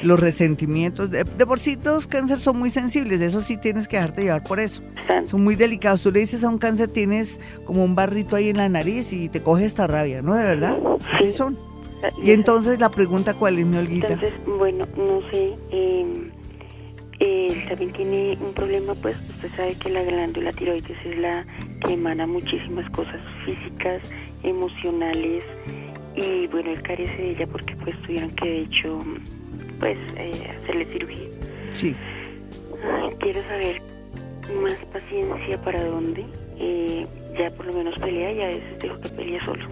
Los 0.03 0.19
resentimientos. 0.19 1.11
De, 1.11 1.25
por 1.25 1.59
sí, 1.59 1.79
los 1.85 2.07
cánceres 2.07 2.43
son 2.43 2.59
muy 2.59 2.71
sensibles, 2.71 3.21
eso 3.21 3.43
sí 3.43 3.59
tienes 3.59 3.87
que 3.87 3.97
dejarte 3.97 4.23
llevar 4.23 4.43
por 4.43 4.59
eso. 4.59 4.83
Son 5.27 5.45
muy 5.45 5.57
delicados. 5.57 6.03
Tú 6.03 6.11
le 6.11 6.21
dices 6.21 6.43
a 6.43 6.49
un 6.49 6.59
cáncer, 6.59 6.89
tienes 6.89 7.39
como 7.65 7.85
un 7.85 7.95
barrito 7.95 8.35
ahí 8.35 8.49
en 8.49 8.57
la 8.57 8.69
nariz 8.69 9.13
y 9.13 9.29
te 9.29 9.43
coge 9.43 9.67
esta 9.67 9.87
rabia, 9.87 10.23
¿no? 10.23 10.35
De 10.35 10.45
verdad. 10.45 10.79
Así 11.13 11.33
son. 11.33 11.59
Y 12.23 12.31
entonces 12.31 12.81
la 12.81 12.91
pregunta, 12.91 13.35
¿cuál 13.35 13.59
es, 13.59 13.67
mi 13.67 13.77
Olguita? 13.77 14.15
Entonces, 14.15 14.33
bueno, 14.47 14.87
no 14.97 15.21
sé. 15.31 15.55
Eh, 15.71 16.31
él 17.21 17.67
también 17.69 17.93
tiene 17.93 18.39
un 18.41 18.55
problema, 18.55 18.95
pues 18.95 19.17
usted 19.29 19.51
sabe 19.55 19.75
que 19.75 19.91
la 19.91 20.03
glándula 20.03 20.53
tiroides 20.53 20.97
es 21.05 21.19
la 21.19 21.47
que 21.85 21.93
emana 21.93 22.27
muchísimas 22.27 22.89
cosas 22.91 23.21
físicas, 23.45 24.03
emocionales 24.43 25.45
y 26.17 26.47
bueno, 26.49 26.71
él 26.71 26.83
carece 26.83 27.15
de 27.17 27.31
ella 27.33 27.47
porque 27.47 27.77
pues 27.77 28.01
tuvieron 28.03 28.31
que 28.31 28.47
de 28.47 28.61
hecho 28.63 29.05
pues 29.79 29.99
eh, 30.17 30.57
hacerle 30.63 30.87
cirugía. 30.87 31.29
Sí. 31.73 31.95
quiero 33.21 33.43
saber 33.43 33.83
más 34.63 34.77
paciencia 34.93 35.61
para 35.63 35.85
dónde. 35.85 36.25
Eh, 36.59 37.07
ya 37.39 37.51
por 37.53 37.67
lo 37.67 37.73
menos 37.73 37.99
pelea 37.99 38.33
y 38.33 38.41
a 38.43 38.47
veces 38.49 38.79
dejo 38.81 39.01
que 39.01 39.09
pelee 39.11 39.41
solo. 39.45 39.67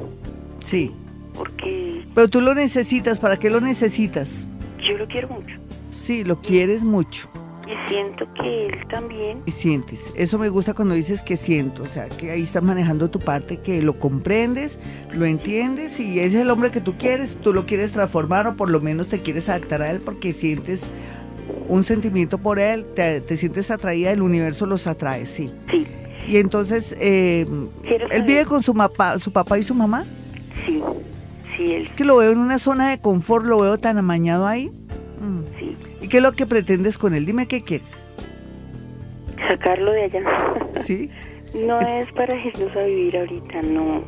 Sí. 0.64 0.90
Porque... 1.34 2.02
Pero 2.14 2.28
tú 2.28 2.40
lo 2.40 2.54
necesitas, 2.54 3.18
¿para 3.18 3.38
qué 3.38 3.50
lo 3.50 3.60
necesitas? 3.60 4.46
Yo 4.78 4.96
lo 4.96 5.06
quiero 5.06 5.28
mucho. 5.28 5.67
Sí, 6.08 6.24
lo 6.24 6.40
quieres 6.40 6.84
mucho. 6.84 7.28
Y 7.66 7.90
siento 7.90 8.26
que 8.40 8.68
él 8.68 8.78
también. 8.88 9.42
Y 9.44 9.50
sientes. 9.50 10.10
Eso 10.14 10.38
me 10.38 10.48
gusta 10.48 10.72
cuando 10.72 10.94
dices 10.94 11.22
que 11.22 11.36
siento. 11.36 11.82
O 11.82 11.86
sea, 11.86 12.08
que 12.08 12.30
ahí 12.30 12.40
estás 12.40 12.62
manejando 12.62 13.10
tu 13.10 13.18
parte, 13.18 13.58
que 13.58 13.82
lo 13.82 13.98
comprendes, 13.98 14.78
lo 15.12 15.26
entiendes 15.26 16.00
y 16.00 16.18
es 16.18 16.34
el 16.34 16.48
hombre 16.48 16.70
que 16.70 16.80
tú 16.80 16.96
quieres, 16.96 17.36
tú 17.42 17.52
lo 17.52 17.66
quieres 17.66 17.92
transformar 17.92 18.46
o 18.46 18.56
por 18.56 18.70
lo 18.70 18.80
menos 18.80 19.08
te 19.08 19.20
quieres 19.20 19.50
adaptar 19.50 19.82
a 19.82 19.90
él 19.90 20.00
porque 20.00 20.32
sientes 20.32 20.82
un 21.68 21.84
sentimiento 21.84 22.38
por 22.38 22.58
él, 22.58 22.86
te, 22.94 23.36
sientes 23.36 23.70
atraída, 23.70 24.10
el 24.10 24.22
universo 24.22 24.64
los 24.64 24.86
atrae, 24.86 25.26
sí. 25.26 25.52
Sí. 25.70 25.86
Y 26.26 26.38
entonces, 26.38 26.96
eh, 26.98 27.44
¿él 28.10 28.22
vive 28.22 28.46
con 28.46 28.62
su, 28.62 28.72
papá, 28.72 29.18
su 29.18 29.30
papá 29.30 29.58
y 29.58 29.62
su 29.62 29.74
mamá? 29.74 30.06
Sí, 30.64 30.82
sí. 31.54 31.72
Él... 31.74 31.82
Es 31.82 31.92
que 31.92 32.06
lo 32.06 32.16
veo 32.16 32.30
en 32.30 32.38
una 32.38 32.58
zona 32.58 32.88
de 32.88 32.98
confort, 32.98 33.44
lo 33.44 33.60
veo 33.60 33.76
tan 33.76 33.98
amañado 33.98 34.46
ahí. 34.46 34.72
Mm. 36.08 36.10
Sí. 36.10 36.10
¿Y 36.10 36.10
qué 36.10 36.16
es 36.16 36.22
lo 36.22 36.32
que 36.32 36.46
pretendes 36.46 36.98
con 36.98 37.14
él? 37.14 37.26
Dime 37.26 37.46
qué 37.46 37.62
quieres. 37.62 38.02
Sacarlo 39.48 39.92
de 39.92 40.04
allá. 40.04 40.22
¿Sí? 40.84 41.10
no 41.54 41.78
es 41.80 42.10
para 42.12 42.34
irnos 42.36 42.76
a 42.76 42.82
vivir 42.82 43.16
ahorita, 43.16 43.62
no. 43.62 44.04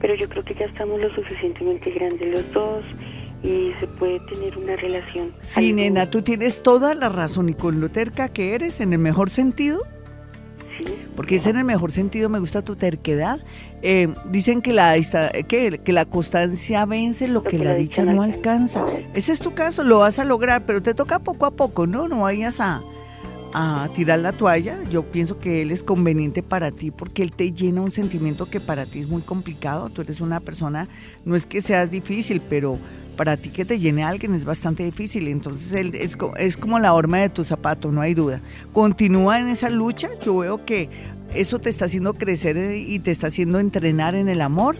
Pero 0.00 0.14
yo 0.14 0.28
creo 0.28 0.44
que 0.44 0.54
ya 0.54 0.66
estamos 0.66 1.00
lo 1.00 1.14
suficientemente 1.14 1.90
grandes 1.90 2.28
los 2.30 2.52
dos 2.52 2.84
y 3.42 3.72
se 3.78 3.86
puede 3.86 4.20
tener 4.20 4.56
una 4.58 4.76
relación. 4.76 5.32
Sí, 5.42 5.72
nena, 5.72 6.10
tú 6.10 6.22
tienes 6.22 6.62
toda 6.62 6.94
la 6.94 7.08
razón 7.08 7.48
y 7.48 7.54
con 7.54 7.80
lo 7.80 7.88
terca 7.88 8.28
que 8.28 8.54
eres, 8.54 8.80
en 8.80 8.92
el 8.92 8.98
mejor 8.98 9.30
sentido. 9.30 9.82
Sí. 10.78 10.84
Porque 11.16 11.36
es 11.36 11.46
en 11.46 11.56
el 11.56 11.64
mejor 11.64 11.92
sentido, 11.92 12.28
me 12.28 12.38
gusta 12.38 12.62
tu 12.62 12.76
terquedad. 12.76 13.40
Eh, 13.82 14.12
dicen 14.30 14.62
que 14.62 14.72
la, 14.72 14.94
que, 15.48 15.78
que, 15.78 15.92
la 15.92 16.04
constancia 16.04 16.84
vence 16.86 17.28
lo, 17.28 17.42
que, 17.42 17.58
la 17.58 17.74
dicha 17.74 18.04
no 18.04 18.22
alcanza. 18.22 18.84
Ese 19.14 19.32
es 19.32 19.38
tu 19.38 19.54
caso, 19.54 19.84
lo 19.84 20.00
vas 20.00 20.18
a 20.18 20.24
lograr, 20.24 20.66
pero 20.66 20.82
te 20.82 20.94
toca 20.94 21.18
poco 21.18 21.46
a 21.46 21.50
poco, 21.52 21.86
¿no? 21.86 22.08
No 22.08 22.20
vayas 22.20 22.60
a, 22.60 22.82
a 23.54 23.88
tirar 23.94 24.18
la 24.18 24.32
toalla. 24.32 24.82
Yo 24.90 25.04
pienso 25.04 25.38
que 25.38 25.62
él 25.62 25.70
es 25.70 25.82
conveniente 25.82 26.42
para 26.42 26.72
ti 26.72 26.90
porque 26.90 27.22
él 27.22 27.32
te 27.32 27.52
llena 27.52 27.80
un 27.80 27.92
sentimiento 27.92 28.46
que 28.46 28.60
para 28.60 28.84
ti 28.84 28.98
es 29.00 29.08
muy 29.08 29.22
complicado. 29.22 29.90
Tú 29.90 30.02
eres 30.02 30.20
una 30.20 30.40
persona, 30.40 30.88
no 31.24 31.36
es 31.36 31.46
que 31.46 31.62
seas 31.62 31.90
difícil, 31.90 32.40
pero 32.40 32.78
para 33.14 33.36
ti 33.36 33.50
que 33.50 33.64
te 33.64 33.78
llene 33.78 34.04
alguien 34.04 34.34
es 34.34 34.44
bastante 34.44 34.84
difícil. 34.84 35.28
Entonces 35.28 35.72
es, 35.94 36.16
es 36.36 36.56
como 36.56 36.78
la 36.78 36.92
horma 36.92 37.18
de 37.18 37.28
tu 37.28 37.44
zapato, 37.44 37.90
no 37.90 38.00
hay 38.00 38.14
duda. 38.14 38.40
Continúa 38.72 39.40
en 39.40 39.48
esa 39.48 39.70
lucha. 39.70 40.08
Yo 40.22 40.38
veo 40.38 40.64
que 40.64 40.88
eso 41.34 41.58
te 41.58 41.70
está 41.70 41.86
haciendo 41.86 42.14
crecer 42.14 42.56
y 42.76 42.98
te 42.98 43.10
está 43.10 43.28
haciendo 43.28 43.58
entrenar 43.58 44.14
en 44.14 44.28
el 44.28 44.40
amor. 44.40 44.76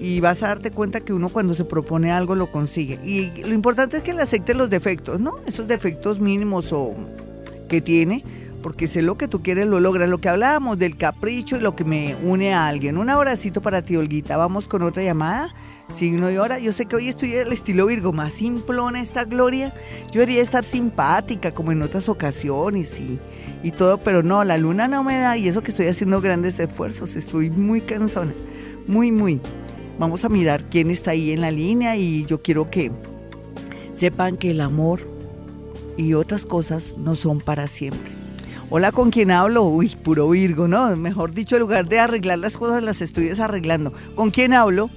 Y 0.00 0.20
vas 0.20 0.42
a 0.42 0.48
darte 0.48 0.70
cuenta 0.70 1.00
que 1.00 1.12
uno 1.12 1.28
cuando 1.28 1.54
se 1.54 1.64
propone 1.64 2.10
algo 2.10 2.34
lo 2.34 2.50
consigue. 2.50 2.98
Y 3.04 3.30
lo 3.42 3.54
importante 3.54 3.98
es 3.98 4.02
que 4.02 4.12
le 4.12 4.22
acepte 4.22 4.54
los 4.54 4.68
defectos, 4.68 5.20
¿no? 5.20 5.36
Esos 5.46 5.68
defectos 5.68 6.20
mínimos 6.20 6.72
o 6.72 6.94
que 7.68 7.80
tiene, 7.80 8.24
porque 8.62 8.86
sé 8.86 9.02
lo 9.02 9.16
que 9.16 9.28
tú 9.28 9.42
quieres, 9.42 9.66
lo 9.66 9.80
logras. 9.80 10.08
Lo 10.08 10.18
que 10.18 10.28
hablábamos 10.28 10.78
del 10.78 10.96
capricho 10.96 11.56
y 11.56 11.60
lo 11.60 11.76
que 11.76 11.84
me 11.84 12.16
une 12.22 12.52
a 12.52 12.66
alguien. 12.66 12.98
Un 12.98 13.08
abracito 13.08 13.62
para 13.62 13.82
ti, 13.82 13.96
Olguita. 13.96 14.36
Vamos 14.36 14.68
con 14.68 14.82
otra 14.82 15.02
llamada 15.02 15.54
signo 15.92 16.28
de 16.28 16.38
hora. 16.38 16.58
Yo 16.58 16.72
sé 16.72 16.86
que 16.86 16.96
hoy 16.96 17.08
estoy 17.08 17.34
el 17.34 17.52
estilo 17.52 17.86
Virgo, 17.86 18.12
más 18.12 18.32
simplona 18.32 19.00
esta 19.00 19.24
Gloria. 19.24 19.74
Yo 20.06 20.20
debería 20.20 20.42
estar 20.42 20.64
simpática 20.64 21.52
como 21.52 21.72
en 21.72 21.82
otras 21.82 22.08
ocasiones 22.08 22.98
y, 22.98 23.18
y 23.62 23.70
todo, 23.72 23.98
pero 23.98 24.22
no, 24.22 24.44
la 24.44 24.58
luna 24.58 24.88
no 24.88 25.04
me 25.04 25.18
da 25.18 25.36
y 25.36 25.48
eso 25.48 25.62
que 25.62 25.70
estoy 25.70 25.86
haciendo 25.86 26.20
grandes 26.20 26.58
esfuerzos. 26.58 27.16
Estoy 27.16 27.50
muy 27.50 27.80
cansona, 27.80 28.34
muy, 28.86 29.12
muy. 29.12 29.40
Vamos 29.98 30.24
a 30.24 30.28
mirar 30.28 30.64
quién 30.70 30.90
está 30.90 31.12
ahí 31.12 31.30
en 31.30 31.40
la 31.40 31.50
línea 31.50 31.96
y 31.96 32.24
yo 32.24 32.42
quiero 32.42 32.70
que 32.70 32.90
sepan 33.92 34.36
que 34.36 34.50
el 34.50 34.60
amor 34.60 35.00
y 35.96 36.14
otras 36.14 36.44
cosas 36.44 36.94
no 36.98 37.14
son 37.14 37.40
para 37.40 37.68
siempre. 37.68 38.12
Hola, 38.70 38.90
¿con 38.90 39.10
quién 39.10 39.30
hablo? 39.30 39.64
Uy, 39.64 39.90
puro 39.90 40.28
Virgo, 40.30 40.66
¿no? 40.66 40.96
Mejor 40.96 41.32
dicho, 41.32 41.54
en 41.54 41.60
lugar 41.60 41.86
de 41.86 42.00
arreglar 42.00 42.38
las 42.38 42.56
cosas, 42.56 42.82
las 42.82 43.02
estoy 43.02 43.26
desarreglando. 43.28 43.92
¿Con 44.16 44.30
quién 44.30 44.52
hablo? 44.52 44.90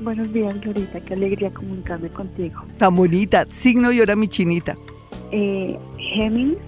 Buenos 0.00 0.32
días, 0.32 0.60
Glorita. 0.60 1.00
Qué 1.00 1.14
alegría 1.14 1.50
comunicarme 1.52 2.10
contigo. 2.10 2.62
Tan 2.78 2.94
bonita. 2.94 3.46
Signo 3.50 3.92
y 3.92 4.00
hora 4.00 4.14
mi 4.14 4.28
chinita. 4.28 4.76
Eh, 5.32 5.78
Géminis 5.98 6.58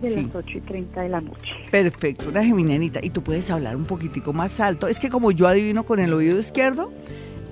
de 0.00 0.16
las 0.16 0.34
8 0.34 0.58
y 0.58 0.60
30 0.60 1.02
de 1.02 1.08
la 1.08 1.20
noche. 1.20 1.52
Perfecto, 1.70 2.28
una 2.28 2.44
geminianita. 2.44 3.00
Y 3.02 3.10
tú 3.10 3.22
puedes 3.22 3.50
hablar 3.50 3.76
un 3.76 3.84
poquitico 3.84 4.32
más 4.32 4.58
alto. 4.60 4.88
Es 4.88 4.98
que 4.98 5.10
como 5.10 5.30
yo 5.30 5.46
adivino 5.46 5.84
con 5.84 6.00
el 6.00 6.12
oído 6.12 6.38
izquierdo 6.38 6.92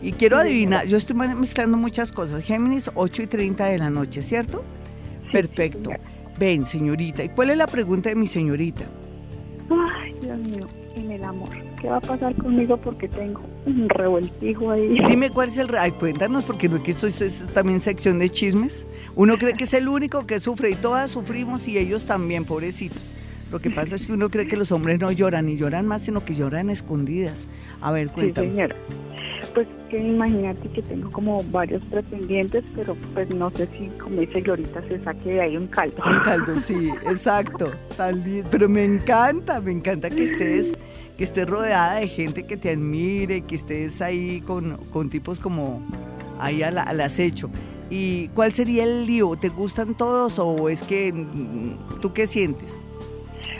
y 0.02 0.12
quiero 0.12 0.36
adivinar, 0.36 0.86
yo 0.86 0.96
estoy 0.96 1.16
mezclando 1.16 1.76
muchas 1.76 2.12
cosas. 2.12 2.42
Géminis, 2.42 2.90
8 2.94 3.22
y 3.22 3.26
30 3.26 3.66
de 3.66 3.78
la 3.78 3.90
noche, 3.90 4.22
¿cierto? 4.22 4.64
Perfecto. 5.32 5.90
Ven, 6.38 6.66
señorita. 6.66 7.22
¿Y 7.22 7.28
cuál 7.28 7.50
es 7.50 7.56
la 7.56 7.66
pregunta 7.66 8.08
de 8.08 8.16
mi 8.16 8.26
señorita? 8.26 8.82
Ay, 9.70 10.14
Dios 10.20 10.38
mío, 10.40 10.66
en 10.96 11.10
el 11.10 11.24
amor. 11.24 11.50
¿Qué 11.80 11.88
va 11.88 11.96
a 11.96 12.00
pasar 12.00 12.34
conmigo? 12.36 12.76
Porque 12.76 13.08
tengo 13.08 13.40
un 13.66 13.88
revoltijo 13.88 14.70
ahí. 14.70 14.98
Dime 15.08 15.30
cuál 15.30 15.48
es 15.48 15.58
el... 15.58 15.74
Ay, 15.76 15.92
cuéntanos, 15.92 16.44
porque 16.44 16.68
no 16.68 16.76
es 16.76 16.82
que 16.82 16.90
esto 16.90 17.06
es 17.06 17.44
también 17.54 17.80
sección 17.80 18.18
de 18.18 18.30
chismes. 18.30 18.86
Uno 19.14 19.36
cree 19.38 19.54
que 19.54 19.64
es 19.64 19.74
el 19.74 19.88
único 19.88 20.26
que 20.26 20.40
sufre 20.40 20.70
y 20.70 20.74
todas 20.74 21.10
sufrimos 21.10 21.66
y 21.68 21.78
ellos 21.78 22.04
también, 22.04 22.44
pobrecitos. 22.44 23.02
Lo 23.50 23.58
que 23.58 23.70
pasa 23.70 23.96
es 23.96 24.06
que 24.06 24.12
uno 24.12 24.30
cree 24.30 24.46
que 24.46 24.56
los 24.56 24.70
hombres 24.70 25.00
no 25.00 25.10
lloran 25.10 25.48
y 25.48 25.56
lloran 25.56 25.86
más, 25.86 26.02
sino 26.02 26.24
que 26.24 26.34
lloran 26.34 26.70
escondidas. 26.70 27.48
A 27.80 27.90
ver, 27.90 28.10
cuéntame. 28.10 28.46
Sí, 28.46 28.54
señora. 28.54 28.76
Pues 29.54 29.66
que 29.88 29.98
imagínate 29.98 30.68
que 30.68 30.82
tengo 30.82 31.10
como 31.10 31.42
varios 31.44 31.82
pretendientes, 31.86 32.62
pero 32.76 32.96
pues 33.14 33.28
no 33.34 33.50
sé 33.50 33.68
si, 33.76 33.88
como 33.98 34.20
dice 34.20 34.40
Glorita, 34.40 34.80
se 34.86 35.02
saque 35.02 35.30
de 35.30 35.40
ahí 35.40 35.56
un 35.56 35.66
caldo. 35.66 36.02
Un 36.06 36.20
caldo, 36.20 36.58
sí, 36.60 36.90
exacto. 37.06 37.72
Pero 38.50 38.68
me 38.68 38.84
encanta, 38.84 39.60
me 39.60 39.72
encanta 39.72 40.08
que 40.08 40.24
estés 40.24 40.76
que 41.20 41.24
estés 41.24 41.46
rodeada 41.46 41.96
de 41.96 42.08
gente 42.08 42.44
que 42.44 42.56
te 42.56 42.70
admire, 42.70 43.42
que 43.42 43.56
estés 43.56 44.00
ahí 44.00 44.40
con, 44.40 45.10
tipos 45.10 45.38
como 45.38 45.86
ahí 46.38 46.62
al, 46.62 46.78
acecho. 46.78 47.50
¿Y 47.90 48.28
cuál 48.28 48.54
sería 48.54 48.84
el 48.84 49.04
lío? 49.04 49.36
¿Te 49.36 49.50
gustan 49.50 49.94
todos 49.94 50.38
o 50.38 50.70
es 50.70 50.82
que 50.82 51.12
mm, 51.12 52.00
tú 52.00 52.14
qué 52.14 52.26
sientes? 52.26 52.72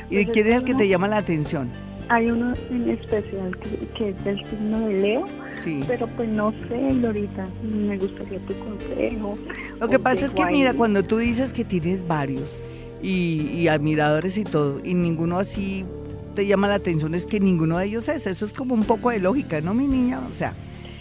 ¿Y 0.09 0.25
pues 0.25 0.31
quién 0.33 0.47
es 0.47 0.57
el 0.57 0.65
que 0.65 0.75
te 0.75 0.89
llama 0.89 1.07
la 1.07 1.19
atención? 1.19 1.69
Hay 2.11 2.31
uno 2.31 2.55
en 2.71 2.91
especial 2.91 3.57
que, 3.97 4.11
es 4.11 4.25
del 4.25 4.39
signo 4.51 4.81
de 4.81 4.95
Leo, 4.95 5.25
sí. 5.63 5.81
pero 5.87 6.07
pues 6.09 6.29
no 6.29 6.53
sé, 6.69 6.93
Lorita, 6.95 7.47
me 7.63 7.97
gustaría 7.97 8.39
tu 8.47 8.55
consejo. 8.55 9.39
Lo 9.79 9.89
que 9.89 9.99
pasa 9.99 10.27
es 10.27 10.35
que 10.35 10.45
mira, 10.47 10.75
cuando 10.75 11.03
tú 11.05 11.19
dices 11.19 11.53
que 11.53 11.65
tienes 11.65 12.07
varios 12.07 12.59
y, 13.01 13.49
y 13.55 13.69
admiradores 13.69 14.37
y 14.39 14.45
todo, 14.45 14.81
y 14.85 14.95
ninguno 14.95 15.39
así 15.39 15.85
te 16.35 16.47
llama 16.47 16.69
la 16.69 16.75
atención 16.75 17.15
es 17.15 17.27
que 17.27 17.41
ninguno 17.41 17.79
de 17.79 17.87
ellos 17.87 18.09
es. 18.09 18.27
Eso 18.27 18.45
es 18.45 18.53
como 18.53 18.75
un 18.75 18.85
poco 18.85 19.11
de 19.11 19.19
lógica, 19.19 19.61
¿no, 19.61 19.75
mi 19.75 19.87
niña? 19.87 20.21
O 20.33 20.37
sea, 20.37 20.55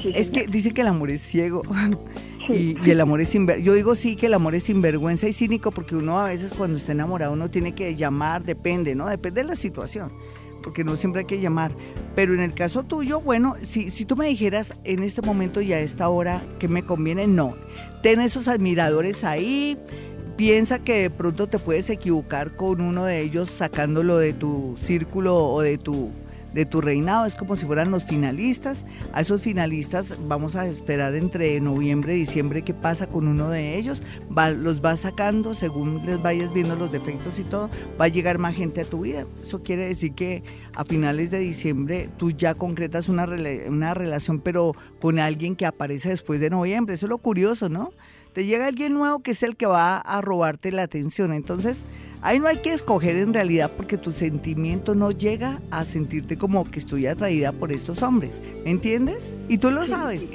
es 0.03 0.31
que 0.31 0.47
dice 0.47 0.71
que 0.71 0.81
el 0.81 0.87
amor 0.87 1.11
es 1.11 1.21
ciego. 1.21 1.63
Y, 2.51 2.75
el 2.89 2.99
amor 2.99 3.21
es 3.21 3.29
sinvergüenza. 3.29 3.63
Yo 3.63 3.75
digo 3.75 3.93
sí 3.93 4.15
que 4.15 4.25
el 4.25 4.33
amor 4.33 4.55
es 4.55 4.63
sinvergüenza 4.63 5.27
y 5.27 5.33
cínico 5.33 5.69
porque 5.69 5.95
uno 5.95 6.19
a 6.19 6.29
veces 6.29 6.51
cuando 6.51 6.77
está 6.77 6.93
enamorado 6.93 7.31
uno 7.33 7.51
tiene 7.51 7.75
que 7.75 7.95
llamar, 7.95 8.43
depende, 8.43 8.95
¿no? 8.95 9.07
Depende 9.07 9.41
de 9.41 9.47
la 9.49 9.55
situación, 9.55 10.11
porque 10.61 10.83
no 10.83 10.95
siempre 10.95 11.21
hay 11.21 11.25
que 11.25 11.39
llamar. 11.39 11.71
Pero 12.15 12.33
en 12.33 12.39
el 12.39 12.53
caso 12.53 12.83
tuyo, 12.83 13.21
bueno, 13.21 13.55
si, 13.63 13.89
si 13.89 14.05
tú 14.05 14.15
me 14.15 14.27
dijeras 14.27 14.73
en 14.83 15.03
este 15.03 15.21
momento 15.21 15.61
y 15.61 15.73
a 15.73 15.79
esta 15.79 16.09
hora 16.09 16.43
que 16.59 16.67
me 16.67 16.83
conviene, 16.83 17.27
no. 17.27 17.55
Ten 18.03 18.21
esos 18.21 18.47
admiradores 18.47 19.23
ahí, 19.23 19.77
piensa 20.37 20.79
que 20.79 21.01
de 21.01 21.09
pronto 21.09 21.47
te 21.47 21.59
puedes 21.59 21.89
equivocar 21.89 22.55
con 22.55 22.81
uno 22.81 23.03
de 23.03 23.21
ellos 23.21 23.49
sacándolo 23.49 24.17
de 24.17 24.33
tu 24.33 24.75
círculo 24.77 25.35
o 25.35 25.61
de 25.61 25.77
tu 25.77 26.11
de 26.53 26.65
tu 26.65 26.81
reinado, 26.81 27.25
es 27.25 27.35
como 27.35 27.55
si 27.55 27.65
fueran 27.65 27.91
los 27.91 28.05
finalistas. 28.05 28.85
A 29.13 29.21
esos 29.21 29.41
finalistas 29.41 30.15
vamos 30.27 30.55
a 30.55 30.67
esperar 30.67 31.15
entre 31.15 31.59
noviembre 31.59 32.15
y 32.15 32.19
diciembre 32.19 32.63
qué 32.63 32.73
pasa 32.73 33.07
con 33.07 33.27
uno 33.27 33.49
de 33.49 33.77
ellos. 33.77 34.01
los 34.57 34.81
vas 34.81 35.01
sacando 35.01 35.55
según 35.55 36.05
les 36.05 36.21
vayas 36.21 36.53
viendo 36.53 36.75
los 36.75 36.91
defectos 36.91 37.39
y 37.39 37.43
todo, 37.43 37.69
va 37.99 38.05
a 38.05 38.09
llegar 38.09 38.37
más 38.37 38.55
gente 38.55 38.81
a 38.81 38.85
tu 38.85 39.01
vida. 39.01 39.25
Eso 39.43 39.61
quiere 39.63 39.85
decir 39.85 40.13
que 40.13 40.43
a 40.75 40.85
finales 40.85 41.31
de 41.31 41.39
diciembre 41.39 42.09
tú 42.17 42.31
ya 42.31 42.53
concretas 42.55 43.09
una, 43.09 43.27
una 43.67 43.93
relación, 43.93 44.39
pero 44.39 44.75
con 45.01 45.19
alguien 45.19 45.55
que 45.55 45.65
aparece 45.65 46.09
después 46.09 46.39
de 46.39 46.49
noviembre. 46.49 46.95
Eso 46.95 47.05
es 47.05 47.09
lo 47.09 47.17
curioso, 47.17 47.69
¿no? 47.69 47.91
Te 48.33 48.45
llega 48.45 48.67
alguien 48.67 48.93
nuevo 48.93 49.19
que 49.19 49.31
es 49.31 49.43
el 49.43 49.55
que 49.55 49.65
va 49.65 49.97
a 49.97 50.21
robarte 50.21 50.71
la 50.71 50.83
atención. 50.83 51.33
Entonces, 51.33 51.79
ahí 52.21 52.39
no 52.39 52.47
hay 52.47 52.57
que 52.57 52.73
escoger 52.73 53.15
en 53.15 53.33
realidad 53.33 53.71
porque 53.75 53.97
tu 53.97 54.11
sentimiento 54.11 54.95
no 54.95 55.11
llega 55.11 55.61
a 55.71 55.85
sentirte 55.85 56.37
como 56.37 56.69
que 56.69 56.79
estoy 56.79 57.07
atraída 57.07 57.51
por 57.51 57.71
estos 57.71 58.01
hombres. 58.01 58.41
¿Me 58.63 58.71
entiendes? 58.71 59.33
Y 59.47 59.57
tú 59.57 59.71
lo 59.71 59.85
sabes. 59.85 60.29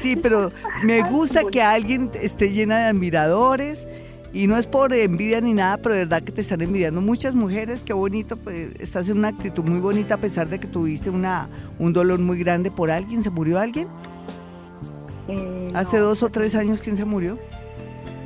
Sí, 0.00 0.16
pero 0.16 0.52
me 0.84 1.08
gusta 1.10 1.42
que 1.44 1.62
alguien 1.62 2.10
esté 2.20 2.52
llena 2.52 2.78
de 2.78 2.84
admiradores. 2.84 3.86
Y 4.32 4.48
no 4.48 4.58
es 4.58 4.66
por 4.66 4.92
envidia 4.92 5.40
ni 5.40 5.54
nada, 5.54 5.78
pero 5.78 5.94
de 5.94 6.00
verdad 6.00 6.22
que 6.22 6.30
te 6.30 6.42
están 6.42 6.60
envidiando 6.60 7.00
muchas 7.00 7.34
mujeres. 7.34 7.80
Qué 7.80 7.94
bonito, 7.94 8.36
pues 8.36 8.68
estás 8.78 9.08
en 9.08 9.16
una 9.16 9.28
actitud 9.28 9.64
muy 9.64 9.80
bonita 9.80 10.16
a 10.16 10.18
pesar 10.18 10.46
de 10.50 10.60
que 10.60 10.66
tuviste 10.66 11.08
una, 11.08 11.48
un 11.78 11.94
dolor 11.94 12.18
muy 12.18 12.38
grande 12.38 12.70
por 12.70 12.90
alguien. 12.90 13.22
¿Se 13.22 13.30
murió 13.30 13.58
alguien? 13.58 13.88
Eh, 15.28 15.55
¿Hace 15.76 15.98
dos 15.98 16.22
o 16.22 16.30
tres 16.30 16.54
años 16.54 16.80
quién 16.80 16.96
se 16.96 17.04
murió? 17.04 17.38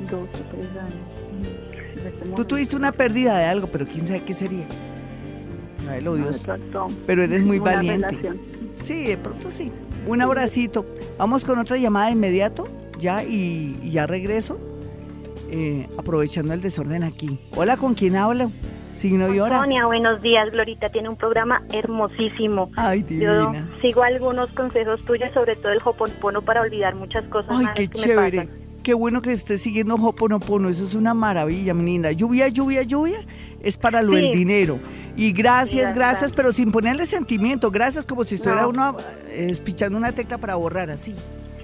Dos 0.09 0.21
o 0.21 0.43
tres 0.51 0.69
años. 0.77 2.35
Tú 2.37 2.45
tuviste 2.45 2.77
una 2.77 2.93
pérdida 2.93 3.37
de 3.37 3.43
algo, 3.43 3.67
pero 3.67 3.85
quién 3.85 4.07
sabe 4.07 4.23
qué 4.23 4.33
sería. 4.33 4.65
Ay, 5.89 6.01
lo 6.01 6.15
Dios. 6.15 6.41
Pero 7.05 7.23
eres 7.23 7.43
muy 7.43 7.59
valiente. 7.59 8.39
Sí, 8.83 9.03
de 9.03 9.17
pronto 9.17 9.51
sí. 9.51 9.69
Un 10.07 10.21
abracito. 10.21 10.85
Vamos 11.17 11.43
con 11.43 11.59
otra 11.59 11.75
llamada 11.75 12.05
de 12.05 12.13
inmediato, 12.13 12.69
ya, 12.97 13.21
y, 13.25 13.77
ya 13.91 14.07
regreso, 14.07 14.57
eh, 15.49 15.87
aprovechando 15.97 16.53
el 16.53 16.61
desorden 16.61 17.03
aquí. 17.03 17.37
Hola, 17.57 17.75
¿con 17.75 17.95
quién 17.95 18.15
hablo? 18.15 18.49
Signo 19.01 19.33
y 19.33 19.39
hora. 19.39 19.57
Sonia, 19.57 19.87
buenos 19.87 20.21
días, 20.21 20.51
Glorita. 20.51 20.89
Tiene 20.89 21.09
un 21.09 21.15
programa 21.15 21.63
hermosísimo. 21.73 22.69
Ay, 22.75 23.01
divina. 23.01 23.51
Yo 23.51 23.81
sigo 23.81 24.03
algunos 24.03 24.51
consejos 24.51 25.03
tuyos, 25.05 25.31
sobre 25.33 25.55
todo 25.55 25.71
el 25.71 25.79
Hoponopono 25.83 26.43
para 26.43 26.61
olvidar 26.61 26.93
muchas 26.93 27.23
cosas. 27.23 27.49
Ay, 27.49 27.65
qué 27.73 27.87
chévere. 27.87 28.47
Qué 28.83 28.93
bueno 28.93 29.23
que 29.23 29.31
estés 29.31 29.63
siguiendo 29.63 29.95
Hoponopono. 29.95 30.69
Eso 30.69 30.83
es 30.83 30.93
una 30.93 31.15
maravilla, 31.15 31.73
mi 31.73 31.83
linda. 31.83 32.11
Lluvia, 32.11 32.47
lluvia, 32.49 32.83
lluvia 32.83 33.25
es 33.63 33.75
para 33.75 34.03
lo 34.03 34.13
del 34.13 34.33
dinero. 34.33 34.79
Y 35.15 35.31
gracias, 35.31 35.95
gracias, 35.95 36.31
pero 36.31 36.51
sin 36.53 36.71
ponerle 36.71 37.07
sentimiento. 37.07 37.71
Gracias 37.71 38.05
como 38.05 38.23
si 38.23 38.35
estuviera 38.35 38.67
uno 38.67 38.97
eh, 39.29 39.47
espichando 39.49 39.97
una 39.97 40.11
tecla 40.11 40.37
para 40.37 40.53
borrar 40.53 40.91
así. 40.91 41.15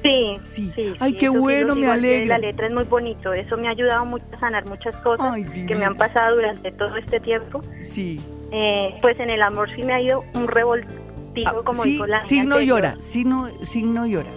Sí, 0.03 0.39
sí. 0.43 0.93
Ay, 0.99 1.13
qué 1.13 1.29
bueno, 1.29 1.75
me 1.75 1.87
alegra. 1.87 2.37
La 2.37 2.39
letra 2.39 2.67
es 2.67 2.73
muy 2.73 2.83
bonito, 2.83 3.33
eso 3.33 3.57
me 3.57 3.67
ha 3.67 3.71
ayudado 3.71 4.05
mucho 4.05 4.25
a 4.33 4.39
sanar 4.39 4.65
muchas 4.65 4.95
cosas 4.97 5.35
que 5.67 5.75
me 5.75 5.85
han 5.85 5.95
pasado 5.95 6.35
durante 6.35 6.71
todo 6.71 6.95
este 6.97 7.19
tiempo. 7.19 7.61
Sí. 7.81 8.19
Eh, 8.51 8.97
pues 9.01 9.19
en 9.19 9.29
el 9.29 9.41
amor 9.41 9.69
sí 9.75 9.83
me 9.83 9.93
ha 9.93 10.01
ido 10.01 10.23
un 10.33 10.47
revoltivo, 10.47 11.47
ah, 11.47 11.61
como 11.65 11.83
sí, 11.83 11.91
dijo 11.91 12.07
la 12.07 12.21
Signo 12.21 12.61
y 12.61 12.71
hora, 12.71 12.95
signo, 12.99 13.49
signo 13.63 14.05
y 14.05 14.15
hora. 14.15 14.31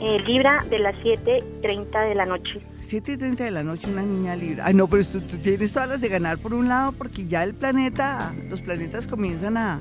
Eh, 0.00 0.20
libra 0.20 0.64
de 0.70 0.78
las 0.78 0.94
7.30 0.96 2.08
de 2.08 2.14
la 2.14 2.24
noche. 2.24 2.60
7.30 2.82 3.36
de 3.36 3.50
la 3.50 3.62
noche 3.62 3.90
una 3.90 4.02
niña 4.02 4.36
libra. 4.36 4.64
Ay, 4.66 4.74
no, 4.74 4.86
pero 4.86 5.04
tú, 5.04 5.20
tienes 5.20 5.72
todas 5.72 5.88
las 5.88 6.00
de 6.00 6.08
ganar 6.08 6.38
por 6.38 6.54
un 6.54 6.68
lado 6.68 6.92
porque 6.92 7.26
ya 7.26 7.42
el 7.42 7.52
planeta, 7.52 8.32
los 8.48 8.60
planetas 8.62 9.06
comienzan 9.06 9.56
a, 9.56 9.80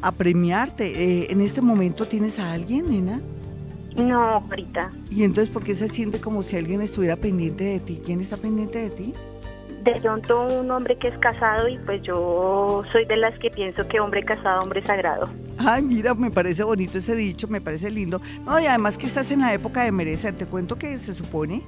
a 0.00 0.12
premiarte. 0.12 0.86
Eh, 0.86 1.26
¿En 1.30 1.42
este 1.42 1.60
momento 1.60 2.06
tienes 2.06 2.38
a 2.38 2.52
alguien, 2.52 2.90
nena? 2.90 3.20
No, 3.96 4.20
ahorita. 4.20 4.90
¿Y 5.10 5.22
entonces 5.22 5.52
por 5.52 5.62
qué 5.62 5.74
se 5.74 5.88
siente 5.88 6.20
como 6.20 6.42
si 6.42 6.56
alguien 6.56 6.80
estuviera 6.80 7.16
pendiente 7.16 7.64
de 7.64 7.80
ti? 7.80 8.00
¿Quién 8.04 8.20
está 8.20 8.36
pendiente 8.36 8.78
de 8.78 8.90
ti? 8.90 9.14
De 9.84 10.00
pronto 10.00 10.46
un 10.60 10.70
hombre 10.70 10.96
que 10.96 11.08
es 11.08 11.18
casado 11.18 11.68
y 11.68 11.76
pues 11.78 12.02
yo 12.02 12.82
soy 12.90 13.04
de 13.04 13.18
las 13.18 13.38
que 13.38 13.50
pienso 13.50 13.86
que 13.86 14.00
hombre 14.00 14.24
casado, 14.24 14.62
hombre 14.62 14.84
sagrado. 14.84 15.28
Ay, 15.58 15.82
mira, 15.82 16.14
me 16.14 16.30
parece 16.30 16.64
bonito 16.64 16.98
ese 16.98 17.14
dicho, 17.14 17.46
me 17.48 17.60
parece 17.60 17.90
lindo. 17.90 18.20
No, 18.44 18.58
y 18.58 18.66
además 18.66 18.96
que 18.96 19.06
estás 19.06 19.30
en 19.30 19.40
la 19.40 19.52
época 19.52 19.84
de 19.84 19.92
merecer. 19.92 20.34
Te 20.34 20.46
cuento 20.46 20.76
que 20.76 20.96
se 20.98 21.14
supone 21.14 21.62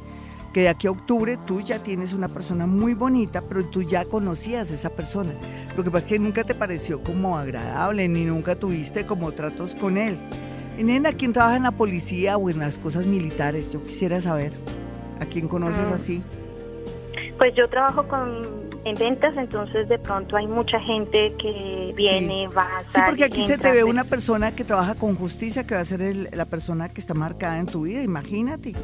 que 0.54 0.62
de 0.62 0.68
aquí 0.70 0.86
a 0.86 0.92
octubre 0.92 1.38
tú 1.46 1.60
ya 1.60 1.78
tienes 1.80 2.14
una 2.14 2.28
persona 2.28 2.66
muy 2.66 2.94
bonita, 2.94 3.42
pero 3.46 3.66
tú 3.66 3.82
ya 3.82 4.06
conocías 4.06 4.70
a 4.70 4.74
esa 4.74 4.88
persona. 4.88 5.34
Lo 5.76 5.84
que 5.84 5.90
pasa 5.90 6.06
es 6.06 6.12
que 6.12 6.18
nunca 6.18 6.42
te 6.42 6.54
pareció 6.54 7.02
como 7.02 7.36
agradable, 7.36 8.08
ni 8.08 8.24
nunca 8.24 8.56
tuviste 8.56 9.04
como 9.04 9.32
tratos 9.32 9.74
con 9.74 9.98
él. 9.98 10.18
Nena, 10.78 11.12
¿quién 11.12 11.32
trabaja 11.32 11.56
en 11.56 11.64
la 11.64 11.72
policía 11.72 12.36
o 12.36 12.50
en 12.50 12.58
las 12.58 12.78
cosas 12.78 13.06
militares? 13.06 13.72
Yo 13.72 13.82
quisiera 13.82 14.20
saber. 14.20 14.52
¿A 15.20 15.24
quién 15.24 15.48
conoces 15.48 15.86
ah. 15.90 15.94
así? 15.94 16.22
Pues 17.38 17.54
yo 17.54 17.68
trabajo 17.68 18.06
con 18.06 18.66
en 18.86 18.94
ventas, 18.94 19.36
entonces 19.36 19.88
de 19.88 19.98
pronto 19.98 20.36
hay 20.36 20.46
mucha 20.46 20.78
gente 20.78 21.34
que 21.40 21.92
viene, 21.96 22.46
va 22.46 22.62
a 22.78 22.82
Sí, 22.88 23.00
porque 23.04 23.24
aquí 23.24 23.44
se 23.44 23.58
te 23.58 23.72
ve 23.72 23.82
una 23.82 24.04
persona 24.04 24.54
que 24.54 24.62
trabaja 24.62 24.94
con 24.94 25.16
justicia, 25.16 25.66
que 25.66 25.74
va 25.74 25.80
a 25.80 25.84
ser 25.84 26.28
la 26.32 26.44
persona 26.44 26.88
que 26.88 27.00
está 27.00 27.12
marcada 27.12 27.58
en 27.58 27.66
tu 27.66 27.82
vida, 27.82 28.00
imagínate. 28.02 28.74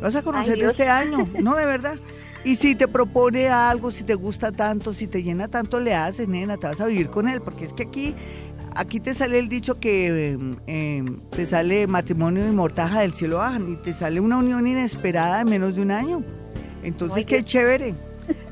vas 0.00 0.16
a 0.16 0.22
conocer 0.22 0.62
este 0.62 0.88
año, 0.88 1.28
no, 1.42 1.56
de 1.56 1.66
verdad. 1.66 1.96
Y 2.42 2.56
si 2.56 2.74
te 2.74 2.88
propone 2.88 3.48
algo, 3.48 3.90
si 3.90 4.02
te 4.02 4.14
gusta 4.14 4.50
tanto, 4.50 4.94
si 4.94 5.06
te 5.06 5.22
llena 5.22 5.48
tanto, 5.48 5.78
le 5.78 5.94
haces, 5.94 6.26
nena, 6.26 6.56
te 6.56 6.66
vas 6.66 6.80
a 6.80 6.86
vivir 6.86 7.10
con 7.10 7.28
él, 7.28 7.42
porque 7.42 7.66
es 7.66 7.74
que 7.74 7.82
aquí 7.82 8.14
aquí 8.74 9.00
te 9.00 9.14
sale 9.14 9.38
el 9.38 9.48
dicho 9.48 9.78
que 9.80 10.32
em, 10.32 10.56
em, 10.66 11.20
te 11.30 11.46
sale 11.46 11.86
matrimonio 11.86 12.46
y 12.46 12.52
mortaja 12.52 13.00
del 13.00 13.14
cielo 13.14 13.38
bajan 13.38 13.72
y 13.72 13.76
te 13.76 13.92
sale 13.92 14.20
una 14.20 14.38
unión 14.38 14.66
inesperada 14.66 15.40
en 15.40 15.50
menos 15.50 15.74
de 15.74 15.82
un 15.82 15.90
año. 15.90 16.22
Entonces, 16.82 17.26
qué 17.26 17.42
chévere. 17.42 17.94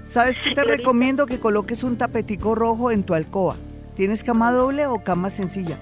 ¿Sabes 0.08 0.38
qué 0.38 0.54
te 0.54 0.64
recomiendo? 0.64 1.26
Que 1.26 1.38
coloques 1.38 1.82
un 1.82 1.96
tapetico 1.96 2.54
rojo 2.54 2.90
en 2.90 3.02
tu 3.02 3.14
alcoba. 3.14 3.56
¿Tienes 3.96 4.24
cama 4.24 4.52
doble 4.52 4.86
o 4.86 5.02
cama 5.02 5.30
sencilla? 5.30 5.78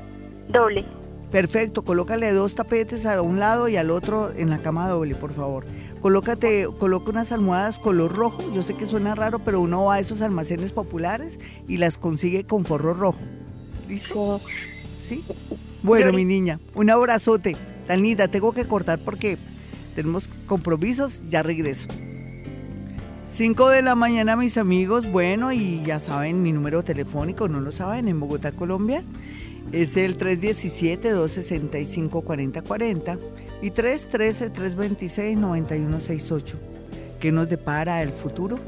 Doble. 0.49 0.85
Perfecto, 1.31 1.83
colócale 1.83 2.33
dos 2.33 2.57
tapetes 2.57 3.07
a 3.07 3.23
un 3.23 3.39
lado 3.39 3.69
y 3.69 3.77
al 3.77 3.91
otro 3.91 4.33
en 4.37 4.51
la 4.51 4.59
cama 4.59 4.89
doble, 4.89 5.15
por 5.15 5.33
favor. 5.33 5.65
Colócate, 6.01 6.67
coloca 6.79 7.11
unas 7.11 7.31
almohadas 7.31 7.79
color 7.79 8.17
rojo. 8.17 8.43
Yo 8.53 8.63
sé 8.63 8.75
que 8.75 8.85
suena 8.85 9.15
raro, 9.15 9.39
pero 9.39 9.61
uno 9.61 9.85
va 9.85 9.95
a 9.95 9.99
esos 10.01 10.23
almacenes 10.23 10.73
populares 10.73 11.39
y 11.69 11.77
las 11.77 11.97
consigue 11.97 12.45
con 12.45 12.65
forro 12.65 12.95
rojo. 12.95 13.21
¿Listo? 13.91 14.41
¿Sí? 15.05 15.25
Bueno, 15.83 16.13
mi 16.13 16.25
niña, 16.25 16.61
un 16.75 16.91
abrazote. 16.91 17.57
Tan 17.89 18.03
linda, 18.03 18.29
tengo 18.29 18.53
que 18.53 18.65
cortar 18.65 19.01
porque 19.01 19.37
tenemos 19.97 20.29
compromisos, 20.47 21.25
ya 21.29 21.43
regreso. 21.43 21.89
5 23.35 23.69
de 23.71 23.83
la 23.83 23.97
mañana, 23.97 24.37
mis 24.37 24.57
amigos. 24.59 25.11
Bueno, 25.11 25.51
y 25.53 25.83
ya 25.85 25.99
saben 25.99 26.41
mi 26.43 26.53
número 26.53 26.85
telefónico, 26.85 27.49
no 27.49 27.61
lo 27.61 27.73
saben, 27.73 28.07
en 28.07 28.21
Bogotá, 28.21 28.53
Colombia. 28.53 29.03
Es 29.73 29.97
el 29.97 30.17
317-265-4040 30.19 33.19
y 33.63 33.71
313-326-9168. 33.71 36.55
¿Qué 37.19 37.33
nos 37.33 37.49
depara 37.49 38.03
el 38.03 38.13
futuro? 38.13 38.59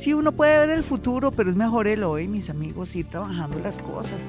Sí, 0.00 0.14
uno 0.14 0.32
puede 0.32 0.56
ver 0.66 0.70
el 0.70 0.82
futuro, 0.82 1.30
pero 1.30 1.50
es 1.50 1.56
mejor 1.56 1.86
el 1.86 2.04
hoy, 2.04 2.26
mis 2.26 2.48
amigos, 2.48 2.96
ir 2.96 3.04
trabajando 3.04 3.58
las 3.58 3.76
cosas, 3.76 4.22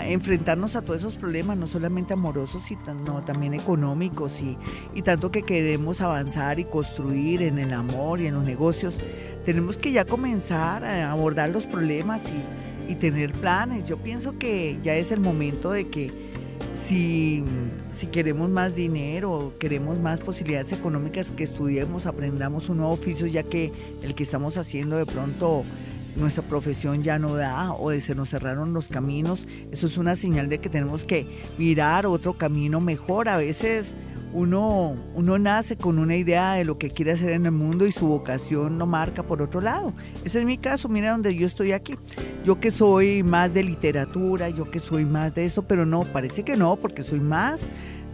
enfrentarnos 0.00 0.76
a 0.76 0.82
todos 0.82 1.00
esos 1.00 1.16
problemas, 1.16 1.58
no 1.58 1.66
solamente 1.66 2.12
amorosos, 2.12 2.62
sino 2.62 3.24
también 3.24 3.52
económicos 3.52 4.40
y, 4.40 4.56
y 4.94 5.02
tanto 5.02 5.32
que 5.32 5.42
queremos 5.42 6.02
avanzar 6.02 6.60
y 6.60 6.66
construir 6.66 7.42
en 7.42 7.58
el 7.58 7.72
amor 7.72 8.20
y 8.20 8.28
en 8.28 8.34
los 8.34 8.44
negocios. 8.44 8.96
Tenemos 9.44 9.76
que 9.76 9.90
ya 9.90 10.04
comenzar 10.04 10.84
a 10.84 11.10
abordar 11.10 11.50
los 11.50 11.66
problemas 11.66 12.22
y, 12.88 12.92
y 12.92 12.94
tener 12.94 13.32
planes. 13.32 13.88
Yo 13.88 13.96
pienso 13.96 14.38
que 14.38 14.78
ya 14.84 14.94
es 14.94 15.10
el 15.10 15.18
momento 15.18 15.72
de 15.72 15.88
que 15.88 16.27
si, 16.78 17.44
si 17.94 18.06
queremos 18.06 18.48
más 18.48 18.74
dinero, 18.74 19.52
queremos 19.58 19.98
más 19.98 20.20
posibilidades 20.20 20.72
económicas, 20.72 21.30
que 21.30 21.44
estudiemos, 21.44 22.06
aprendamos 22.06 22.68
un 22.68 22.78
nuevo 22.78 22.92
oficio, 22.92 23.26
ya 23.26 23.42
que 23.42 23.72
el 24.02 24.14
que 24.14 24.22
estamos 24.22 24.56
haciendo 24.56 24.96
de 24.96 25.06
pronto 25.06 25.64
nuestra 26.16 26.42
profesión 26.42 27.02
ya 27.02 27.18
no 27.18 27.34
da 27.34 27.72
o 27.72 27.90
de 27.90 28.00
se 28.00 28.14
nos 28.14 28.30
cerraron 28.30 28.72
los 28.72 28.88
caminos, 28.88 29.46
eso 29.70 29.86
es 29.86 29.98
una 29.98 30.16
señal 30.16 30.48
de 30.48 30.58
que 30.58 30.68
tenemos 30.68 31.04
que 31.04 31.26
mirar 31.58 32.06
otro 32.06 32.34
camino 32.34 32.80
mejor. 32.80 33.28
A 33.28 33.36
veces 33.36 33.94
uno, 34.32 34.96
uno 35.14 35.38
nace 35.38 35.76
con 35.76 35.98
una 35.98 36.16
idea 36.16 36.54
de 36.54 36.64
lo 36.64 36.78
que 36.78 36.90
quiere 36.90 37.12
hacer 37.12 37.30
en 37.30 37.46
el 37.46 37.52
mundo 37.52 37.86
y 37.86 37.92
su 37.92 38.06
vocación 38.06 38.78
lo 38.78 38.86
marca 38.86 39.22
por 39.22 39.42
otro 39.42 39.60
lado. 39.60 39.92
Ese 40.24 40.40
es 40.40 40.44
mi 40.44 40.58
caso, 40.58 40.88
mira 40.88 41.12
donde 41.12 41.34
yo 41.34 41.46
estoy 41.46 41.72
aquí. 41.72 41.94
Yo 42.44 42.60
que 42.60 42.70
soy 42.70 43.22
más 43.22 43.54
de 43.54 43.62
literatura, 43.62 44.48
yo 44.48 44.70
que 44.70 44.80
soy 44.80 45.04
más 45.04 45.34
de 45.34 45.44
eso, 45.44 45.62
pero 45.62 45.86
no, 45.86 46.04
parece 46.04 46.44
que 46.44 46.56
no, 46.56 46.76
porque 46.76 47.02
soy 47.02 47.20
más 47.20 47.62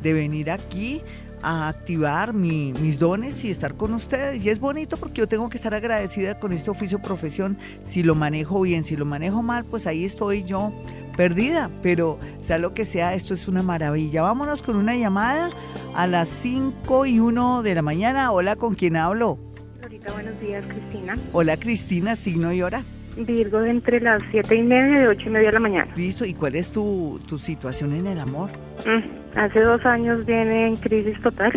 de 0.03 0.13
venir 0.13 0.51
aquí 0.51 1.03
a 1.43 1.69
activar 1.69 2.33
mis 2.33 2.99
dones 2.99 3.45
y 3.45 3.51
estar 3.51 3.75
con 3.75 3.93
ustedes. 3.93 4.43
Y 4.45 4.49
es 4.49 4.59
bonito 4.59 4.97
porque 4.97 5.21
yo 5.21 5.29
tengo 5.29 5.49
que 5.51 5.57
estar 5.57 5.75
agradecida 5.75 6.39
con 6.39 6.53
este 6.53 6.71
oficio 6.71 7.01
profesión. 7.01 7.59
Si 7.85 8.03
lo 8.03 8.15
manejo 8.15 8.63
bien, 8.63 8.83
si 8.83 8.97
lo 8.97 9.05
manejo 9.05 9.43
mal, 9.43 9.65
pues 9.65 9.87
ahí 9.87 10.05
estoy 10.05 10.45
yo 10.45 10.73
perdida. 11.17 11.71
Pero 11.83 12.19
sea 12.41 12.59
lo 12.59 12.75
que 12.75 12.85
sea, 12.85 13.15
esto 13.15 13.35
es 13.35 13.49
una 13.49 13.63
maravilla. 13.63 14.23
Vámonos 14.23 14.63
con 14.63 14.77
una 14.77 14.97
llamada 14.97 15.51
a 15.95 16.07
las 16.07 16.29
5 16.29 17.07
y 17.07 17.21
1 17.21 17.63
de 17.63 17.75
la 17.75 17.83
mañana. 17.83 18.33
Hola, 18.33 18.57
¿con 18.57 18.75
quién 18.75 18.97
hablo? 18.97 19.39
Ahorita 19.83 20.13
buenos 20.13 20.41
días, 20.41 20.65
Cristina. 20.67 21.17
Hola, 21.33 21.57
Cristina, 21.57 22.17
signo 22.17 22.53
y 22.53 22.63
hora. 22.63 22.83
Virgo 23.17 23.63
entre 23.63 24.01
las 24.01 24.21
siete 24.33 24.57
y 24.57 24.63
media 24.63 25.05
y 25.05 25.07
ocho 25.07 25.29
y 25.29 25.31
media 25.31 25.49
de 25.49 25.53
la 25.53 25.61
mañana. 25.61 25.93
Listo, 25.95 26.25
¿y 26.25 26.35
cuál 26.35 26.57
es 26.57 26.71
tu, 26.73 27.21
tu 27.29 27.39
situación 27.39 27.93
en 27.93 28.09
el 28.09 28.19
amor? 28.19 28.51
Mm, 28.85 29.39
hace 29.39 29.61
dos 29.61 29.85
años 29.87 30.27
viene 30.27 30.67
en 30.67 30.77
crisis 30.77 31.21
total. 31.23 31.53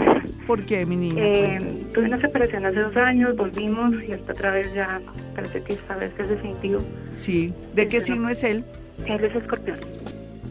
¿Por 0.46 0.64
qué, 0.66 0.86
mi 0.86 0.96
niña? 0.96 1.24
Eh, 1.24 1.86
tuve 1.96 2.06
una 2.06 2.22
separación 2.22 2.64
hace 2.66 2.80
dos 2.80 2.96
años, 2.98 3.36
volvimos 3.36 3.92
y 4.08 4.12
hasta 4.12 4.34
otra 4.34 4.52
vez 4.52 4.72
ya 4.76 5.02
parece 5.36 5.64
que 5.64 5.74
esta 5.74 5.96
vez 5.96 6.12
es 6.20 6.30
definitivo. 6.30 6.80
Sí, 7.18 7.54
¿de 7.74 7.88
qué 7.88 8.02
signo 8.02 8.30
es 8.30 8.44
él? 8.44 8.64
Él 9.06 9.24
es 9.24 9.36
escorpión. 9.36 9.80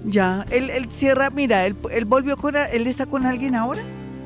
Ya, 0.04 0.46
él, 0.50 0.70
él 0.70 0.86
cierra, 0.90 1.30
mira, 1.30 1.66
él, 1.66 1.76
él 1.90 2.04
volvió 2.04 2.36
con, 2.36 2.54
él 2.56 2.86
está 2.86 3.06
con 3.06 3.26
alguien 3.26 3.54
ahora 3.54 3.82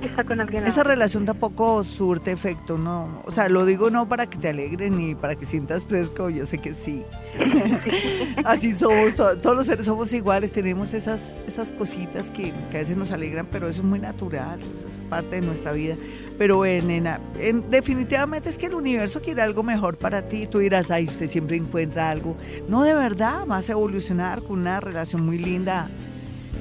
está 0.06 0.24
con 0.24 0.40
alguien. 0.40 0.66
Esa 0.66 0.82
relación 0.82 1.24
tampoco 1.24 1.84
surte 1.84 2.32
efecto, 2.32 2.78
¿no? 2.78 3.22
O 3.24 3.32
sea, 3.32 3.48
lo 3.48 3.64
digo 3.64 3.90
no 3.90 4.08
para 4.08 4.28
que 4.28 4.38
te 4.38 4.48
alegren 4.48 4.98
ni 4.98 5.14
para 5.14 5.34
que 5.34 5.44
sientas 5.46 5.84
fresco, 5.84 6.30
yo 6.30 6.46
sé 6.46 6.58
que 6.58 6.74
sí. 6.74 7.02
Así 8.44 8.72
somos, 8.72 9.14
todos 9.14 9.56
los 9.56 9.66
seres 9.66 9.84
somos 9.84 10.12
iguales, 10.12 10.52
tenemos 10.52 10.94
esas, 10.94 11.38
esas 11.46 11.72
cositas 11.72 12.30
que, 12.30 12.52
a 12.52 12.72
veces 12.72 12.96
nos 12.96 13.12
alegran, 13.12 13.46
pero 13.50 13.68
eso 13.68 13.80
es 13.80 13.86
muy 13.86 13.98
natural, 13.98 14.60
eso 14.60 14.88
es 14.88 15.08
parte 15.08 15.36
de 15.36 15.42
nuestra 15.42 15.72
vida. 15.72 15.96
Pero 16.38 16.64
en, 16.64 16.90
en, 16.90 17.70
definitivamente 17.70 18.48
es 18.48 18.56
que 18.56 18.66
el 18.66 18.74
universo 18.74 19.20
quiere 19.20 19.42
algo 19.42 19.62
mejor 19.62 19.98
para 19.98 20.22
ti. 20.22 20.46
Tú 20.46 20.58
dirás, 20.58 20.90
ay, 20.90 21.04
usted 21.04 21.26
siempre 21.26 21.56
encuentra 21.56 22.10
algo. 22.10 22.36
No, 22.68 22.82
de 22.82 22.94
verdad, 22.94 23.44
vas 23.46 23.68
a 23.68 23.72
evolucionar 23.72 24.42
con 24.42 24.60
una 24.60 24.80
relación 24.80 25.24
muy 25.24 25.38
linda 25.38 25.88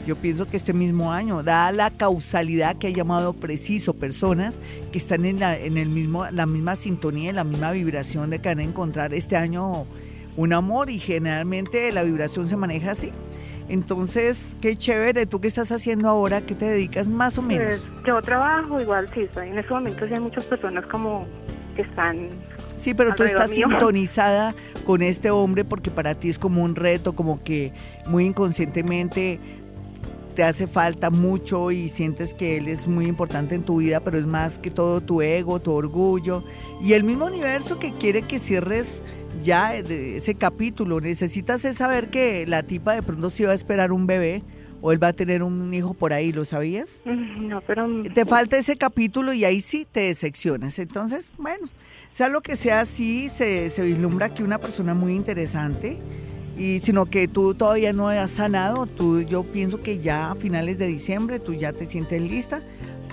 yo 0.09 0.15
pienso 0.15 0.49
que 0.49 0.57
este 0.57 0.73
mismo 0.73 1.13
año, 1.13 1.43
da 1.43 1.71
la 1.71 1.91
causalidad 1.91 2.77
que 2.77 2.87
ha 2.87 2.89
llamado 2.89 3.33
preciso 3.33 3.93
personas 3.93 4.59
que 4.91 4.97
están 4.97 5.23
en 5.23 5.39
la, 5.39 5.55
en 5.55 5.77
el 5.77 5.89
mismo, 5.89 6.25
la 6.31 6.47
misma 6.47 6.75
sintonía, 6.75 7.29
en 7.29 7.35
la 7.35 7.43
misma 7.43 7.71
vibración 7.71 8.31
de 8.31 8.39
que 8.39 8.49
van 8.49 8.57
a 8.57 8.63
encontrar 8.63 9.13
este 9.13 9.37
año 9.37 9.85
un 10.35 10.53
amor 10.53 10.89
y 10.89 10.97
generalmente 10.97 11.91
la 11.91 12.01
vibración 12.01 12.49
se 12.49 12.57
maneja 12.57 12.89
así. 12.89 13.11
Entonces, 13.67 14.51
qué 14.61 14.75
chévere, 14.75 15.27
¿tú 15.27 15.41
qué 15.41 15.47
estás 15.47 15.71
haciendo 15.71 16.09
ahora? 16.09 16.41
¿Qué 16.41 16.55
te 16.55 16.65
dedicas 16.65 17.07
más 17.07 17.37
o 17.37 17.43
menos? 17.43 17.79
Pues, 17.79 18.03
yo 18.07 18.19
trabajo 18.23 18.81
igual, 18.81 19.11
sí, 19.13 19.21
estoy 19.21 19.49
en 19.49 19.59
este 19.59 19.71
momento 19.71 20.07
sí 20.07 20.13
hay 20.15 20.19
muchas 20.19 20.45
personas 20.45 20.87
como 20.87 21.27
que 21.75 21.83
están 21.83 22.29
Sí, 22.79 22.93
pero 22.93 23.13
tú 23.13 23.23
estás 23.23 23.51
sintonizada 23.51 24.55
con 24.85 25.01
este 25.01 25.29
hombre 25.29 25.65
porque 25.65 25.91
para 25.91 26.15
ti 26.15 26.29
es 26.29 26.39
como 26.39 26.63
un 26.63 26.75
reto, 26.75 27.13
como 27.13 27.43
que 27.43 27.73
muy 28.07 28.25
inconscientemente 28.25 29.39
te 30.39 30.45
hace 30.45 30.67
falta 30.67 31.09
mucho 31.09 31.69
y 31.69 31.89
sientes 31.89 32.33
que 32.33 32.55
él 32.55 32.69
es 32.69 32.87
muy 32.87 33.07
importante 33.07 33.55
en 33.55 33.63
tu 33.63 33.79
vida, 33.79 33.99
pero 33.99 34.17
es 34.17 34.25
más 34.25 34.57
que 34.57 34.71
todo 34.71 35.01
tu 35.01 35.21
ego, 35.21 35.59
tu 35.59 35.73
orgullo 35.73 36.45
y 36.81 36.93
el 36.93 37.03
mismo 37.03 37.25
universo 37.25 37.77
que 37.77 37.91
quiere 37.91 38.21
que 38.21 38.39
cierres 38.39 39.01
ya 39.43 39.75
ese 39.75 40.35
capítulo. 40.35 41.01
Necesitas 41.01 41.63
saber 41.75 42.09
que 42.09 42.47
la 42.47 42.63
tipa 42.63 42.93
de 42.93 43.03
pronto 43.03 43.29
sí 43.29 43.43
va 43.43 43.51
a 43.51 43.53
esperar 43.53 43.91
un 43.91 44.07
bebé 44.07 44.41
o 44.79 44.93
él 44.93 45.03
va 45.03 45.09
a 45.09 45.13
tener 45.13 45.43
un 45.43 45.73
hijo 45.73 45.93
por 45.93 46.13
ahí, 46.13 46.31
¿lo 46.31 46.45
sabías? 46.45 47.01
No, 47.03 47.59
pero... 47.59 48.03
Te 48.13 48.25
falta 48.25 48.57
ese 48.57 48.77
capítulo 48.77 49.33
y 49.33 49.43
ahí 49.43 49.59
sí 49.59 49.85
te 49.91 49.99
decepcionas. 49.99 50.79
Entonces, 50.79 51.27
bueno, 51.37 51.67
sea 52.11 52.29
lo 52.29 52.39
que 52.39 52.55
sea, 52.55 52.85
sí 52.85 53.27
se, 53.27 53.69
se 53.69 53.81
vislumbra 53.81 54.33
que 54.33 54.41
una 54.41 54.57
persona 54.57 54.93
muy 54.93 55.15
interesante 55.15 55.97
y 56.59 56.81
sino 56.81 57.05
que 57.05 57.29
tú 57.29 57.55
todavía 57.55 57.93
no 57.93 58.09
has 58.09 58.31
sanado, 58.31 58.85
tú 58.85 59.21
yo 59.21 59.43
pienso 59.43 59.81
que 59.81 59.99
ya 59.99 60.31
a 60.31 60.35
finales 60.35 60.77
de 60.77 60.87
diciembre 60.87 61.39
tú 61.39 61.53
ya 61.53 61.71
te 61.71 61.85
sientes 61.85 62.21
lista 62.21 62.61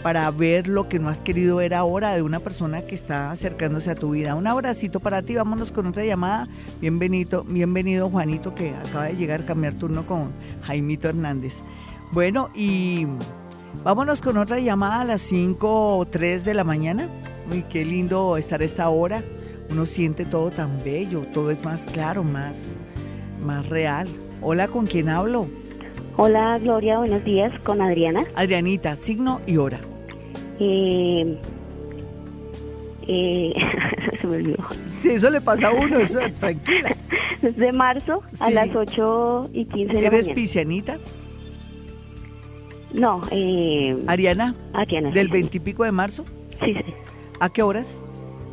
para 0.02 0.28
ver 0.32 0.66
lo 0.66 0.88
que 0.88 0.98
no 0.98 1.08
has 1.08 1.20
querido 1.20 1.56
ver 1.56 1.72
ahora 1.72 2.14
de 2.14 2.22
una 2.22 2.40
persona 2.40 2.82
que 2.82 2.96
está 2.96 3.30
acercándose 3.30 3.90
a 3.90 3.94
tu 3.94 4.10
vida. 4.10 4.34
Un 4.34 4.48
abracito 4.48 4.98
para 4.98 5.22
ti, 5.22 5.36
vámonos 5.36 5.70
con 5.70 5.86
otra 5.86 6.04
llamada. 6.04 6.48
Bienvenido, 6.80 7.44
bienvenido 7.44 8.10
Juanito 8.10 8.52
que 8.52 8.70
acaba 8.70 9.04
de 9.04 9.16
llegar 9.16 9.42
a 9.42 9.46
cambiar 9.46 9.74
turno 9.74 10.06
con 10.06 10.32
Jaimito 10.62 11.08
Hernández. 11.08 11.54
Bueno, 12.10 12.50
y 12.54 13.06
vámonos 13.84 14.20
con 14.20 14.38
otra 14.38 14.58
llamada 14.58 15.02
a 15.02 15.04
las 15.04 15.20
5 15.22 15.98
o 15.98 16.04
3 16.04 16.44
de 16.44 16.54
la 16.54 16.64
mañana. 16.64 17.08
Uy, 17.50 17.64
qué 17.68 17.84
lindo 17.84 18.36
estar 18.36 18.60
a 18.60 18.64
esta 18.64 18.88
hora. 18.88 19.22
Uno 19.70 19.86
siente 19.86 20.24
todo 20.24 20.50
tan 20.50 20.82
bello, 20.84 21.22
todo 21.32 21.50
es 21.50 21.62
más 21.64 21.82
claro, 21.82 22.22
más 22.22 22.76
más 23.46 23.68
real. 23.68 24.08
Hola, 24.42 24.68
¿con 24.68 24.86
quién 24.86 25.08
hablo? 25.08 25.48
Hola, 26.16 26.58
Gloria, 26.58 26.98
buenos 26.98 27.24
días, 27.24 27.52
con 27.60 27.80
Adriana. 27.80 28.24
Adrianita, 28.34 28.96
signo 28.96 29.40
y 29.46 29.56
hora. 29.56 29.80
Eh, 30.58 31.38
eh, 33.06 33.54
se 34.20 34.26
me 34.26 34.36
olvidó. 34.36 34.64
Sí, 35.00 35.10
eso 35.10 35.30
le 35.30 35.40
pasa 35.40 35.68
a 35.68 35.72
uno, 35.72 35.98
tranquila. 36.40 36.94
Es 37.40 37.56
de 37.56 37.72
marzo 37.72 38.22
a 38.40 38.50
las 38.50 38.74
8 38.74 39.50
y 39.52 39.64
15 39.66 39.94
de 39.94 40.00
la 40.00 40.06
¿Eres 40.08 40.28
piscianita? 40.30 40.98
No, 42.92 43.20
eh, 43.30 43.96
Ariana. 44.06 44.54
Ariana. 44.72 45.10
¿Del 45.10 45.28
20 45.28 45.56
y 45.56 45.60
pico 45.60 45.84
de 45.84 45.92
marzo? 45.92 46.24
Sí, 46.64 46.74
sí. 46.74 46.94
¿A 47.40 47.50
qué 47.50 47.62
horas? 47.62 48.00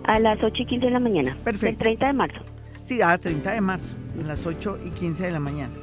A 0.04 0.20
las 0.20 0.44
8 0.44 0.64
y 0.64 0.66
15 0.66 0.86
de 0.88 0.92
la 0.92 1.00
mañana. 1.00 1.38
Perfecto. 1.44 1.68
El 1.70 1.78
30 1.78 2.08
de 2.08 2.14
marzo. 2.14 2.40
Sí, 2.84 3.02
a 3.02 3.18
30 3.18 3.54
de 3.54 3.62
marzo 3.62 4.03
a 4.20 4.28
las 4.28 4.46
8 4.46 4.80
y 4.86 4.90
15 4.90 5.26
de 5.26 5.32
la 5.32 5.40
mañana. 5.40 5.74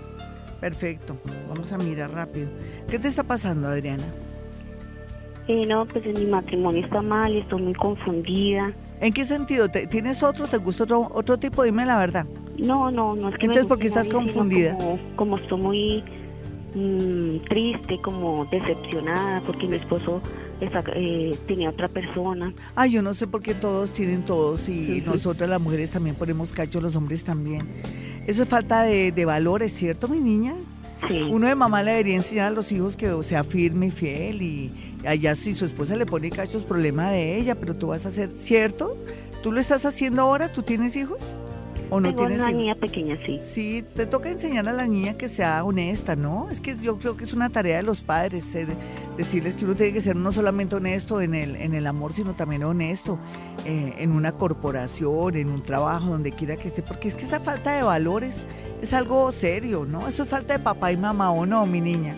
Perfecto, 0.61 1.17
vamos 1.49 1.73
a 1.73 1.79
mirar 1.79 2.11
rápido. 2.13 2.49
¿Qué 2.89 2.99
te 2.99 3.09
está 3.09 3.23
pasando, 3.23 3.69
Adriana? 3.69 4.05
Eh, 5.49 5.67
no, 5.67 5.87
pues 5.87 6.05
mi 6.07 6.27
matrimonio 6.27 6.85
está 6.85 7.03
mal, 7.03 7.35
estoy 7.35 7.63
muy 7.63 7.75
confundida. 7.75 8.73
¿En 9.01 9.13
qué 9.13 9.25
sentido? 9.25 9.69
¿Tienes 9.69 10.23
otro? 10.23 10.47
¿Te 10.47 10.59
gusta 10.59 10.85
otro, 10.85 11.11
otro 11.13 11.39
tipo? 11.39 11.63
Dime 11.63 11.87
la 11.87 11.99
verdad. 11.99 12.27
No, 12.59 12.91
no, 12.91 13.17
no 13.17 13.31
es 13.31 13.37
que 13.39 13.47
Entonces, 13.47 13.67
¿por 13.67 13.79
qué 13.79 13.87
estás 13.87 14.09
confundida? 14.09 14.77
Como, 15.17 15.39
estoy 15.39 15.61
muy 15.61 16.05
mm, 16.75 17.49
triste, 17.49 17.99
como 18.03 18.45
decepcionada, 18.45 19.41
porque 19.47 19.67
mi 19.67 19.77
esposo 19.77 20.21
eh, 20.95 21.37
tenía 21.47 21.71
otra 21.71 21.89
persona. 21.89 22.53
Ay, 22.75 22.93
yo 22.93 23.03
no 23.03 23.15
sé 23.15 23.27
por 23.27 23.43
qué 23.43 23.55
todos 23.55 23.93
tienen 23.93 24.25
todos 24.25 24.69
y 24.69 25.03
nosotras 25.07 25.49
las 25.49 25.61
mujeres 25.61 25.91
también 25.91 26.17
ponemos 26.17 26.53
cacho, 26.53 26.81
los 26.81 26.97
hombres 26.97 27.25
también. 27.25 27.67
Eso 28.27 28.43
es 28.43 28.49
falta 28.49 28.83
de, 28.83 29.25
valores, 29.25 29.73
¿cierto, 29.73 30.09
mi 30.09 30.21
niña? 30.21 30.55
Sí. 31.09 31.23
Uno 31.23 31.49
de 31.49 31.55
mamá 31.55 31.83
le 31.83 31.93
debería 31.93 32.17
enseñar 32.17 32.49
a 32.49 32.51
los 32.51 32.71
hijos 32.73 32.95
que 32.95 33.11
sea 33.23 33.43
firme 33.43 33.87
y 33.87 33.91
fiel 33.91 34.43
y 34.43 34.71
allá 35.07 35.35
si 35.35 35.55
su 35.55 35.65
esposa 35.65 35.97
le 35.97 36.05
pone 36.05 36.29
cacho 36.31 36.59
es 36.59 36.65
problema 36.65 37.11
de 37.11 37.39
ella, 37.39 37.55
pero 37.55 37.75
tú 37.75 37.89
vas 37.89 38.05
a 38.05 38.11
ser, 38.11 38.31
¿cierto? 38.31 38.97
¿Tú 39.43 39.53
lo 39.53 39.61
estás 39.61 39.87
haciendo 39.87 40.23
ahora? 40.23 40.53
¿Tú 40.53 40.63
tienes 40.63 40.95
hijos? 40.97 41.19
¿O 41.89 42.01
no 42.01 42.11
Tengo 42.11 42.27
tienes 42.27 42.41
una 42.41 42.53
niña 42.53 42.75
pequeña, 42.75 43.19
sí. 43.27 43.41
Sí, 43.43 43.85
te 43.95 44.07
toca 44.07 44.31
enseñar 44.31 44.69
a 44.69 44.73
la 44.73 44.87
niña 44.87 45.15
que 45.15 45.29
sea 45.29 45.65
honesta, 45.65 46.15
¿no? 46.15 46.49
Es 46.51 46.61
que 46.61 46.77
yo 46.77 46.99
creo 46.99 47.17
que 47.17 47.25
es 47.25 47.33
una 47.33 47.49
tarea 47.49 47.79
de 47.79 47.83
los 47.83 48.03
padres 48.03 48.45
ser, 48.45 48.69
decirles 49.21 49.57
que 49.57 49.65
uno 49.65 49.75
tiene 49.75 49.93
que 49.93 50.01
ser 50.01 50.17
no 50.17 50.33
solamente 50.33 50.77
honesto 50.77 51.21
en 51.21 51.35
el, 51.35 51.57
en 51.57 51.75
el 51.75 51.87
amor, 51.87 52.13
sino 52.13 52.35
también 52.35 52.65
honesto 52.65 53.19
eh, 53.65 53.95
en 53.99 54.13
una 54.13 54.33
corporación, 54.33 55.37
en 55.37 55.51
un 55.51 55.63
trabajo, 55.63 56.07
donde 56.07 56.33
quiera 56.33 56.57
que 56.57 56.69
esté, 56.69 56.83
porque 56.83 57.09
es 57.09 57.15
que 57.15 57.25
esa 57.25 57.41
falta 57.41 57.73
de 57.73 57.83
valores 57.83 58.47
es 58.81 58.93
algo 58.95 59.31
serio, 59.31 59.85
¿no? 59.85 60.09
Eso 60.09 60.23
es 60.23 60.29
falta 60.29 60.55
de 60.55 60.59
papá 60.59 60.91
y 60.93 60.97
mamá, 60.97 61.31
¿o 61.33 61.45
no, 61.45 61.67
mi 61.67 61.81
niña? 61.81 62.17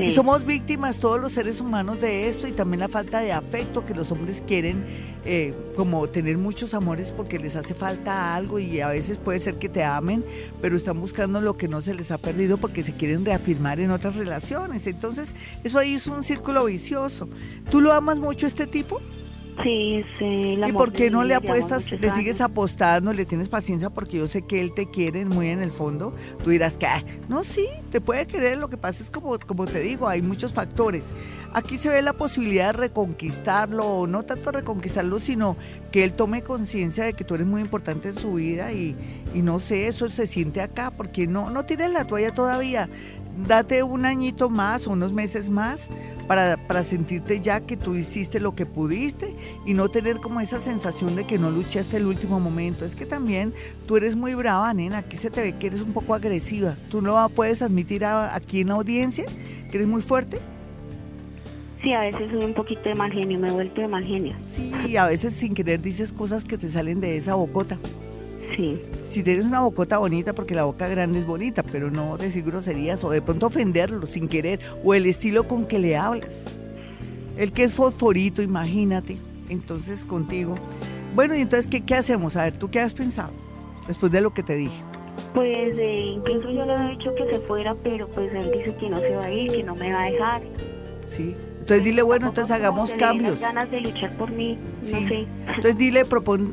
Y 0.00 0.10
somos 0.10 0.44
víctimas 0.44 0.98
todos 0.98 1.20
los 1.20 1.32
seres 1.32 1.60
humanos 1.60 2.00
de 2.00 2.28
esto 2.28 2.46
y 2.46 2.52
también 2.52 2.80
la 2.80 2.88
falta 2.88 3.20
de 3.20 3.32
afecto 3.32 3.86
que 3.86 3.94
los 3.94 4.10
hombres 4.12 4.42
quieren 4.46 4.84
eh, 5.24 5.54
como 5.74 6.08
tener 6.08 6.38
muchos 6.38 6.74
amores 6.74 7.10
porque 7.10 7.38
les 7.38 7.56
hace 7.56 7.74
falta 7.74 8.34
algo 8.34 8.58
y 8.58 8.80
a 8.80 8.88
veces 8.88 9.18
puede 9.18 9.38
ser 9.38 9.56
que 9.56 9.68
te 9.68 9.82
amen, 9.82 10.24
pero 10.60 10.76
están 10.76 11.00
buscando 11.00 11.40
lo 11.40 11.56
que 11.56 11.66
no 11.66 11.80
se 11.80 11.94
les 11.94 12.10
ha 12.10 12.18
perdido 12.18 12.58
porque 12.58 12.82
se 12.82 12.92
quieren 12.92 13.24
reafirmar 13.24 13.80
en 13.80 13.90
otras 13.90 14.14
relaciones. 14.16 14.86
Entonces, 14.86 15.30
eso 15.64 15.78
ahí 15.78 15.94
es 15.94 16.06
un 16.06 16.22
círculo 16.22 16.64
vicioso. 16.66 17.28
¿Tú 17.70 17.80
lo 17.80 17.92
amas 17.92 18.18
mucho 18.18 18.46
este 18.46 18.66
tipo? 18.66 19.00
Sí, 19.62 20.04
sí. 20.18 20.58
¿Y 20.66 20.72
por 20.72 20.92
qué 20.92 21.10
no 21.10 21.24
le 21.24 21.34
apuestas, 21.34 21.90
le 21.92 22.10
sigues 22.10 22.40
apostando, 22.40 23.12
le 23.12 23.24
tienes 23.24 23.48
paciencia 23.48 23.88
porque 23.88 24.18
yo 24.18 24.28
sé 24.28 24.42
que 24.42 24.60
él 24.60 24.74
te 24.74 24.90
quiere 24.90 25.24
muy 25.24 25.48
en 25.48 25.62
el 25.62 25.72
fondo? 25.72 26.12
Tú 26.44 26.50
dirás 26.50 26.74
que, 26.74 26.86
ah, 26.86 27.02
no, 27.28 27.42
sí, 27.42 27.66
te 27.90 28.00
puede 28.00 28.26
querer, 28.26 28.58
lo 28.58 28.68
que 28.68 28.76
pasa 28.76 29.02
es 29.02 29.10
como, 29.10 29.38
como 29.38 29.64
te 29.64 29.80
digo, 29.80 30.08
hay 30.08 30.20
muchos 30.20 30.52
factores. 30.52 31.06
Aquí 31.54 31.78
se 31.78 31.88
ve 31.88 32.02
la 32.02 32.12
posibilidad 32.12 32.66
de 32.66 32.80
reconquistarlo, 32.80 33.86
o 33.86 34.06
no 34.06 34.24
tanto 34.24 34.52
reconquistarlo, 34.52 35.18
sino 35.20 35.56
que 35.90 36.04
él 36.04 36.12
tome 36.12 36.42
conciencia 36.42 37.04
de 37.04 37.14
que 37.14 37.24
tú 37.24 37.34
eres 37.34 37.46
muy 37.46 37.62
importante 37.62 38.08
en 38.08 38.14
su 38.14 38.34
vida 38.34 38.72
y, 38.72 38.94
y 39.34 39.40
no 39.40 39.58
sé, 39.58 39.86
eso 39.86 40.08
se 40.10 40.26
siente 40.26 40.60
acá, 40.60 40.90
porque 40.90 41.26
no, 41.26 41.48
no 41.48 41.64
tires 41.64 41.90
la 41.90 42.04
toalla 42.04 42.34
todavía. 42.34 42.90
Date 43.46 43.82
un 43.82 44.04
añito 44.06 44.48
más 44.48 44.86
o 44.86 44.92
unos 44.92 45.12
meses 45.12 45.50
más 45.50 45.88
para, 46.26 46.56
para 46.56 46.82
sentirte 46.82 47.40
ya 47.40 47.60
que 47.60 47.76
tú 47.76 47.94
hiciste 47.94 48.40
lo 48.40 48.54
que 48.54 48.66
pudiste 48.66 49.34
y 49.64 49.74
no 49.74 49.88
tener 49.88 50.18
como 50.18 50.40
esa 50.40 50.60
sensación 50.60 51.16
de 51.16 51.24
que 51.26 51.38
no 51.38 51.50
luchaste 51.50 51.96
el 51.96 52.06
último 52.06 52.40
momento. 52.40 52.84
Es 52.84 52.94
que 52.94 53.06
también 53.06 53.52
tú 53.86 53.96
eres 53.96 54.16
muy 54.16 54.34
brava, 54.34 54.72
nena, 54.74 54.98
aquí 54.98 55.16
se 55.16 55.30
te 55.30 55.40
ve 55.40 55.52
que 55.52 55.68
eres 55.68 55.80
un 55.80 55.92
poco 55.92 56.14
agresiva. 56.14 56.76
¿Tú 56.90 57.00
no 57.00 57.28
puedes 57.28 57.62
admitir 57.62 58.04
aquí 58.04 58.60
en 58.60 58.68
la 58.68 58.74
audiencia 58.74 59.24
que 59.70 59.78
eres 59.78 59.88
muy 59.88 60.02
fuerte? 60.02 60.38
Sí, 61.82 61.92
a 61.92 62.00
veces 62.00 62.30
soy 62.30 62.44
un 62.44 62.54
poquito 62.54 62.88
de 62.88 62.94
mal 62.94 63.12
genio, 63.12 63.38
me 63.38 63.48
he 63.48 63.52
vuelto 63.52 63.80
de 63.80 63.88
mal 63.88 64.04
genio. 64.04 64.34
Sí, 64.46 64.96
a 64.96 65.06
veces 65.06 65.34
sin 65.34 65.54
querer 65.54 65.80
dices 65.80 66.12
cosas 66.12 66.42
que 66.44 66.58
te 66.58 66.68
salen 66.68 67.00
de 67.00 67.16
esa 67.16 67.34
bocota. 67.34 67.78
Sí. 68.54 68.80
Si 69.10 69.22
tienes 69.22 69.46
una 69.46 69.60
bocota 69.60 69.98
bonita, 69.98 70.34
porque 70.34 70.54
la 70.54 70.64
boca 70.64 70.88
grande 70.88 71.20
es 71.20 71.26
bonita, 71.26 71.62
pero 71.62 71.90
no 71.90 72.16
decir 72.16 72.44
groserías 72.44 73.02
o 73.04 73.10
de 73.10 73.22
pronto 73.22 73.46
ofenderlo 73.46 74.06
sin 74.06 74.28
querer, 74.28 74.60
o 74.84 74.94
el 74.94 75.06
estilo 75.06 75.44
con 75.44 75.64
que 75.64 75.78
le 75.78 75.96
hablas. 75.96 76.44
El 77.36 77.52
que 77.52 77.64
es 77.64 77.72
fosforito, 77.72 78.42
imagínate, 78.42 79.18
entonces 79.48 80.04
contigo. 80.04 80.54
Bueno, 81.14 81.34
y 81.34 81.40
entonces, 81.40 81.66
¿qué, 81.66 81.82
qué 81.82 81.94
hacemos? 81.94 82.36
A 82.36 82.44
ver, 82.44 82.58
¿tú 82.58 82.70
qué 82.70 82.80
has 82.80 82.92
pensado 82.92 83.32
después 83.86 84.12
de 84.12 84.20
lo 84.20 84.32
que 84.32 84.42
te 84.42 84.54
dije? 84.54 84.82
Pues 85.34 85.76
eh, 85.78 86.12
incluso 86.14 86.50
yo 86.50 86.64
le 86.64 86.74
he 86.74 86.90
dicho 86.90 87.14
que 87.14 87.24
se 87.30 87.38
fuera, 87.40 87.74
pero 87.82 88.08
pues 88.08 88.32
él 88.34 88.50
dice 88.52 88.74
que 88.76 88.88
no 88.88 88.98
se 89.00 89.16
va 89.16 89.24
a 89.24 89.32
ir, 89.32 89.50
que 89.50 89.62
no 89.62 89.74
me 89.74 89.92
va 89.92 90.02
a 90.02 90.10
dejar. 90.10 90.42
Sí. 91.08 91.34
Entonces 91.66 91.82
dile, 91.82 92.02
bueno, 92.02 92.28
entonces 92.28 92.52
hagamos 92.52 92.94
cambios. 92.94 93.40
ganas 93.40 93.68
de 93.72 93.80
luchar 93.80 94.16
por 94.16 94.30
mí, 94.30 94.56
sí. 94.82 94.92
no 94.92 95.08
sé. 95.08 95.26
Entonces 95.48 95.76
dile, 95.76 96.04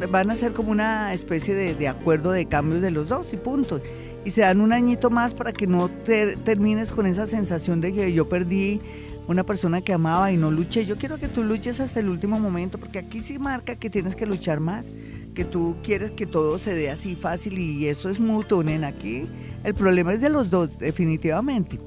van 0.10 0.32
a 0.32 0.36
ser 0.36 0.54
como 0.54 0.72
una 0.72 1.14
especie 1.14 1.54
de, 1.54 1.88
acuerdo 1.88 2.32
de 2.32 2.48
cambios 2.48 2.82
de 2.82 2.90
los 2.90 3.10
dos 3.10 3.32
y 3.32 3.38
punto. 3.38 3.80
Y 4.26 4.32
se 4.32 4.42
dan 4.42 4.60
un 4.60 4.74
añito 4.74 5.12
más 5.12 5.36
para 5.36 5.54
que 5.54 5.68
no 5.68 5.88
termines 5.88 6.92
con 6.92 7.06
esa 7.06 7.28
sensación 7.28 7.80
de 7.80 7.94
que 7.94 8.12
yo 8.12 8.28
perdí 8.28 8.82
una 9.28 9.44
persona 9.44 9.82
que 9.82 9.94
amaba 9.94 10.32
y 10.32 10.38
no 10.38 10.50
luché. 10.50 10.84
Yo 10.84 10.98
quiero 10.98 11.20
que 11.20 11.28
tú 11.28 11.44
luches 11.44 11.80
hasta 11.80 12.00
el 12.00 12.10
último 12.10 12.40
momento, 12.40 12.80
porque 12.80 12.98
aquí 12.98 13.22
sí 13.22 13.38
marca 13.38 13.76
que 13.76 13.92
tienes 13.92 14.16
que 14.16 14.26
luchar 14.26 14.62
más, 14.62 14.88
que 15.36 15.46
tú 15.46 15.76
quieres 15.84 16.10
que 16.10 16.26
todo 16.26 16.58
se 16.58 16.74
dé 16.74 16.90
así 16.90 17.14
fácil 17.16 17.60
y 17.60 17.86
eso 17.86 18.10
es 18.10 18.20
mutuo, 18.20 18.64
nena. 18.64 18.88
Aquí 18.88 19.30
el 19.64 19.76
problema 19.76 20.14
es 20.14 20.22
de 20.22 20.30
los 20.30 20.50
dos, 20.50 20.80
definitivamente. 20.80 21.78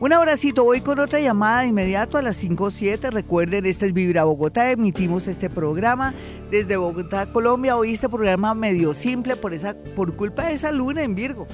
Un 0.00 0.12
abracito, 0.12 0.64
voy 0.64 0.80
con 0.80 0.98
otra 0.98 1.20
llamada 1.20 1.60
de 1.60 1.68
inmediato 1.68 2.18
a 2.18 2.22
las 2.22 2.36
5 2.36 2.64
o 2.64 2.70
7. 2.70 3.10
Recuerden, 3.10 3.64
este 3.64 3.86
es 3.86 3.92
Vibra 3.92 4.24
Bogotá, 4.24 4.72
emitimos 4.72 5.28
este 5.28 5.48
programa 5.48 6.12
desde 6.50 6.76
Bogotá, 6.76 7.32
Colombia. 7.32 7.76
Hoy 7.76 7.92
este 7.92 8.08
programa 8.08 8.54
medio 8.54 8.92
simple 8.92 9.36
por, 9.36 9.54
esa, 9.54 9.76
por 9.94 10.16
culpa 10.16 10.46
de 10.46 10.54
esa 10.54 10.72
luna 10.72 11.04
en 11.04 11.14
Virgo. 11.14 11.46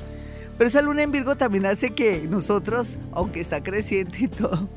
Pero 0.56 0.68
esa 0.68 0.80
luna 0.80 1.02
en 1.02 1.12
Virgo 1.12 1.36
también 1.36 1.66
hace 1.66 1.90
que 1.90 2.26
nosotros, 2.28 2.96
aunque 3.12 3.40
está 3.40 3.62
creciente 3.62 4.18
y 4.20 4.28
todo, 4.28 4.68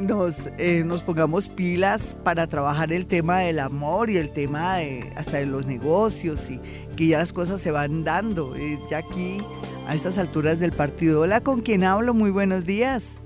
nos, 0.00 0.50
eh, 0.58 0.82
nos 0.84 1.02
pongamos 1.02 1.48
pilas 1.48 2.16
para 2.24 2.46
trabajar 2.46 2.92
el 2.92 3.06
tema 3.06 3.38
del 3.40 3.58
amor 3.58 4.10
y 4.10 4.16
el 4.16 4.30
tema 4.30 4.76
de, 4.76 5.12
hasta 5.16 5.38
de 5.38 5.46
los 5.46 5.66
negocios 5.66 6.50
y 6.50 6.60
que 6.96 7.08
ya 7.08 7.18
las 7.18 7.32
cosas 7.32 7.60
se 7.60 7.70
van 7.70 8.04
dando. 8.04 8.54
ya 8.90 8.98
aquí, 8.98 9.38
a 9.86 9.94
estas 9.94 10.18
alturas 10.18 10.58
del 10.58 10.72
partido. 10.72 11.22
Hola, 11.22 11.40
¿con 11.40 11.60
quién 11.60 11.84
hablo? 11.84 12.14
Muy 12.14 12.30
buenos 12.30 12.64
días. 12.64 13.16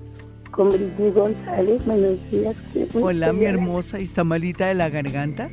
Con 0.51 0.69
Brigitte 0.69 1.13
González, 1.13 1.85
buenos 1.85 2.31
días. 2.31 2.55
Hola, 2.93 3.33
mi 3.33 3.45
hermosa, 3.45 3.99
¿y 3.99 4.03
está 4.03 4.23
malita 4.23 4.67
de 4.67 4.75
la 4.75 4.89
garganta? 4.89 5.49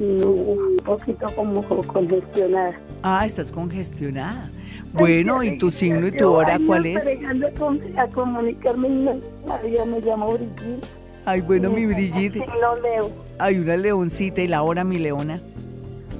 un 0.00 0.80
poquito 0.84 1.26
como 1.34 1.60
congestionada. 1.88 2.80
Ah, 3.02 3.26
estás 3.26 3.50
congestionada. 3.50 4.50
Bueno, 4.92 5.42
¿y 5.42 5.58
tu 5.58 5.70
signo 5.70 6.06
y 6.06 6.12
tu 6.12 6.30
hora 6.30 6.58
cuál 6.66 6.86
es? 6.86 7.06
a 7.96 8.06
comunicarme 8.08 8.88
me 8.88 10.00
llamo 10.00 10.32
Brigitte. 10.32 10.86
Ay, 11.24 11.42
bueno, 11.42 11.70
mi 11.70 11.84
Brigitte. 11.84 12.38
Leo. 12.82 13.10
Hay 13.38 13.58
una 13.58 13.76
leoncita 13.76 14.40
y 14.40 14.48
la 14.48 14.62
hora, 14.62 14.82
mi 14.84 14.98
leona. 14.98 15.40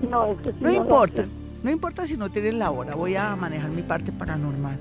No, 0.08 0.26
eso 0.26 0.50
sí 0.50 0.56
no, 0.60 0.70
importa. 0.70 1.26
No 1.62 1.70
importa 1.70 2.06
si 2.06 2.16
no 2.16 2.30
tienes 2.30 2.54
la 2.54 2.70
hora, 2.70 2.94
voy 2.94 3.16
a 3.16 3.34
manejar 3.34 3.70
mi 3.70 3.82
parte 3.82 4.12
paranormal. 4.12 4.76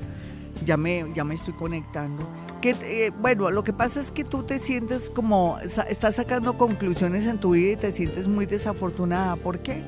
Ya 0.66 0.76
me, 0.76 1.06
ya 1.16 1.24
me 1.24 1.36
estoy 1.36 1.54
conectando. 1.54 2.28
Que, 2.62 2.76
eh, 2.82 3.12
bueno, 3.22 3.52
lo 3.52 3.64
que 3.64 3.74
pasa 3.74 4.02
es 4.02 4.12
que 4.12 4.24
tú 4.24 4.44
te 4.44 4.60
sientes 4.60 5.10
como, 5.10 5.60
estás 5.62 6.16
sacando 6.16 6.58
conclusiones 6.58 7.26
en 7.26 7.40
tu 7.40 7.52
vida 7.52 7.72
y 7.72 7.76
te 7.78 7.92
sientes 7.92 8.28
muy 8.28 8.46
desafortunada. 8.46 9.38
¿Por 9.38 9.60
qué? 9.60 9.82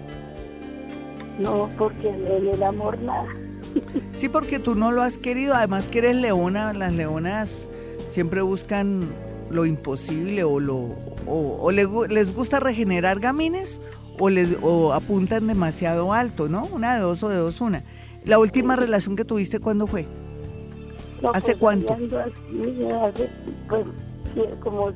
No, 1.38 1.70
porque 1.78 2.10
en 2.10 2.47
el 2.47 2.64
amor 2.64 2.97
nada. 3.00 3.28
Sí, 4.14 4.28
porque 4.28 4.60
tú 4.60 4.76
no 4.76 4.92
lo 4.92 5.02
has 5.02 5.18
querido. 5.18 5.56
Además 5.56 5.88
que 5.90 6.00
eres 6.00 6.16
leona, 6.16 6.74
las 6.74 6.94
leonas 6.94 7.50
siempre 8.12 8.42
buscan 8.42 9.10
lo 9.50 9.66
imposible 9.66 10.44
o 10.44 10.60
lo 10.60 10.90
o, 11.26 11.72
les 11.72 12.36
gusta 12.36 12.60
regenerar 12.60 13.20
gamines 13.20 13.80
o 14.20 14.30
les 14.30 14.58
o 14.62 14.94
apuntan 14.94 15.48
demasiado 15.48 16.14
alto, 16.14 16.50
¿no? 16.50 16.66
Una 16.66 16.96
de 16.96 17.02
dos 17.02 17.24
o 17.24 17.30
de 17.30 17.38
dos 17.38 17.62
una. 17.62 17.84
La 18.26 18.40
última 18.40 18.76
relación 18.76 19.16
que 19.16 19.26
tuviste 19.26 19.60
cuándo 19.60 19.88
fue? 19.88 20.06
¿Hace 21.34 21.52
pues, 21.52 21.58
cuánto? 21.58 21.94
hace, 21.94 23.30
pues, 23.68 23.86
como 24.62 24.94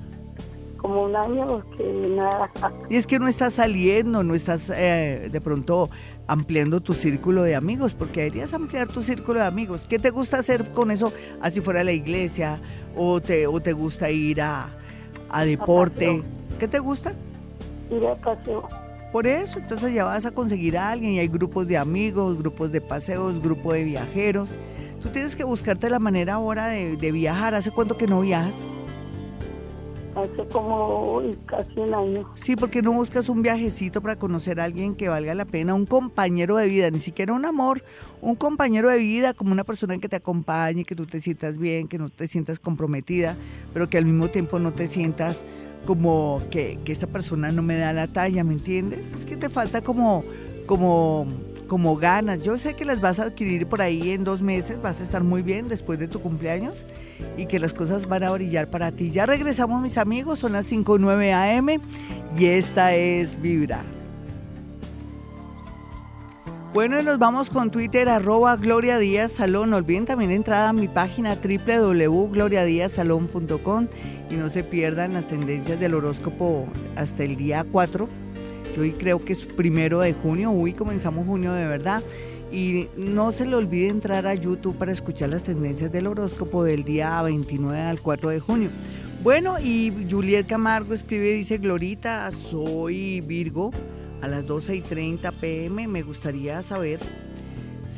como 0.84 1.04
un 1.04 1.16
año 1.16 1.64
que 1.78 1.84
nada. 2.14 2.52
Y 2.90 2.98
es 2.98 3.08
que 3.08 3.18
no 3.18 3.30
estás 3.30 3.54
saliendo, 3.54 4.22
no 4.22 4.36
estás 4.36 4.70
eh, 4.76 5.30
de 5.32 5.42
pronto 5.42 5.90
ampliando 6.28 6.82
tu 6.82 6.94
círculo 6.94 7.44
de 7.44 7.56
amigos, 7.56 7.94
porque 7.94 8.22
deberías 8.22 8.54
ampliar 8.54 8.88
tu 8.88 9.04
círculo 9.04 9.40
de 9.40 9.46
amigos. 9.46 9.86
¿Qué 9.88 10.00
te 10.00 10.10
gusta 10.10 10.38
hacer 10.38 10.72
con 10.72 10.92
eso? 10.92 11.14
Así 11.42 11.62
fuera 11.62 11.82
a 11.82 11.84
la 11.84 11.92
iglesia, 11.92 12.60
o 12.96 13.22
te, 13.22 13.48
o 13.48 13.60
te 13.62 13.74
gusta 13.74 14.10
ir 14.10 14.42
a, 14.42 14.70
a 15.30 15.46
deporte. 15.46 16.24
¿Qué 16.60 16.68
te 16.68 16.80
gusta? 16.80 17.14
Ir 17.90 18.06
a 18.06 18.16
paseo. 18.16 18.68
Por 19.12 19.28
eso, 19.28 19.60
entonces 19.60 19.94
ya 19.94 20.06
vas 20.06 20.26
a 20.26 20.32
conseguir 20.32 20.78
a 20.78 20.90
alguien 20.90 21.14
y 21.14 21.20
hay 21.20 21.28
grupos 21.28 21.68
de 21.68 21.78
amigos, 21.78 22.38
grupos 22.38 22.72
de 22.72 22.82
paseos, 22.82 23.40
grupos 23.42 23.74
de 23.74 23.84
viajeros. 23.84 24.50
Tú 25.04 25.10
tienes 25.10 25.36
que 25.36 25.44
buscarte 25.44 25.90
la 25.90 26.00
manera 26.00 26.36
ahora 26.36 26.68
de, 26.68 26.98
de 26.98 27.12
viajar. 27.12 27.54
¿Hace 27.54 27.70
cuánto 27.70 27.96
que 27.98 28.08
no 28.08 28.22
viajas? 28.22 28.56
Hace 30.16 30.48
como 30.52 31.22
casi 31.48 31.80
un 31.80 31.94
año. 31.94 32.30
Sí, 32.36 32.56
porque 32.56 32.82
no 32.82 32.94
buscas 32.94 33.30
un 33.30 33.42
viajecito 33.42 34.02
para 34.02 34.18
conocer 34.18 34.60
a 34.60 34.66
alguien 34.66 34.96
que 34.96 35.10
valga 35.10 35.34
la 35.34 35.46
pena, 35.46 35.74
un 35.74 35.86
compañero 35.86 36.58
de 36.58 36.68
vida, 36.68 36.92
ni 36.92 37.00
siquiera 37.00 37.34
un 37.34 37.46
amor, 37.46 37.84
un 38.22 38.36
compañero 38.36 38.90
de 38.90 39.00
vida, 39.00 39.34
como 39.34 39.52
una 39.52 39.64
persona 39.64 39.98
que 39.98 40.08
te 40.08 40.16
acompañe, 40.16 40.86
que 40.86 40.96
tú 40.96 41.06
te 41.06 41.20
sientas 41.20 41.58
bien, 41.58 41.88
que 41.88 41.98
no 41.98 42.10
te 42.10 42.28
sientas 42.28 42.60
comprometida, 42.60 43.36
pero 43.74 43.90
que 43.90 43.98
al 43.98 44.06
mismo 44.06 44.30
tiempo 44.30 44.60
no 44.60 44.72
te 44.72 44.88
sientas 44.88 45.44
como 45.86 46.42
que, 46.52 46.80
que 46.86 46.92
esta 46.92 47.08
persona 47.08 47.52
no 47.52 47.64
me 47.64 47.78
da 47.78 47.92
la 47.92 48.08
talla, 48.08 48.44
¿me 48.44 48.54
entiendes? 48.54 49.12
Es 49.14 49.26
que 49.26 49.36
te 49.36 49.50
falta 49.50 49.82
como, 49.82 50.24
como 50.66 51.28
como 51.74 51.98
ganas. 51.98 52.44
Yo 52.44 52.60
sé 52.60 52.76
que 52.76 52.86
las 52.86 53.02
vas 53.02 53.20
a 53.20 53.24
adquirir 53.24 53.66
por 53.66 53.82
ahí 53.82 54.12
en 54.12 54.24
dos 54.24 54.44
meses, 54.44 54.80
vas 54.80 55.00
a 55.00 55.04
estar 55.04 55.24
muy 55.24 55.42
bien 55.42 55.70
después 55.70 55.98
de 55.98 56.08
tu 56.08 56.22
cumpleaños 56.22 56.86
y 57.36 57.48
que 57.48 57.58
las 57.58 57.74
cosas 57.74 58.08
van 58.08 58.22
a 58.22 58.30
brillar 58.30 58.70
para 58.70 58.92
ti. 58.92 59.10
Ya 59.10 59.26
regresamos 59.26 59.82
mis 59.82 59.98
amigos, 59.98 60.38
son 60.38 60.52
las 60.52 60.72
5.9 60.72 61.58
am 61.58 61.70
y 62.38 62.46
esta 62.46 62.94
es 62.94 63.42
Vibra. 63.42 63.84
Bueno, 66.76 67.00
y 67.00 67.04
nos 67.04 67.18
vamos 67.18 67.50
con 67.50 67.72
Twitter, 67.72 68.08
arroba 68.08 68.56
Gloria 68.56 69.00
Díaz 69.00 69.32
Salón. 69.32 69.72
No 69.72 69.78
olviden 69.78 70.06
también 70.06 70.30
entrar 70.30 70.68
a 70.68 70.74
mi 70.74 70.88
página 70.88 71.36
www.gloriadiazsalón.com 71.36 73.88
y 74.30 74.36
no 74.36 74.50
se 74.50 74.64
pierdan 74.64 75.14
las 75.14 75.28
tendencias 75.28 75.80
del 75.80 75.96
horóscopo 75.96 76.68
hasta 76.96 77.24
el 77.24 77.36
día 77.36 77.66
4 77.72 78.23
hoy 78.80 78.92
creo 78.92 79.24
que 79.24 79.34
es 79.34 79.40
primero 79.40 80.00
de 80.00 80.14
junio, 80.14 80.52
uy, 80.52 80.74
comenzamos 80.74 81.26
junio 81.26 81.54
de 81.54 81.66
verdad. 81.66 82.04
Y 82.52 82.88
no 82.96 83.32
se 83.32 83.46
le 83.46 83.56
olvide 83.56 83.88
entrar 83.88 84.28
a 84.28 84.36
YouTube 84.36 84.78
para 84.78 84.92
escuchar 84.92 85.30
las 85.30 85.44
tendencias 85.44 85.92
del 85.92 86.06
horóscopo 86.06 86.64
del 86.64 86.84
día 86.84 87.20
29 87.24 87.80
al 87.80 88.00
4 88.00 88.30
de 88.30 88.40
junio. 88.40 88.70
Bueno, 89.24 89.60
y 89.60 89.92
Juliet 90.10 90.46
Camargo 90.46 90.94
escribe, 90.94 91.34
dice, 91.34 91.58
Glorita, 91.58 92.30
soy 92.52 93.22
Virgo, 93.22 93.72
a 94.22 94.28
las 94.28 94.46
12 94.46 94.76
y 94.76 94.82
30 94.82 95.32
pm 95.32 95.88
me 95.88 96.02
gustaría 96.02 96.62
saber 96.62 97.00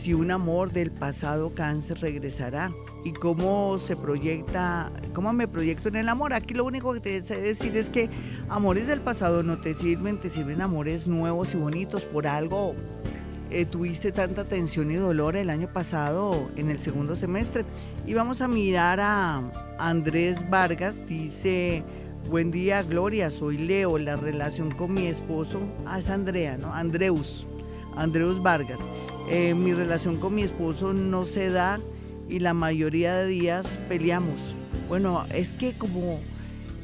si 0.06 0.14
un 0.14 0.30
amor 0.30 0.72
del 0.72 0.92
pasado 0.92 1.56
cáncer 1.56 2.00
regresará 2.00 2.72
y 3.04 3.12
cómo 3.12 3.80
se 3.80 3.96
proyecta, 3.96 4.92
cómo 5.16 5.34
me 5.34 5.48
proyecto 5.48 5.90
en 5.90 5.96
el 5.96 6.10
amor. 6.10 6.32
Aquí 6.32 6.54
lo 6.54 6.64
único 6.64 6.94
que 6.94 7.00
te 7.00 7.22
sé 7.24 7.42
decir 7.42 7.76
es 7.76 7.90
que 7.90 8.12
amores 8.48 8.86
del 8.86 9.02
pasado 9.02 9.42
no 9.42 9.58
te 9.58 9.74
sirven, 9.74 10.20
te 10.20 10.30
sirven 10.30 10.62
amores 10.62 11.08
nuevos 11.08 11.56
y 11.56 11.58
bonitos. 11.58 12.04
Por 12.04 12.28
algo 12.28 12.76
eh, 13.50 13.66
tuviste 13.66 14.12
tanta 14.12 14.46
tensión 14.46 14.92
y 14.92 14.96
dolor 14.96 15.36
el 15.36 15.50
año 15.50 15.74
pasado 15.74 16.52
en 16.56 16.70
el 16.70 16.78
segundo 16.78 17.16
semestre. 17.16 17.66
Y 18.06 18.14
vamos 18.14 18.42
a 18.42 18.48
mirar 18.48 19.00
a 19.00 19.42
Andrés 19.80 20.38
Vargas, 20.52 20.94
dice... 21.08 21.84
Buen 22.30 22.50
día, 22.50 22.82
Gloria. 22.82 23.30
Soy 23.30 23.56
Leo. 23.56 24.00
La 24.00 24.16
relación 24.16 24.72
con 24.72 24.96
mi 24.96 25.06
esposo. 25.06 25.60
Ah, 25.86 26.00
es 26.00 26.10
Andrea, 26.10 26.58
¿no? 26.58 26.74
Andreus. 26.74 27.48
Andreus 27.96 28.42
Vargas. 28.42 28.80
Eh, 29.28 29.56
mi 29.56 29.74
relación 29.74 30.18
con 30.18 30.36
mi 30.36 30.44
esposo 30.44 30.94
no 30.94 31.26
se 31.26 31.50
da 31.50 31.80
y 32.30 32.40
la 32.40 32.54
mayoría 32.54 33.16
de 33.16 33.28
días 33.28 33.66
peleamos. 33.88 34.40
Bueno, 34.88 35.26
es 35.34 35.52
que 35.52 35.74
como 35.74 36.20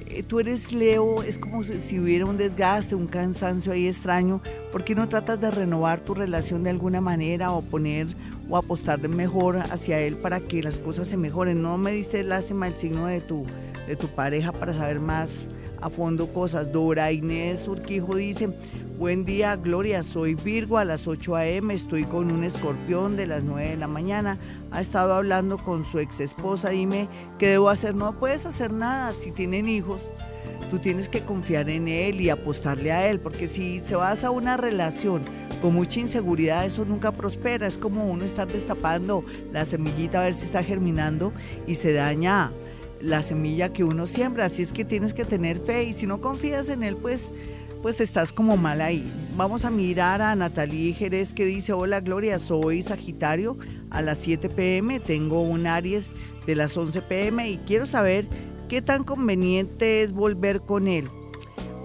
eh, 0.07 0.23
tú 0.23 0.39
eres 0.39 0.73
Leo, 0.73 1.23
es 1.23 1.37
como 1.37 1.63
si, 1.63 1.99
hubiera 1.99 2.25
un 2.25 2.37
desgaste, 2.37 2.95
un 2.95 3.07
cansancio 3.07 3.71
ahí 3.71 3.87
extraño. 3.87 4.41
¿Por 4.71 4.83
qué 4.83 4.95
no 4.95 5.07
tratas 5.07 5.39
de 5.39 5.51
renovar 5.51 6.01
tu 6.01 6.13
relación 6.13 6.63
de 6.63 6.71
alguna 6.71 6.99
manera 6.99 7.51
o 7.51 7.61
poner 7.61 8.07
o 8.49 8.57
apostar 8.57 8.99
mejor 9.07 9.57
hacia 9.57 9.99
él 9.99 10.17
para 10.17 10.39
que 10.39 10.63
las 10.63 10.77
cosas 10.77 11.07
se 11.07 11.17
mejoren? 11.17 11.61
No 11.61 11.77
me 11.77 11.91
diste 11.91 12.23
lástima 12.23 12.67
el 12.67 12.75
signo 12.75 13.05
de 13.07 13.21
tu, 13.21 13.45
de 13.87 13.95
tu 13.95 14.07
pareja 14.07 14.51
para 14.51 14.73
saber 14.73 14.99
más 14.99 15.47
a 15.81 15.89
fondo 15.89 16.31
cosas. 16.31 16.71
Dora 16.71 17.11
Inés 17.11 17.67
Urquijo 17.67 18.15
dice, 18.15 18.49
buen 18.97 19.25
día 19.25 19.55
Gloria, 19.55 20.03
soy 20.03 20.35
Virgo 20.35 20.77
a 20.77 20.85
las 20.85 21.07
8 21.07 21.35
a.m., 21.35 21.73
estoy 21.73 22.03
con 22.03 22.31
un 22.31 22.43
escorpión 22.43 23.17
de 23.17 23.27
las 23.27 23.43
9 23.43 23.69
de 23.69 23.77
la 23.77 23.87
mañana, 23.87 24.37
ha 24.71 24.79
estado 24.79 25.13
hablando 25.13 25.57
con 25.57 25.83
su 25.83 25.99
ex 25.99 26.19
esposa, 26.19 26.69
dime 26.69 27.09
qué 27.39 27.49
debo 27.49 27.69
hacer, 27.69 27.95
no 27.95 28.13
puedes 28.13 28.45
hacer 28.45 28.71
nada 28.71 29.13
si 29.13 29.31
tienen 29.31 29.67
hijos. 29.67 30.09
Tú 30.69 30.79
tienes 30.79 31.09
que 31.09 31.19
confiar 31.19 31.69
en 31.69 31.89
él 31.89 32.21
y 32.21 32.29
apostarle 32.29 32.93
a 32.93 33.09
él, 33.09 33.19
porque 33.19 33.49
si 33.49 33.81
se 33.81 33.97
basa 33.97 34.31
una 34.31 34.55
relación 34.55 35.23
con 35.61 35.73
mucha 35.73 35.99
inseguridad, 35.99 36.65
eso 36.65 36.85
nunca 36.85 37.11
prospera. 37.11 37.67
Es 37.67 37.77
como 37.77 38.09
uno 38.09 38.23
estar 38.23 38.47
destapando 38.47 39.25
la 39.51 39.65
semillita 39.65 40.21
a 40.21 40.23
ver 40.23 40.33
si 40.33 40.45
está 40.45 40.63
germinando 40.63 41.33
y 41.67 41.75
se 41.75 41.91
daña 41.91 42.53
la 43.01 43.21
semilla 43.21 43.73
que 43.73 43.83
uno 43.83 44.07
siembra. 44.07 44.45
Así 44.45 44.61
es 44.61 44.71
que 44.71 44.85
tienes 44.85 45.13
que 45.13 45.25
tener 45.25 45.59
fe 45.59 45.83
y 45.83 45.93
si 45.93 46.07
no 46.07 46.21
confías 46.21 46.69
en 46.69 46.83
él, 46.83 46.95
pues, 46.95 47.23
pues 47.81 47.99
estás 48.01 48.31
como 48.31 48.57
mal 48.57 48.81
ahí. 48.81 49.03
Vamos 49.35 49.65
a 49.65 49.71
mirar 49.71 50.21
a 50.21 50.35
Natalie 50.35 50.93
Jerez 50.93 51.33
que 51.33 51.45
dice, 51.45 51.73
hola 51.73 51.99
Gloria, 51.99 52.39
soy 52.39 52.81
Sagitario 52.81 53.57
a 53.89 54.01
las 54.01 54.17
7 54.19 54.49
pm, 54.49 54.99
tengo 54.99 55.41
un 55.41 55.67
Aries 55.67 56.11
de 56.45 56.55
las 56.55 56.75
11 56.77 57.01
pm 57.01 57.49
y 57.49 57.57
quiero 57.57 57.85
saber 57.85 58.27
¿Qué 58.71 58.81
tan 58.81 59.03
conveniente 59.03 60.01
es 60.01 60.13
volver 60.13 60.61
con 60.61 60.87
él? 60.87 61.09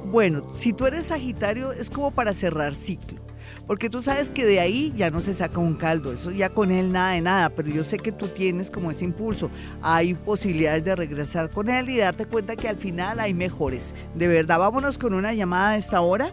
Bueno, 0.05 0.47
si 0.57 0.73
tú 0.73 0.87
eres 0.87 1.07
Sagitario 1.07 1.73
es 1.73 1.91
como 1.91 2.12
para 2.12 2.33
cerrar 2.33 2.77
ciclo, 2.77 3.19
porque 3.67 3.91
tú 3.91 4.03
sabes 4.03 4.31
que 4.31 4.45
de 4.45 4.61
ahí 4.61 4.93
ya 4.97 5.11
no 5.11 5.21
se 5.21 5.35
saca 5.35 5.59
un 5.59 5.75
caldo, 5.75 6.12
eso 6.12 6.31
ya 6.31 6.51
con 6.51 6.71
él 6.71 6.93
nada 6.93 7.12
de 7.12 7.21
nada, 7.21 7.49
pero 7.51 7.69
yo 7.69 7.85
sé 7.85 7.99
que 7.99 8.12
tú 8.12 8.29
tienes 8.29 8.71
como 8.71 8.91
ese 8.91 9.05
impulso, 9.05 9.51
hay 9.83 10.14
posibilidades 10.14 10.85
de 10.85 10.95
regresar 10.95 11.51
con 11.51 11.69
él 11.69 11.91
y 11.91 11.99
darte 11.99 12.27
cuenta 12.27 12.57
que 12.57 12.69
al 12.69 12.77
final 12.77 13.21
hay 13.21 13.35
mejores. 13.35 13.95
De 14.14 14.29
verdad, 14.29 14.59
vámonos 14.59 14.99
con 14.99 15.14
una 15.14 15.35
llamada 15.35 15.71
a 15.71 15.77
esta 15.77 16.01
hora. 16.01 16.33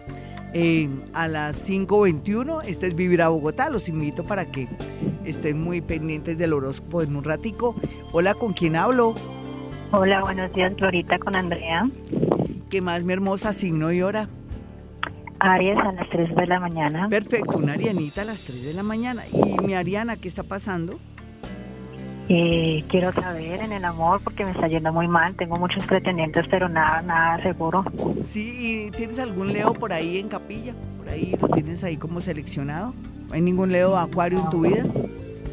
Eh, 0.55 0.87
a 1.13 1.27
las 1.27 1.67
5.21. 1.67 2.61
Este 2.65 2.85
es 2.85 2.95
Vivir 2.95 3.23
a 3.23 3.29
Bogotá. 3.29 3.71
Los 3.71 3.89
invito 3.89 4.23
para 4.23 4.45
que 4.45 4.67
estén 5.25 5.59
muy 5.59 5.81
pendientes 5.81 6.37
del 6.37 6.53
horóscopo 6.53 7.01
en 7.01 7.15
un 7.15 7.23
ratico. 7.23 7.75
Hola, 8.11 8.35
¿con 8.35 8.53
quién 8.53 8.75
hablo? 8.75 9.15
Hola, 9.91 10.21
buenos 10.21 10.53
días, 10.53 10.71
Florita 10.77 11.17
con 11.17 11.35
Andrea. 11.35 11.89
¿Qué 12.69 12.81
más, 12.81 13.03
mi 13.03 13.13
hermosa 13.13 13.51
signo 13.51 13.91
y 13.91 14.03
hora? 14.03 14.27
Aries 15.43 15.77
a 15.77 15.91
las 15.91 16.09
3 16.09 16.35
de 16.35 16.47
la 16.47 16.59
mañana. 16.59 17.09
Perfecto, 17.09 17.57
una 17.57 17.73
Arianita 17.73 18.21
a 18.21 18.25
las 18.25 18.41
3 18.43 18.63
de 18.63 18.73
la 18.73 18.81
mañana. 18.81 19.23
¿Y 19.27 19.59
mi 19.61 19.73
Ariana 19.73 20.15
qué 20.15 20.29
está 20.29 20.43
pasando? 20.43 20.99
Eh, 22.29 22.85
quiero 22.87 23.11
saber 23.11 23.61
en 23.61 23.73
el 23.73 23.83
amor 23.83 24.21
porque 24.23 24.45
me 24.45 24.51
está 24.51 24.67
yendo 24.69 24.93
muy 24.93 25.09
mal. 25.09 25.35
Tengo 25.35 25.57
muchos 25.57 25.85
pretendientes, 25.85 26.45
pero 26.49 26.69
nada, 26.69 27.01
nada 27.01 27.43
seguro. 27.43 27.83
Sí, 28.25 28.87
¿y 28.87 28.91
tienes 28.91 29.19
algún 29.19 29.51
Leo 29.51 29.73
por 29.73 29.91
ahí 29.91 30.17
en 30.17 30.29
capilla? 30.29 30.73
¿Por 30.97 31.09
ahí 31.09 31.35
lo 31.39 31.49
tienes 31.49 31.83
ahí 31.83 31.97
como 31.97 32.21
seleccionado? 32.21 32.93
¿Hay 33.31 33.41
ningún 33.41 33.73
Leo 33.73 33.97
Acuario 33.97 34.39
en 34.39 34.49
tu 34.49 34.61
vida? 34.61 34.85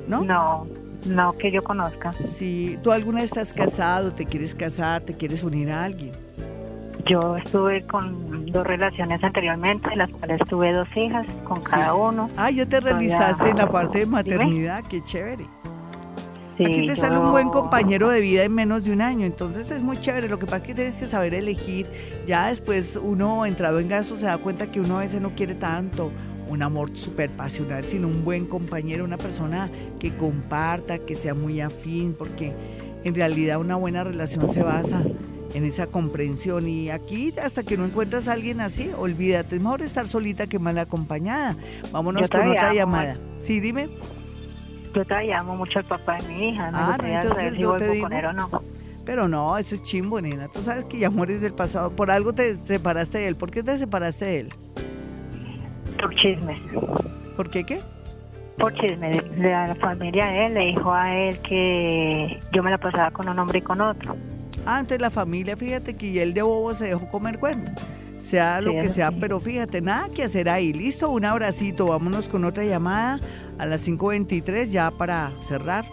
¿No? 0.06 0.22
No, 0.22 0.68
no, 1.04 1.32
que 1.36 1.50
yo 1.50 1.64
conozca. 1.64 2.12
Sí, 2.12 2.78
¿tú 2.84 2.92
alguna 2.92 3.22
vez 3.22 3.32
estás 3.32 3.52
casado, 3.52 4.12
te 4.12 4.24
quieres 4.24 4.54
casar, 4.54 5.02
te 5.02 5.14
quieres 5.14 5.42
unir 5.42 5.72
a 5.72 5.82
alguien? 5.82 6.12
Yo 7.06 7.36
estuve 7.36 7.86
con 7.86 8.46
dos 8.46 8.66
relaciones 8.66 9.22
anteriormente, 9.22 9.88
en 9.92 9.98
las 9.98 10.10
cuales 10.10 10.40
tuve 10.48 10.72
dos 10.72 10.88
hijas 10.96 11.26
con 11.44 11.62
cada 11.62 11.94
uno. 11.94 12.28
Ah, 12.36 12.50
ya 12.50 12.66
te 12.66 12.80
realizaste 12.80 13.50
en 13.50 13.56
la 13.58 13.70
parte 13.70 14.00
de 14.00 14.06
maternidad, 14.06 14.84
qué 14.88 15.02
chévere. 15.02 15.44
Sí, 16.56 16.64
Aquí 16.64 16.86
te 16.86 16.96
sale 16.96 17.18
un 17.18 17.30
buen 17.30 17.48
compañero 17.48 18.10
de 18.10 18.20
vida 18.20 18.44
en 18.44 18.52
menos 18.52 18.84
de 18.84 18.92
un 18.92 19.00
año, 19.00 19.24
entonces 19.24 19.70
es 19.70 19.82
muy 19.82 19.98
chévere. 19.98 20.28
Lo 20.28 20.38
que 20.38 20.46
pasa 20.46 20.58
es 20.58 20.62
que 20.64 20.74
tienes 20.74 20.94
que 20.94 21.06
saber 21.06 21.32
elegir. 21.32 21.86
Ya 22.26 22.48
después 22.48 22.98
uno 23.02 23.46
entrado 23.46 23.78
en 23.78 23.88
gasto 23.88 24.16
se 24.16 24.26
da 24.26 24.36
cuenta 24.36 24.70
que 24.70 24.80
uno 24.80 24.98
a 24.98 25.00
veces 25.00 25.22
no 25.22 25.30
quiere 25.34 25.54
tanto 25.54 26.10
un 26.48 26.62
amor 26.62 26.94
súper 26.96 27.30
pasional, 27.30 27.84
sino 27.86 28.08
un 28.08 28.24
buen 28.24 28.46
compañero, 28.46 29.04
una 29.04 29.16
persona 29.16 29.70
que 29.98 30.14
comparta, 30.16 30.98
que 30.98 31.14
sea 31.14 31.32
muy 31.32 31.60
afín, 31.60 32.14
porque 32.18 32.52
en 33.04 33.14
realidad 33.14 33.58
una 33.58 33.76
buena 33.76 34.04
relación 34.04 34.52
se 34.52 34.62
basa 34.62 35.02
en 35.54 35.64
esa 35.64 35.86
comprensión 35.86 36.68
y 36.68 36.90
aquí 36.90 37.34
hasta 37.42 37.62
que 37.62 37.76
no 37.76 37.84
encuentras 37.84 38.28
a 38.28 38.32
alguien 38.32 38.60
así, 38.60 38.90
olvídate, 38.96 39.56
es 39.56 39.62
mejor 39.62 39.82
estar 39.82 40.06
solita 40.06 40.46
que 40.46 40.58
mal 40.58 40.78
acompañada. 40.78 41.56
Vámonos 41.92 42.28
con 42.28 42.48
otra 42.48 42.72
llamada. 42.72 43.16
Sí, 43.40 43.60
dime. 43.60 43.88
Yo 44.94 45.04
te 45.04 45.24
llamo 45.24 45.56
mucho 45.56 45.78
al 45.78 45.84
papá 45.84 46.16
de 46.16 46.28
mi 46.28 46.48
hija, 46.48 46.70
no 46.70 46.78
ah, 46.78 46.98
entonces 47.00 47.56
yo 47.56 47.74
te 47.74 47.90
digo, 47.90 48.06
o 48.06 48.32
no. 48.32 48.62
Pero 49.04 49.28
no, 49.28 49.56
eso 49.56 49.74
es 49.74 49.82
chimbo, 49.82 50.20
nena. 50.20 50.48
Tú 50.48 50.62
sabes 50.62 50.84
que 50.84 50.98
ya 50.98 51.08
amores 51.08 51.40
del 51.40 51.54
pasado. 51.54 51.90
Por 51.90 52.10
algo 52.10 52.32
te 52.32 52.54
separaste 52.54 53.18
de 53.18 53.28
él. 53.28 53.36
¿Por 53.36 53.50
qué 53.50 53.62
te 53.62 53.76
separaste 53.78 54.24
de 54.24 54.40
él? 54.40 54.48
Por 56.00 56.14
chisme. 56.16 56.60
¿Por 57.36 57.50
qué 57.50 57.64
qué? 57.64 57.80
Por 58.58 58.74
chisme. 58.74 59.22
La 59.38 59.74
familia 59.76 60.26
de 60.26 60.46
él 60.46 60.54
le 60.54 60.66
dijo 60.66 60.92
a 60.92 61.16
él 61.16 61.38
que 61.40 62.40
yo 62.52 62.62
me 62.62 62.70
la 62.70 62.78
pasaba 62.78 63.10
con 63.10 63.28
un 63.28 63.38
hombre 63.38 63.58
y 63.58 63.62
con 63.62 63.80
otro. 63.80 64.16
Ah, 64.66 64.80
entonces 64.80 65.00
la 65.00 65.10
familia, 65.10 65.56
fíjate 65.56 65.94
que 65.94 66.22
él 66.22 66.34
de 66.34 66.42
bobo 66.42 66.74
se 66.74 66.86
dejó 66.86 67.08
comer 67.10 67.38
cuento. 67.38 67.72
Sea 68.20 68.60
lo 68.60 68.72
que 68.72 68.90
sea, 68.90 69.10
pero 69.12 69.40
fíjate, 69.40 69.80
nada 69.80 70.10
que 70.10 70.22
hacer 70.22 70.48
ahí. 70.48 70.74
Listo, 70.74 71.08
un 71.08 71.24
abracito. 71.24 71.86
Vámonos 71.86 72.28
con 72.28 72.44
otra 72.44 72.64
llamada 72.64 73.18
a 73.58 73.64
las 73.64 73.86
5.23 73.88 74.66
ya 74.66 74.90
para 74.90 75.32
cerrar. 75.48 75.86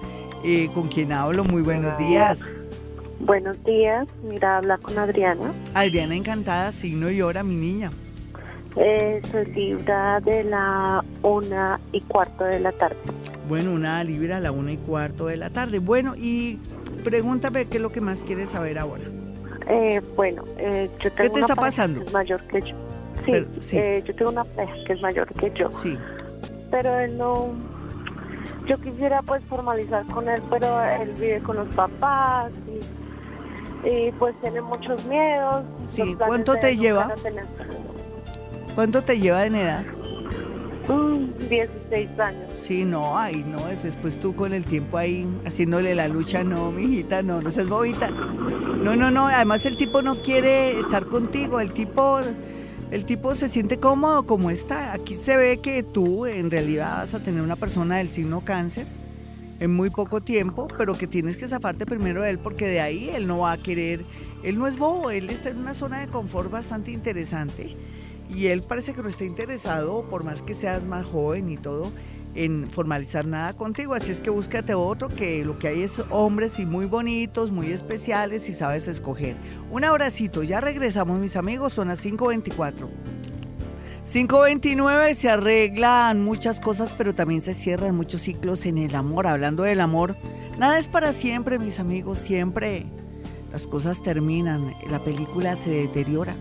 Eh, 0.43 0.70
¿Con 0.74 0.89
quién 0.89 1.13
hablo? 1.13 1.45
Muy 1.45 1.61
buenos 1.61 1.97
días. 1.97 2.41
Buenos 3.20 3.61
días, 3.63 4.07
mira, 4.24 4.57
habla 4.57 4.78
con 4.78 4.97
Adriana. 4.97 5.51
Adriana, 5.74 6.15
encantada, 6.15 6.72
signo 6.72 7.09
y 7.09 7.22
hora, 7.22 7.43
mi 7.43 7.55
niña. 7.55 7.91
Eh, 8.76 9.22
soy 9.32 9.45
libra 9.53 10.20
de 10.20 10.43
la 10.43 11.03
una 11.24 11.80
y 11.91 12.01
cuarto 12.01 12.43
de 12.43 12.59
la 12.59 12.72
tarde. 12.74 12.97
Bueno, 13.49 13.72
una 13.72 14.03
libra 14.03 14.38
a 14.38 14.39
la 14.39 14.51
una 14.51 14.74
y 14.74 14.78
cuarto 14.78 15.26
de 15.26 15.38
la 15.38 15.49
tarde. 15.49 15.80
Bueno, 15.80 16.15
y 16.15 16.59
pregúntame 17.08 17.66
qué 17.66 17.78
es 17.78 17.82
lo 17.82 17.89
que 17.89 18.01
más 18.01 18.22
quieres 18.22 18.49
saber 18.49 18.78
ahora. 18.78 19.03
Eh, 19.70 20.01
bueno, 20.16 20.43
eh, 20.58 20.89
yo 20.99 21.10
tengo 21.14 21.24
¿Qué 21.24 21.30
te 21.30 21.39
está 21.39 21.55
pasando? 21.55 22.01
Que 22.01 22.05
es 22.08 22.14
mayor 22.14 22.41
que 22.47 22.62
yo. 22.62 22.76
Sí, 23.62 23.78
Eh, 23.78 24.03
yo 24.05 24.16
tengo 24.16 24.32
una 24.32 24.43
pareja 24.43 24.76
que 24.86 24.93
es 24.93 25.01
mayor 25.01 25.34
que 25.34 25.51
yo. 25.55 25.72
Sí. 25.72 25.97
Pero 26.70 26.99
él 26.99 27.18
no. 27.18 27.53
Yo 28.66 28.78
quisiera 28.80 29.22
pues 29.22 29.41
formalizar 29.45 30.05
con 30.08 30.28
él, 30.28 30.41
pero 30.49 30.82
él 30.82 31.14
vive 31.14 31.39
con 31.41 31.55
los 31.55 31.68
papás 31.76 32.51
y, 33.86 33.89
y 33.89 34.12
pues 34.12 34.36
tiene 34.41 34.60
muchos 34.60 35.05
miedos. 35.05 35.64
Sí, 35.89 36.14
¿cuánto 36.18 36.55
te 36.55 36.76
lleva? 36.76 37.14
¿Cuánto 38.76 39.01
te 39.01 39.18
lleva 39.18 39.45
en 39.45 39.55
edad? 39.55 39.84
16 41.49 42.10
mm, 42.18 42.22
años. 42.22 42.47
Sí, 42.68 42.84
no, 42.84 43.18
ay, 43.18 43.45
no, 43.47 43.70
eso 43.70 43.88
es 43.88 43.95
pues 43.95 44.20
tú 44.20 44.36
con 44.36 44.51
el 44.51 44.65
tiempo 44.65 44.97
ahí 44.97 45.26
haciéndole 45.45 45.95
la 45.95 46.09
lucha, 46.09 46.43
no, 46.43 46.70
mijita, 46.70 47.22
no, 47.22 47.41
no 47.41 47.49
seas 47.49 47.70
bobita. 47.70 48.09
No, 48.09 48.93
no, 48.93 49.09
no, 49.09 49.28
además 49.28 49.65
el 49.65 49.78
tipo 49.78 50.01
no 50.01 50.22
quiere 50.22 50.78
estar 50.78 51.05
contigo, 51.05 51.61
el 51.61 51.72
tipo, 51.72 52.20
el 52.91 53.05
tipo 53.05 53.36
se 53.36 53.47
siente 53.47 53.80
cómodo 53.80 54.24
como 54.24 54.51
está. 54.51 54.91
Aquí 54.91 55.15
se 55.15 55.38
ve 55.38 55.59
que 55.59 55.82
tú 55.82 56.26
en 56.26 56.51
realidad 56.51 56.97
vas 56.97 57.13
a 57.13 57.22
tener 57.22 57.41
una 57.41 57.55
persona 57.55 57.99
del 57.99 58.11
signo 58.11 58.41
cáncer 58.41 58.86
en 59.61 59.74
muy 59.74 59.89
poco 59.89 60.20
tiempo, 60.20 60.68
pero 60.78 60.97
que 60.97 61.07
tienes 61.07 61.38
que 61.38 61.47
zafarte 61.47 61.86
primero 61.86 62.22
de 62.22 62.32
él 62.32 62.38
porque 62.38 62.68
de 62.68 62.82
ahí 62.82 63.09
él 63.13 63.28
no 63.28 63.39
va 63.39 63.53
a 63.53 63.57
querer, 63.57 64.03
él 64.43 64.59
no 64.59 64.68
es 64.68 64.78
bobo, 64.78 65.09
él 65.09 65.30
está 65.30 65.47
en 65.47 65.59
una 65.59 65.74
zona 65.74 66.01
de 66.01 66.07
confort 66.07 66.51
bastante 66.51 66.91
interesante 66.91 67.78
y 68.30 68.47
él 68.47 68.61
parece 68.61 68.93
que 68.93 69.01
no 69.01 69.07
está 69.07 69.24
interesado, 69.24 70.03
por 70.09 70.26
más 70.26 70.41
que 70.41 70.53
seas 70.53 70.84
más 70.84 71.05
joven 71.05 71.49
y 71.49 71.55
todo, 71.55 71.93
en 72.38 72.70
formalizar 72.70 73.26
nada 73.26 73.54
contigo. 73.54 73.96
Así 73.96 74.12
es 74.12 74.22
que 74.22 74.30
búscate 74.30 74.74
otro 74.74 75.10
que 75.10 75.44
lo 75.44 75.58
que 75.58 75.68
hay 75.68 75.82
es 75.82 76.02
hombres 76.12 76.60
y 76.60 76.66
muy 76.66 76.86
bonitos, 76.86 77.52
muy 77.52 77.72
especiales 77.72 78.48
y 78.48 78.54
sabes 78.54 78.88
escoger. 78.88 79.36
Un 79.72 79.84
abracito, 79.84 80.44
ya 80.44 80.62
regresamos 80.62 81.20
mis 81.20 81.36
amigos, 81.36 81.74
son 81.74 81.90
las 81.90 82.06
5.24. 82.06 82.88
5.29 84.06 85.14
se 85.16 85.30
arreglan 85.30 86.24
muchas 86.24 86.62
cosas, 86.62 86.94
pero 86.98 87.14
también 87.14 87.42
se 87.42 87.54
cierran 87.54 87.96
muchos 87.96 88.22
ciclos 88.22 88.66
en 88.66 88.78
el 88.78 88.96
amor. 88.96 89.28
Hablando 89.28 89.64
del 89.64 89.82
amor, 89.82 90.16
nada 90.58 90.80
es 90.80 90.88
para 90.88 91.12
siempre, 91.12 91.60
mis 91.60 91.80
amigos, 91.80 92.20
siempre 92.20 92.86
las 93.52 93.68
cosas 93.68 94.02
terminan, 94.04 94.76
la 94.90 95.04
película 95.04 95.56
se 95.56 95.72
deteriora 95.72 96.36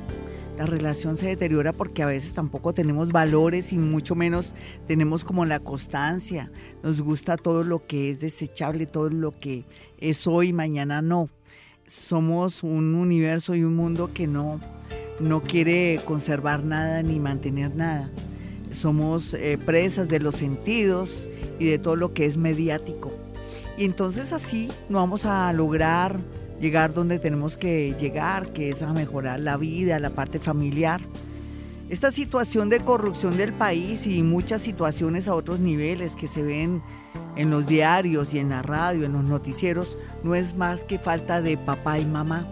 la 0.57 0.65
relación 0.65 1.17
se 1.17 1.29
deteriora 1.29 1.73
porque 1.73 2.03
a 2.03 2.07
veces 2.07 2.33
tampoco 2.33 2.73
tenemos 2.73 3.13
valores 3.13 3.73
y 3.73 3.79
mucho 3.79 4.15
menos 4.15 4.53
tenemos 4.87 5.25
como 5.25 5.45
la 5.45 5.61
constancia. 5.61 6.51
Nos 6.83 7.03
gusta 7.03 7.37
todo 7.37 7.63
lo 7.63 7.87
que 7.87 8.11
es 8.11 8.21
desechable, 8.21 8.87
todo 8.87 9.11
lo 9.11 9.39
que 9.39 9.65
es 9.99 10.27
hoy, 10.27 10.53
mañana 10.53 11.03
no. 11.03 11.29
Somos 11.87 12.63
un 12.63 12.95
universo 12.95 13.55
y 13.55 13.65
un 13.65 13.77
mundo 13.77 14.13
que 14.15 14.27
no, 14.27 14.61
no 15.21 15.43
quiere 15.43 16.01
conservar 16.05 16.65
nada 16.65 17.03
ni 17.03 17.21
mantener 17.21 17.77
nada. 17.77 18.11
Somos 18.73 19.35
eh, 19.35 19.59
presas 19.59 20.09
de 20.09 20.21
los 20.21 20.37
sentidos 20.37 21.29
y 21.59 21.67
de 21.67 21.79
todo 21.79 21.97
lo 21.97 22.15
que 22.15 22.25
es 22.25 22.37
mediático. 22.39 23.13
Y 23.77 23.85
entonces 23.85 24.33
así 24.33 24.69
no 24.89 24.99
vamos 24.99 25.27
a 25.27 25.53
lograr 25.53 26.19
llegar 26.61 26.95
donde 26.95 27.19
tenemos 27.19 27.57
que 27.57 27.95
llegar, 27.99 28.53
que 28.53 28.71
es 28.71 28.83
a 28.83 28.93
mejorar 28.93 29.41
la 29.41 29.57
vida, 29.57 29.99
la 29.99 30.11
parte 30.11 30.39
familiar. 30.39 31.01
Esta 31.89 32.11
situación 32.11 32.69
de 32.69 32.81
corrupción 32.81 33.37
del 33.37 33.53
país 33.53 34.07
y 34.07 34.23
muchas 34.23 34.63
situaciones 34.63 35.29
a 35.29 35.35
otros 35.35 35.61
niveles 35.61 36.17
que 36.17 36.27
se 36.27 36.43
ven 36.43 36.83
en 37.37 37.51
los 37.51 37.67
diarios 37.67 38.35
y 38.35 38.41
en 38.41 38.49
la 38.49 38.63
radio, 38.63 39.05
en 39.05 39.13
los 39.13 39.25
noticieros, 39.25 39.97
no 40.25 40.35
es 40.35 40.57
más 40.57 40.83
que 40.83 40.99
falta 40.99 41.41
de 41.41 41.57
papá 41.57 41.99
y 41.99 42.07
mamá. 42.07 42.49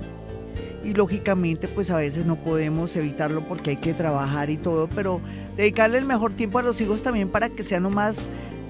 Y 0.84 0.92
lógicamente 0.92 1.66
pues 1.66 1.90
a 1.90 1.96
veces 1.96 2.26
no 2.26 2.36
podemos 2.36 2.94
evitarlo 2.94 3.48
porque 3.48 3.70
hay 3.70 3.76
que 3.76 3.94
trabajar 3.94 4.50
y 4.50 4.57
todo, 4.57 4.88
pero 4.94 5.20
dedicarle 5.57 5.98
el 5.98 6.05
mejor 6.05 6.34
tiempo 6.34 6.59
a 6.59 6.62
los 6.62 6.80
hijos 6.80 7.02
también 7.02 7.28
para 7.28 7.48
que 7.48 7.62
sean 7.62 7.92
más 7.92 8.16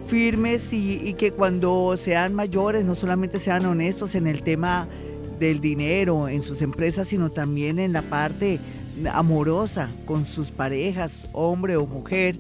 firmes 0.07 0.73
y, 0.73 1.15
que 1.15 1.33
cuando 1.33 1.97
sean 1.97 2.35
mayores 2.35 2.85
no 2.85 2.95
solamente 2.95 3.39
sean 3.39 3.67
honestos 3.67 4.15
en 4.15 4.27
el 4.27 4.43
tema 4.43 4.89
del 5.39 5.61
dinero 5.61 6.29
en 6.29 6.43
sus 6.43 6.63
empresas, 6.63 7.09
sino 7.09 7.31
también 7.31 7.79
en 7.79 7.93
la 7.93 8.03
parte 8.03 8.61
amorosa 9.13 9.91
con 10.07 10.25
sus 10.25 10.51
parejas, 10.51 11.27
hombre 11.33 11.77
o 11.77 11.87
mujer, 11.87 12.39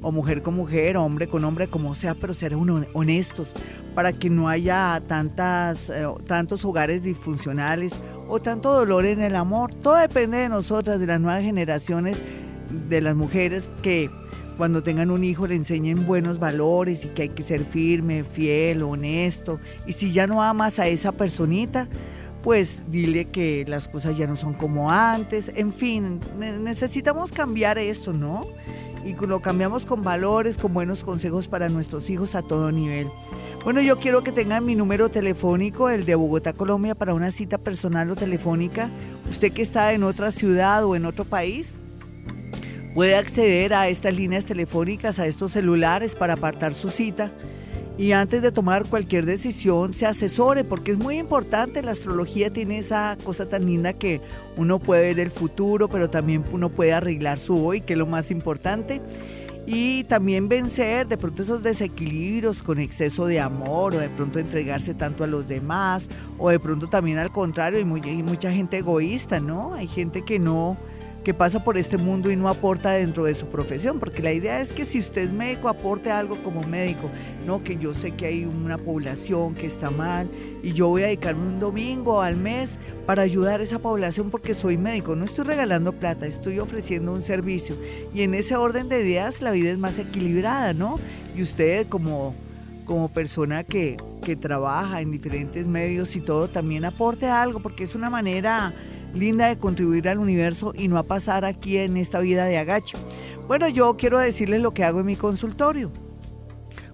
o 0.00 0.10
mujer 0.10 0.42
con 0.42 0.54
mujer, 0.54 0.96
hombre 0.96 1.28
con 1.28 1.44
hombre, 1.44 1.68
como 1.68 1.94
sea, 1.94 2.14
pero 2.14 2.34
ser 2.34 2.54
honestos 2.54 3.52
para 3.94 4.12
que 4.12 4.30
no 4.30 4.48
haya 4.48 5.00
tantas, 5.06 5.90
eh, 5.90 6.06
tantos 6.26 6.64
hogares 6.64 7.02
disfuncionales 7.02 7.92
o 8.28 8.40
tanto 8.40 8.72
dolor 8.72 9.06
en 9.06 9.20
el 9.20 9.36
amor. 9.36 9.74
Todo 9.74 9.96
depende 9.96 10.38
de 10.38 10.48
nosotras, 10.48 10.98
de 10.98 11.06
las 11.06 11.20
nuevas 11.20 11.42
generaciones, 11.42 12.20
de 12.88 13.00
las 13.00 13.14
mujeres 13.14 13.68
que 13.82 14.10
cuando 14.56 14.82
tengan 14.82 15.10
un 15.10 15.24
hijo 15.24 15.46
le 15.46 15.54
enseñen 15.54 16.06
buenos 16.06 16.38
valores 16.38 17.04
y 17.04 17.08
que 17.08 17.22
hay 17.22 17.28
que 17.30 17.42
ser 17.42 17.64
firme, 17.64 18.24
fiel, 18.24 18.82
honesto. 18.82 19.58
Y 19.86 19.92
si 19.92 20.12
ya 20.12 20.26
no 20.26 20.42
amas 20.42 20.78
a 20.78 20.88
esa 20.88 21.12
personita, 21.12 21.88
pues 22.42 22.82
dile 22.88 23.26
que 23.26 23.64
las 23.68 23.88
cosas 23.88 24.16
ya 24.16 24.26
no 24.26 24.36
son 24.36 24.54
como 24.54 24.90
antes, 24.90 25.52
en 25.54 25.72
fin, 25.72 26.20
necesitamos 26.38 27.30
cambiar 27.30 27.78
esto, 27.78 28.12
¿no? 28.12 28.46
Y 29.04 29.14
lo 29.14 29.40
cambiamos 29.40 29.84
con 29.84 30.02
valores, 30.02 30.56
con 30.56 30.74
buenos 30.74 31.04
consejos 31.04 31.48
para 31.48 31.68
nuestros 31.68 32.10
hijos 32.10 32.34
a 32.34 32.42
todo 32.42 32.70
nivel. 32.72 33.08
Bueno, 33.64 33.80
yo 33.80 33.96
quiero 33.98 34.24
que 34.24 34.32
tengan 34.32 34.64
mi 34.64 34.74
número 34.74 35.08
telefónico, 35.08 35.88
el 35.88 36.04
de 36.04 36.16
Bogotá, 36.16 36.52
Colombia, 36.52 36.96
para 36.96 37.14
una 37.14 37.30
cita 37.30 37.58
personal 37.58 38.10
o 38.10 38.16
telefónica. 38.16 38.90
Usted 39.30 39.52
que 39.52 39.62
está 39.62 39.92
en 39.92 40.02
otra 40.02 40.32
ciudad 40.32 40.84
o 40.84 40.96
en 40.96 41.04
otro 41.04 41.24
país, 41.24 41.74
puede 42.94 43.16
acceder 43.16 43.72
a 43.72 43.88
estas 43.88 44.14
líneas 44.16 44.44
telefónicas, 44.44 45.18
a 45.20 45.26
estos 45.26 45.52
celulares 45.52 46.16
para 46.16 46.34
apartar 46.34 46.74
su 46.74 46.90
cita 46.90 47.30
y 47.98 48.12
antes 48.12 48.40
de 48.40 48.50
tomar 48.50 48.86
cualquier 48.86 49.26
decisión 49.26 49.92
se 49.92 50.06
asesore 50.06 50.64
porque 50.64 50.92
es 50.92 50.98
muy 50.98 51.18
importante. 51.18 51.82
La 51.82 51.92
astrología 51.92 52.50
tiene 52.50 52.78
esa 52.78 53.16
cosa 53.22 53.48
tan 53.48 53.66
linda 53.66 53.92
que 53.92 54.20
uno 54.56 54.78
puede 54.78 55.02
ver 55.02 55.20
el 55.20 55.30
futuro, 55.30 55.88
pero 55.88 56.08
también 56.08 56.44
uno 56.52 56.70
puede 56.70 56.92
arreglar 56.94 57.38
su 57.38 57.64
hoy, 57.64 57.82
que 57.82 57.92
es 57.92 57.98
lo 57.98 58.06
más 58.06 58.30
importante. 58.30 59.02
Y 59.66 60.04
también 60.04 60.48
vencer 60.48 61.06
de 61.06 61.16
pronto 61.16 61.42
esos 61.42 61.62
desequilibrios 61.62 62.62
con 62.62 62.80
exceso 62.80 63.26
de 63.26 63.38
amor 63.38 63.94
o 63.94 63.98
de 63.98 64.08
pronto 64.08 64.40
entregarse 64.40 64.92
tanto 64.92 65.22
a 65.22 65.28
los 65.28 65.46
demás 65.46 66.08
o 66.38 66.50
de 66.50 66.58
pronto 66.58 66.88
también 66.88 67.18
al 67.18 67.30
contrario, 67.30 67.78
hay 67.78 67.84
mucha 67.84 68.50
gente 68.50 68.78
egoísta, 68.78 69.38
¿no? 69.38 69.74
Hay 69.74 69.86
gente 69.86 70.22
que 70.22 70.40
no 70.40 70.76
que 71.24 71.34
pasa 71.34 71.62
por 71.62 71.78
este 71.78 71.96
mundo 71.96 72.30
y 72.30 72.36
no 72.36 72.48
aporta 72.48 72.92
dentro 72.92 73.24
de 73.24 73.34
su 73.34 73.46
profesión, 73.46 73.98
porque 73.98 74.22
la 74.22 74.32
idea 74.32 74.60
es 74.60 74.72
que 74.72 74.84
si 74.84 74.98
usted 74.98 75.22
es 75.22 75.32
médico 75.32 75.68
aporte 75.68 76.10
algo 76.10 76.36
como 76.42 76.62
médico, 76.62 77.10
no 77.46 77.62
que 77.62 77.76
yo 77.76 77.94
sé 77.94 78.12
que 78.12 78.26
hay 78.26 78.44
una 78.44 78.78
población 78.78 79.54
que 79.54 79.66
está 79.66 79.90
mal 79.90 80.28
y 80.62 80.72
yo 80.72 80.88
voy 80.88 81.02
a 81.02 81.06
dedicarme 81.06 81.46
un 81.46 81.60
domingo 81.60 82.22
al 82.22 82.36
mes 82.36 82.78
para 83.06 83.22
ayudar 83.22 83.60
a 83.60 83.62
esa 83.62 83.78
población 83.78 84.30
porque 84.30 84.54
soy 84.54 84.76
médico, 84.76 85.14
no 85.14 85.24
estoy 85.24 85.44
regalando 85.44 85.92
plata, 85.92 86.26
estoy 86.26 86.58
ofreciendo 86.58 87.12
un 87.12 87.22
servicio. 87.22 87.76
Y 88.12 88.22
en 88.22 88.34
ese 88.34 88.56
orden 88.56 88.88
de 88.88 89.02
ideas 89.02 89.42
la 89.42 89.52
vida 89.52 89.70
es 89.70 89.78
más 89.78 89.98
equilibrada, 89.98 90.72
¿no? 90.72 90.98
Y 91.36 91.42
usted 91.42 91.86
como 91.88 92.34
como 92.84 93.08
persona 93.08 93.62
que, 93.62 93.96
que 94.22 94.34
trabaja 94.34 95.00
en 95.00 95.12
diferentes 95.12 95.66
medios 95.66 96.16
y 96.16 96.20
todo, 96.20 96.48
también 96.48 96.84
aporte 96.84 97.26
algo, 97.26 97.60
porque 97.60 97.84
es 97.84 97.94
una 97.94 98.10
manera 98.10 98.74
linda 99.14 99.48
de 99.48 99.58
contribuir 99.58 100.08
al 100.08 100.18
universo 100.18 100.72
y 100.74 100.88
no 100.88 100.98
a 100.98 101.02
pasar 101.02 101.44
aquí 101.44 101.78
en 101.78 101.96
esta 101.96 102.20
vida 102.20 102.44
de 102.46 102.58
agacho. 102.58 102.98
Bueno, 103.46 103.68
yo 103.68 103.96
quiero 103.96 104.18
decirles 104.18 104.62
lo 104.62 104.72
que 104.72 104.84
hago 104.84 105.00
en 105.00 105.06
mi 105.06 105.16
consultorio. 105.16 105.90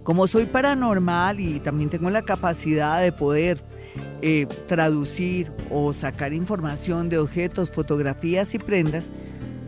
Como 0.03 0.27
soy 0.27 0.47
paranormal 0.47 1.39
y 1.39 1.61
también 1.61 1.91
tengo 1.91 2.09
la 2.11 2.23
capacidad 2.23 3.03
de 3.03 3.13
poder 3.13 3.63
eh, 4.23 4.47
traducir 4.67 5.53
o 5.71 5.93
sacar 5.93 6.33
información 6.33 7.09
de 7.09 7.19
objetos, 7.19 7.71
fotografías 7.71 8.55
y 8.55 8.59
prendas, 8.59 9.11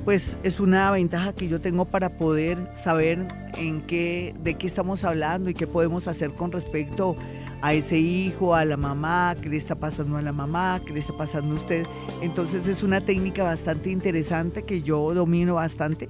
pues 0.04 0.36
es 0.42 0.58
una 0.58 0.90
ventaja 0.90 1.34
que 1.34 1.46
yo 1.46 1.60
tengo 1.60 1.84
para 1.84 2.16
poder 2.16 2.58
saber 2.74 3.28
en 3.56 3.82
qué, 3.82 4.34
de 4.42 4.54
qué 4.54 4.66
estamos 4.66 5.04
hablando 5.04 5.50
y 5.50 5.54
qué 5.54 5.66
podemos 5.66 6.08
hacer 6.08 6.32
con 6.32 6.52
respecto 6.52 7.16
a 7.18 7.39
ese 7.68 7.98
hijo, 7.98 8.54
a 8.54 8.64
la 8.64 8.76
mamá, 8.76 9.36
qué 9.40 9.48
le 9.48 9.56
está 9.56 9.74
pasando 9.74 10.16
a 10.16 10.22
la 10.22 10.32
mamá, 10.32 10.80
qué 10.84 10.92
le 10.92 10.98
está 11.00 11.16
pasando 11.16 11.54
a 11.54 11.56
usted. 11.56 11.86
Entonces 12.22 12.66
es 12.66 12.82
una 12.82 13.00
técnica 13.00 13.44
bastante 13.44 13.90
interesante 13.90 14.64
que 14.64 14.82
yo 14.82 15.14
domino 15.14 15.54
bastante, 15.54 16.08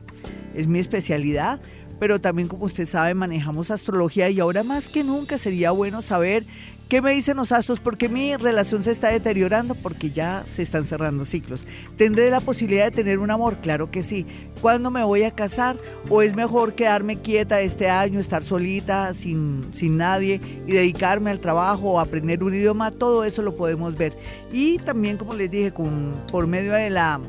es 0.55 0.67
mi 0.67 0.79
especialidad, 0.79 1.61
pero 1.99 2.21
también 2.21 2.49
como 2.49 2.65
usted 2.65 2.87
sabe 2.87 3.15
manejamos 3.15 3.71
astrología 3.71 4.31
y 4.31 4.41
ahora 4.41 4.63
más 4.63 4.89
que 4.89 5.05
nunca 5.05 5.39
sería 5.39 5.71
bueno 5.71 6.03
saber 6.03 6.47
¿Qué 6.91 7.01
me 7.01 7.12
dicen 7.12 7.36
los 7.36 7.53
astros? 7.53 7.78
Porque 7.78 8.09
mi 8.09 8.34
relación 8.34 8.82
se 8.82 8.91
está 8.91 9.11
deteriorando, 9.11 9.76
porque 9.76 10.11
ya 10.11 10.43
se 10.45 10.61
están 10.62 10.82
cerrando 10.82 11.24
ciclos. 11.24 11.64
¿Tendré 11.97 12.30
la 12.30 12.41
posibilidad 12.41 12.86
de 12.86 12.91
tener 12.91 13.20
un 13.20 13.30
amor? 13.30 13.59
Claro 13.59 13.93
que 13.93 14.03
sí. 14.03 14.26
¿Cuándo 14.61 14.91
me 14.91 15.05
voy 15.05 15.22
a 15.22 15.30
casar? 15.30 15.78
¿O 16.09 16.20
es 16.20 16.34
mejor 16.34 16.74
quedarme 16.74 17.14
quieta 17.14 17.61
este 17.61 17.88
año, 17.88 18.18
estar 18.18 18.43
solita, 18.43 19.14
sin, 19.14 19.68
sin 19.70 19.99
nadie 19.99 20.41
y 20.66 20.72
dedicarme 20.72 21.30
al 21.30 21.38
trabajo 21.38 21.93
o 21.93 22.01
aprender 22.01 22.43
un 22.43 22.55
idioma? 22.55 22.91
Todo 22.91 23.22
eso 23.22 23.41
lo 23.43 23.55
podemos 23.55 23.97
ver. 23.97 24.18
Y 24.53 24.78
también, 24.78 25.16
como 25.16 25.34
les 25.34 25.49
dije, 25.49 25.72
con, 25.72 26.20
por 26.32 26.49
medio 26.49 26.72
de 26.72 26.91
la 26.91 27.20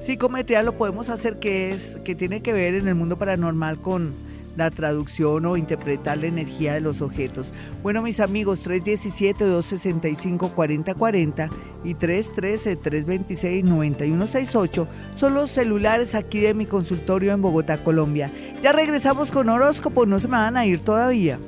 psicometría 0.00 0.62
lo 0.62 0.78
podemos 0.78 1.10
hacer, 1.10 1.38
que, 1.38 1.72
es, 1.72 1.98
que 2.04 2.14
tiene 2.14 2.40
que 2.40 2.54
ver 2.54 2.72
en 2.72 2.88
el 2.88 2.94
mundo 2.94 3.18
paranormal 3.18 3.82
con 3.82 4.14
la 4.56 4.70
traducción 4.70 5.44
o 5.46 5.56
interpretar 5.56 6.18
la 6.18 6.26
energía 6.26 6.74
de 6.74 6.80
los 6.80 7.00
objetos. 7.00 7.52
Bueno, 7.82 8.02
mis 8.02 8.20
amigos, 8.20 8.66
317-265-4040 8.66 11.50
y 11.84 11.94
313-326-9168 11.94 14.86
son 15.16 15.34
los 15.34 15.50
celulares 15.50 16.14
aquí 16.14 16.40
de 16.40 16.54
mi 16.54 16.66
consultorio 16.66 17.32
en 17.32 17.42
Bogotá, 17.42 17.82
Colombia. 17.82 18.30
Ya 18.62 18.72
regresamos 18.72 19.30
con 19.30 19.48
horóscopo, 19.48 20.06
no 20.06 20.18
se 20.18 20.28
me 20.28 20.36
van 20.36 20.56
a 20.56 20.66
ir 20.66 20.80
todavía. 20.80 21.38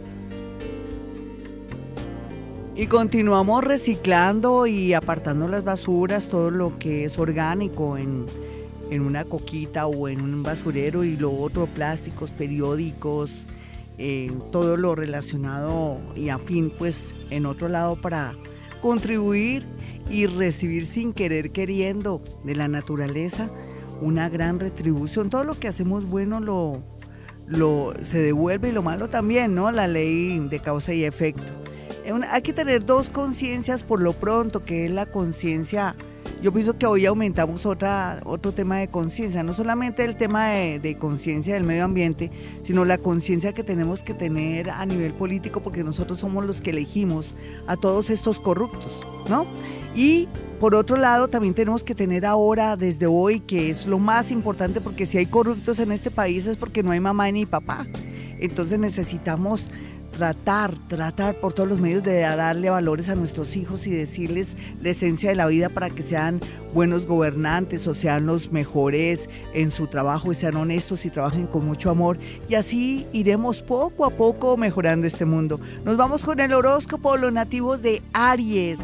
Y 2.79 2.89
continuamos 2.89 3.65
reciclando 3.65 4.67
y 4.67 4.93
apartando 4.93 5.49
las 5.49 5.65
basuras, 5.65 6.29
todo 6.29 6.51
lo 6.51 6.79
que 6.79 7.07
es 7.07 7.19
orgánico 7.19 7.97
en 7.97 8.27
en 8.91 9.03
una 9.03 9.25
coquita 9.25 9.87
o 9.87 10.09
en 10.09 10.21
un 10.21 10.43
basurero 10.43 11.05
y 11.05 11.17
lo 11.17 11.33
otro, 11.33 11.67
plásticos, 11.67 12.31
periódicos, 12.31 13.45
eh, 13.99 14.31
todo 14.53 14.77
lo 14.77 14.95
relacionado 14.95 15.99
y 16.15 16.29
afín, 16.29 16.71
pues 16.77 17.15
en 17.31 17.47
otro 17.47 17.69
lado 17.69 17.97
para 17.97 18.35
contribuir 18.83 19.65
y 20.11 20.27
recibir 20.27 20.85
sin 20.85 21.13
querer 21.13 21.51
queriendo 21.51 22.23
de 22.45 22.55
la 22.55 22.69
naturaleza 22.69 23.51
una 24.01 24.29
gran 24.29 24.61
retribución. 24.61 25.31
Todo 25.31 25.45
lo 25.45 25.59
que 25.59 25.69
hacemos 25.69 26.05
bueno 26.05 26.41
lo, 26.41 26.83
lo 27.47 27.95
se 28.03 28.19
devuelve 28.19 28.69
y 28.69 28.73
lo 28.73 28.83
malo 28.83 29.09
también, 29.09 29.55
¿no? 29.55 29.71
La 29.71 29.89
ley 29.89 30.39
de 30.39 30.61
causa 30.61 30.93
y 30.93 31.05
efecto. 31.05 31.43
Hay 32.31 32.43
que 32.43 32.53
tener 32.53 32.85
dos 32.85 33.11
conciencias 33.11 33.83
por 33.83 34.01
lo 34.01 34.13
pronto, 34.13 34.65
que 34.65 34.85
es 34.85 34.91
la 34.93 35.07
conciencia 35.07 35.97
yo 36.43 36.53
pienso 36.53 36.77
que 36.77 36.87
hoy 36.87 37.07
aumentamos 37.07 37.65
otra, 37.65 38.21
otro 38.25 38.53
tema 38.53 38.79
de 38.79 38.89
conciencia, 38.89 39.43
no 39.43 39.53
solamente 39.53 40.05
el 40.05 40.17
tema 40.17 40.49
de, 40.49 40.97
conciencia 40.99 41.55
del 41.55 41.65
medio 41.65 41.85
ambiente, 41.85 42.31
sino 42.63 42.85
la 42.85 42.99
conciencia 42.99 43.53
que 43.53 43.65
tenemos 43.65 44.03
que 44.03 44.15
tener 44.15 44.71
a 44.71 44.85
nivel 44.85 45.15
político, 45.15 45.63
porque 45.63 45.83
nosotros 45.83 46.19
somos 46.19 46.45
los 46.45 46.61
que 46.61 46.71
elegimos 46.71 47.35
a 47.67 47.77
todos 47.77 48.11
estos 48.11 48.39
corruptos, 48.39 49.07
¿no? 49.29 49.47
Y 49.95 50.29
por 50.61 50.75
otro 50.75 50.97
lado, 50.97 51.29
también 51.29 51.55
tenemos 51.55 51.83
que 51.83 51.95
tener 51.95 52.27
ahora, 52.27 52.77
desde 52.77 53.07
hoy, 53.07 53.41
que 53.41 53.71
es 53.71 53.87
lo 53.87 53.99
más 53.99 54.31
importante, 54.31 54.81
porque 54.81 55.07
si 55.07 55.19
hay 55.19 55.27
corruptos 55.27 55.79
en 55.79 55.93
este 55.93 56.11
país 56.11 56.47
es 56.47 56.57
porque 56.57 56.83
no 56.83 56.91
hay 56.91 57.01
mamá 57.01 57.31
ni 57.31 57.47
papá. 57.47 57.87
Entonces 58.39 58.79
necesitamos 58.79 59.67
tratar, 60.17 60.75
tratar 60.89 61.39
por 61.41 61.53
todos 61.53 61.69
los 61.69 61.79
medios 61.79 62.03
de 62.03 62.21
darle 62.21 62.71
valores 62.71 63.11
a 63.11 63.15
nuestros 63.15 63.55
hijos 63.55 63.87
y 63.87 63.91
decirles 63.91 64.57
la 64.81 64.89
esencia 64.91 65.29
de 65.29 65.37
la 65.37 65.47
vida 65.47 65.69
para 65.69 65.91
que 65.91 66.03
sean 66.03 66.41
buenos 66.73 67.05
gobernantes 67.05 67.87
o 67.87 67.93
sean 67.93 68.25
los 68.25 68.51
mejores 68.51 69.29
en 69.53 69.71
su 69.71 69.89
trabajo 69.89 70.33
y 70.33 70.35
sean 70.35 70.57
honestos 70.57 71.05
y 71.05 71.11
trabajen 71.11 71.47
con 71.47 71.67
mucho 71.67 71.91
amor. 71.91 72.19
Y 72.49 72.55
así 72.55 73.07
iremos 73.13 73.61
poco 73.61 74.07
a 74.07 74.11
poco 74.11 74.57
mejorando 74.57 75.07
este 75.07 75.27
mundo. 75.27 75.61
Nos 75.85 75.99
vamos 75.99 76.23
con 76.23 76.41
el 76.41 76.55
horóscopo, 76.55 77.19
los 77.19 77.33
nativos 77.33 77.83
de 77.83 78.03
Aries. 78.15 78.81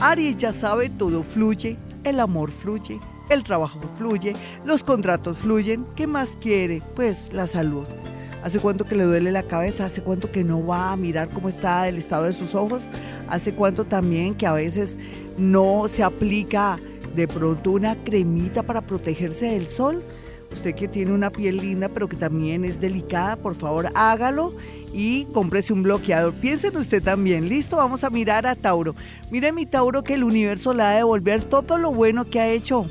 Aries 0.00 0.36
ya 0.36 0.52
sabe, 0.52 0.90
todo 0.90 1.22
fluye, 1.22 1.76
el 2.02 2.18
amor 2.18 2.50
fluye, 2.50 2.98
el 3.30 3.44
trabajo 3.44 3.80
fluye, 3.96 4.34
los 4.64 4.82
contratos 4.82 5.38
fluyen. 5.38 5.86
¿Qué 5.94 6.08
más 6.08 6.36
quiere? 6.40 6.82
Pues 6.96 7.32
la 7.32 7.46
salud. 7.46 7.86
¿Hace 8.42 8.58
cuánto 8.58 8.84
que 8.84 8.96
le 8.96 9.04
duele 9.04 9.30
la 9.30 9.44
cabeza? 9.44 9.84
¿Hace 9.84 10.02
cuánto 10.02 10.32
que 10.32 10.42
no 10.42 10.66
va 10.66 10.92
a 10.92 10.96
mirar 10.96 11.28
cómo 11.28 11.48
está 11.48 11.88
el 11.88 11.96
estado 11.96 12.24
de 12.24 12.32
sus 12.32 12.56
ojos? 12.56 12.82
¿Hace 13.28 13.54
cuánto 13.54 13.84
también 13.84 14.34
que 14.34 14.46
a 14.46 14.52
veces 14.52 14.98
no 15.38 15.86
se 15.88 16.02
aplica 16.02 16.80
de 17.14 17.28
pronto 17.28 17.70
una 17.70 17.94
cremita 18.02 18.64
para 18.64 18.80
protegerse 18.80 19.46
del 19.46 19.68
sol? 19.68 20.02
Usted 20.50 20.74
que 20.74 20.88
tiene 20.88 21.12
una 21.12 21.30
piel 21.30 21.58
linda 21.58 21.88
pero 21.88 22.08
que 22.08 22.16
también 22.16 22.64
es 22.64 22.80
delicada, 22.80 23.36
por 23.36 23.54
favor 23.54 23.88
hágalo 23.94 24.52
y 24.92 25.24
cómprese 25.26 25.72
un 25.72 25.84
bloqueador. 25.84 26.34
Piensen 26.34 26.76
usted 26.76 27.00
también. 27.00 27.48
Listo, 27.48 27.76
vamos 27.76 28.02
a 28.02 28.10
mirar 28.10 28.46
a 28.46 28.56
Tauro. 28.56 28.96
Mire 29.30 29.52
mi 29.52 29.66
Tauro 29.66 30.02
que 30.02 30.14
el 30.14 30.24
universo 30.24 30.74
le 30.74 30.82
ha 30.82 30.90
de 30.90 30.96
devolver 30.96 31.44
todo 31.44 31.78
lo 31.78 31.92
bueno 31.92 32.24
que 32.24 32.40
ha 32.40 32.48
hecho 32.48 32.86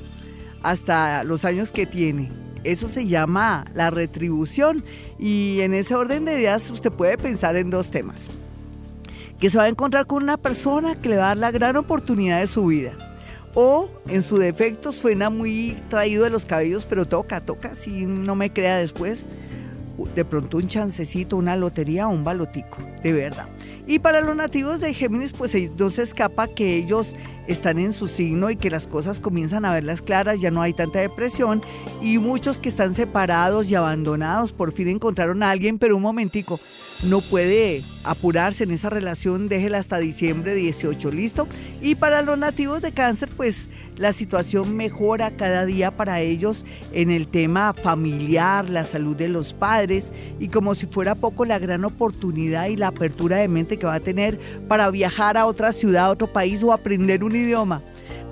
hasta 0.63 1.25
los 1.25 1.43
años 1.43 1.71
que 1.71 1.85
tiene. 1.85 2.40
Eso 2.63 2.87
se 2.89 3.07
llama 3.07 3.65
la 3.73 3.89
retribución 3.89 4.83
y 5.17 5.61
en 5.61 5.73
ese 5.73 5.95
orden 5.95 6.25
de 6.25 6.33
ideas 6.33 6.69
usted 6.69 6.91
puede 6.91 7.17
pensar 7.17 7.55
en 7.55 7.69
dos 7.69 7.89
temas. 7.89 8.25
Que 9.39 9.49
se 9.49 9.57
va 9.57 9.63
a 9.63 9.69
encontrar 9.69 10.05
con 10.05 10.21
una 10.21 10.37
persona 10.37 10.95
que 10.95 11.09
le 11.09 11.17
va 11.17 11.23
a 11.23 11.27
dar 11.27 11.37
la 11.37 11.51
gran 11.51 11.75
oportunidad 11.75 12.39
de 12.39 12.47
su 12.47 12.67
vida. 12.67 12.93
O 13.53 13.89
en 14.07 14.21
su 14.21 14.37
defecto 14.37 14.91
suena 14.91 15.29
muy 15.29 15.75
traído 15.89 16.23
de 16.23 16.29
los 16.29 16.45
cabellos, 16.45 16.85
pero 16.85 17.05
toca, 17.05 17.41
toca, 17.41 17.75
si 17.75 18.05
no 18.05 18.35
me 18.35 18.53
crea 18.53 18.77
después, 18.77 19.25
de 20.15 20.25
pronto 20.25 20.57
un 20.57 20.67
chancecito, 20.67 21.37
una 21.37 21.55
lotería 21.55 22.07
o 22.07 22.11
un 22.11 22.23
balotico, 22.23 22.77
de 23.03 23.11
verdad. 23.11 23.47
Y 23.87 23.99
para 23.99 24.21
los 24.21 24.35
nativos 24.35 24.79
de 24.79 24.93
Géminis, 24.93 25.31
pues 25.31 25.55
no 25.77 25.89
se 25.89 26.03
escapa 26.03 26.47
que 26.47 26.77
ellos 26.77 27.13
están 27.47 27.79
en 27.79 27.93
su 27.93 28.07
signo 28.07 28.49
y 28.49 28.55
que 28.55 28.69
las 28.69 28.87
cosas 28.87 29.19
comienzan 29.19 29.65
a 29.65 29.73
verlas 29.73 30.01
claras, 30.01 30.41
ya 30.41 30.51
no 30.51 30.61
hay 30.61 30.73
tanta 30.73 30.99
depresión 30.99 31.61
y 32.01 32.17
muchos 32.19 32.59
que 32.59 32.69
están 32.69 32.95
separados 32.95 33.69
y 33.69 33.75
abandonados 33.75 34.51
por 34.51 34.71
fin 34.71 34.87
encontraron 34.87 35.43
a 35.43 35.51
alguien, 35.51 35.79
pero 35.79 35.95
un 35.95 36.03
momentico, 36.03 36.59
no 37.03 37.21
puede 37.21 37.83
apurarse 38.03 38.63
en 38.63 38.71
esa 38.71 38.89
relación, 38.89 39.47
déjela 39.47 39.79
hasta 39.79 39.97
diciembre 39.97 40.53
18, 40.53 41.11
¿listo? 41.11 41.47
Y 41.81 41.95
para 41.95 42.21
los 42.21 42.37
nativos 42.37 42.81
de 42.81 42.91
cáncer, 42.91 43.29
pues 43.35 43.69
la 43.97 44.11
situación 44.11 44.75
mejora 44.75 45.31
cada 45.31 45.65
día 45.65 45.91
para 45.91 46.21
ellos 46.21 46.65
en 46.91 47.11
el 47.11 47.27
tema 47.27 47.73
familiar, 47.73 48.69
la 48.69 48.83
salud 48.83 49.15
de 49.15 49.29
los 49.29 49.53
padres 49.53 50.11
y 50.39 50.47
como 50.47 50.75
si 50.75 50.87
fuera 50.87 51.15
poco 51.15 51.45
la 51.45 51.59
gran 51.59 51.85
oportunidad 51.85 52.67
y 52.67 52.75
la 52.75 52.87
apertura 52.87 53.37
de 53.37 53.47
mente 53.47 53.77
que 53.77 53.85
va 53.85 53.95
a 53.95 53.99
tener 53.99 54.39
para 54.67 54.89
viajar 54.89 55.37
a 55.37 55.45
otra 55.45 55.71
ciudad, 55.71 56.05
a 56.05 56.11
otro 56.11 56.31
país 56.31 56.63
o 56.63 56.73
aprender 56.73 57.23
un 57.23 57.30
idioma 57.35 57.83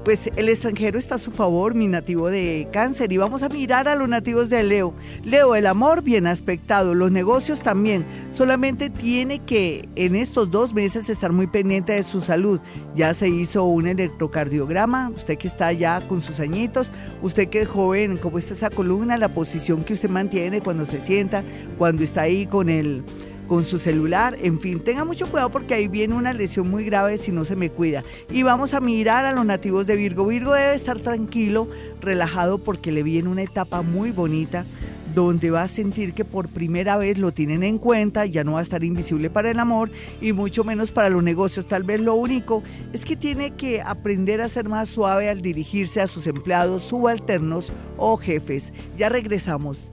pues 0.04 0.30
el 0.36 0.50
extranjero 0.50 0.98
está 0.98 1.16
a 1.16 1.20
su 1.20 1.32
favor, 1.32 1.76
mi 1.76 1.88
nativo 1.88 2.30
de 2.30 2.68
cáncer. 2.72 3.12
Y 3.12 3.18
vamos 3.18 3.44
a 3.44 3.50
mirar 3.50 3.88
a 3.88 3.96
los 3.96 4.08
nativos 4.08 4.50
de 4.50 4.64
Leo. 4.64 4.94
Leo, 5.24 5.56
el 5.56 5.68
amor 5.68 6.02
bien 6.02 6.26
aspectado, 6.28 6.96
los 6.96 7.12
negocios 7.12 7.62
también. 7.62 8.06
Solamente 8.34 8.90
tiene 8.90 9.40
que 9.40 9.88
en 9.96 10.16
estos 10.16 10.50
dos 10.52 10.74
meses 10.74 11.10
estar 11.10 11.32
muy 11.32 11.48
pendiente 11.48 11.94
de 11.94 12.04
su 12.04 12.22
salud. 12.22 12.60
Ya 12.96 13.14
se 13.14 13.30
hizo 13.30 13.66
un 13.66 13.88
electrocardiograma, 13.88 15.10
usted 15.10 15.38
que 15.38 15.48
está 15.48 15.72
ya 15.74 16.08
con 16.08 16.22
sus 16.22 16.40
añitos, 16.40 16.88
usted 17.22 17.50
que 17.50 17.62
es 17.62 17.68
joven, 17.68 18.18
cómo 18.18 18.38
está 18.38 18.54
esa 18.54 18.70
columna, 18.70 19.18
la 19.18 19.30
posición 19.30 19.84
que 19.84 19.94
usted 19.94 20.10
mantiene 20.10 20.62
cuando 20.62 20.86
se 20.86 21.02
sienta, 21.02 21.44
cuando 21.78 22.04
está 22.04 22.22
ahí 22.22 22.46
con 22.46 22.70
el 22.70 23.04
con 23.50 23.66
su 23.66 23.80
celular, 23.80 24.38
en 24.42 24.60
fin, 24.60 24.80
tenga 24.80 25.04
mucho 25.04 25.28
cuidado 25.28 25.50
porque 25.50 25.74
ahí 25.74 25.88
viene 25.88 26.14
una 26.14 26.34
lesión 26.34 26.70
muy 26.70 26.86
grave 26.86 27.18
si 27.18 27.32
no 27.32 27.44
se 27.46 27.56
me 27.56 27.72
cuida. 27.72 28.04
Y 28.30 28.44
vamos 28.44 28.76
a 28.76 28.80
mirar 28.80 29.26
a 29.26 29.32
los 29.34 29.44
nativos 29.44 29.88
de 29.88 29.96
Virgo. 29.96 30.28
Virgo 30.28 30.54
debe 30.54 30.76
estar 30.76 31.00
tranquilo, 31.00 31.68
relajado 32.00 32.60
porque 32.60 32.92
le 32.92 33.02
viene 33.02 33.28
una 33.28 33.42
etapa 33.42 33.82
muy 33.82 34.12
bonita 34.12 34.66
donde 35.16 35.50
va 35.50 35.64
a 35.64 35.68
sentir 35.68 36.14
que 36.14 36.24
por 36.24 36.48
primera 36.48 36.96
vez 36.96 37.18
lo 37.18 37.32
tienen 37.32 37.64
en 37.64 37.80
cuenta, 37.80 38.28
ya 38.28 38.44
no 38.44 38.54
va 38.54 38.60
a 38.60 38.64
estar 38.64 38.84
invisible 38.84 39.32
para 39.32 39.50
el 39.50 39.60
amor 39.60 39.90
y 40.22 40.32
mucho 40.32 40.64
menos 40.64 40.92
para 40.92 41.10
los 41.10 41.24
negocios. 41.24 41.68
Tal 41.68 41.82
vez 41.82 42.00
lo 42.00 42.14
único 42.14 42.62
es 42.94 43.04
que 43.04 43.16
tiene 43.16 43.56
que 43.56 43.82
aprender 43.82 44.42
a 44.42 44.48
ser 44.48 44.70
más 44.70 44.90
suave 44.90 45.28
al 45.28 45.42
dirigirse 45.42 46.02
a 46.02 46.08
sus 46.08 46.28
empleados 46.28 46.84
subalternos 46.84 47.74
o 47.98 48.16
jefes. 48.16 48.72
Ya 48.96 49.10
regresamos. 49.10 49.92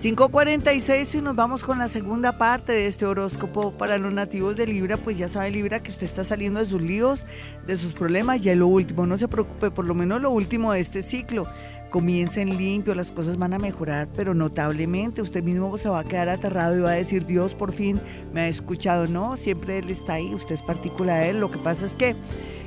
5.46 0.00 1.18
y 1.18 1.22
nos 1.22 1.34
vamos 1.34 1.64
con 1.64 1.80
la 1.80 1.88
segunda 1.88 2.38
parte 2.38 2.70
de 2.70 2.86
este 2.86 3.04
horóscopo 3.04 3.72
para 3.72 3.98
los 3.98 4.12
nativos 4.12 4.54
de 4.54 4.64
Libra, 4.64 4.96
pues 4.96 5.18
ya 5.18 5.26
sabe 5.26 5.50
Libra 5.50 5.82
que 5.82 5.90
usted 5.90 6.04
está 6.04 6.22
saliendo 6.22 6.60
de 6.60 6.66
sus 6.66 6.80
líos, 6.80 7.26
de 7.66 7.76
sus 7.76 7.94
problemas, 7.94 8.40
ya 8.40 8.54
lo 8.54 8.68
último, 8.68 9.08
no 9.08 9.18
se 9.18 9.26
preocupe, 9.26 9.72
por 9.72 9.86
lo 9.86 9.94
menos 9.94 10.22
lo 10.22 10.30
último 10.30 10.72
de 10.72 10.78
este 10.78 11.02
ciclo. 11.02 11.48
Comiencen 11.90 12.56
limpio, 12.56 12.94
las 12.94 13.10
cosas 13.10 13.38
van 13.38 13.54
a 13.54 13.58
mejorar, 13.58 14.06
pero 14.14 14.34
notablemente 14.34 15.20
usted 15.20 15.42
mismo 15.42 15.76
se 15.78 15.88
va 15.88 15.98
a 15.98 16.04
quedar 16.04 16.28
aterrado 16.28 16.78
y 16.78 16.80
va 16.80 16.90
a 16.92 16.94
decir, 16.94 17.26
Dios 17.26 17.56
por 17.56 17.72
fin 17.72 18.00
me 18.32 18.42
ha 18.42 18.48
escuchado. 18.48 19.08
No, 19.08 19.36
siempre 19.36 19.78
Él 19.78 19.90
está 19.90 20.12
ahí, 20.14 20.32
usted 20.32 20.54
es 20.54 20.62
particular 20.62 21.24
de 21.24 21.30
Él. 21.30 21.40
Lo 21.40 21.50
que 21.50 21.58
pasa 21.58 21.86
es 21.86 21.96
que 21.96 22.14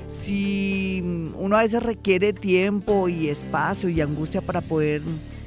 si 0.09 1.32
uno 1.38 1.55
a 1.55 1.61
veces 1.61 1.82
requiere 1.82 2.34
tiempo 2.34 3.07
y 3.07 3.29
espacio 3.29 3.88
y 3.88 4.01
angustia 4.01 4.41
para 4.41 4.59
poder 4.59 5.01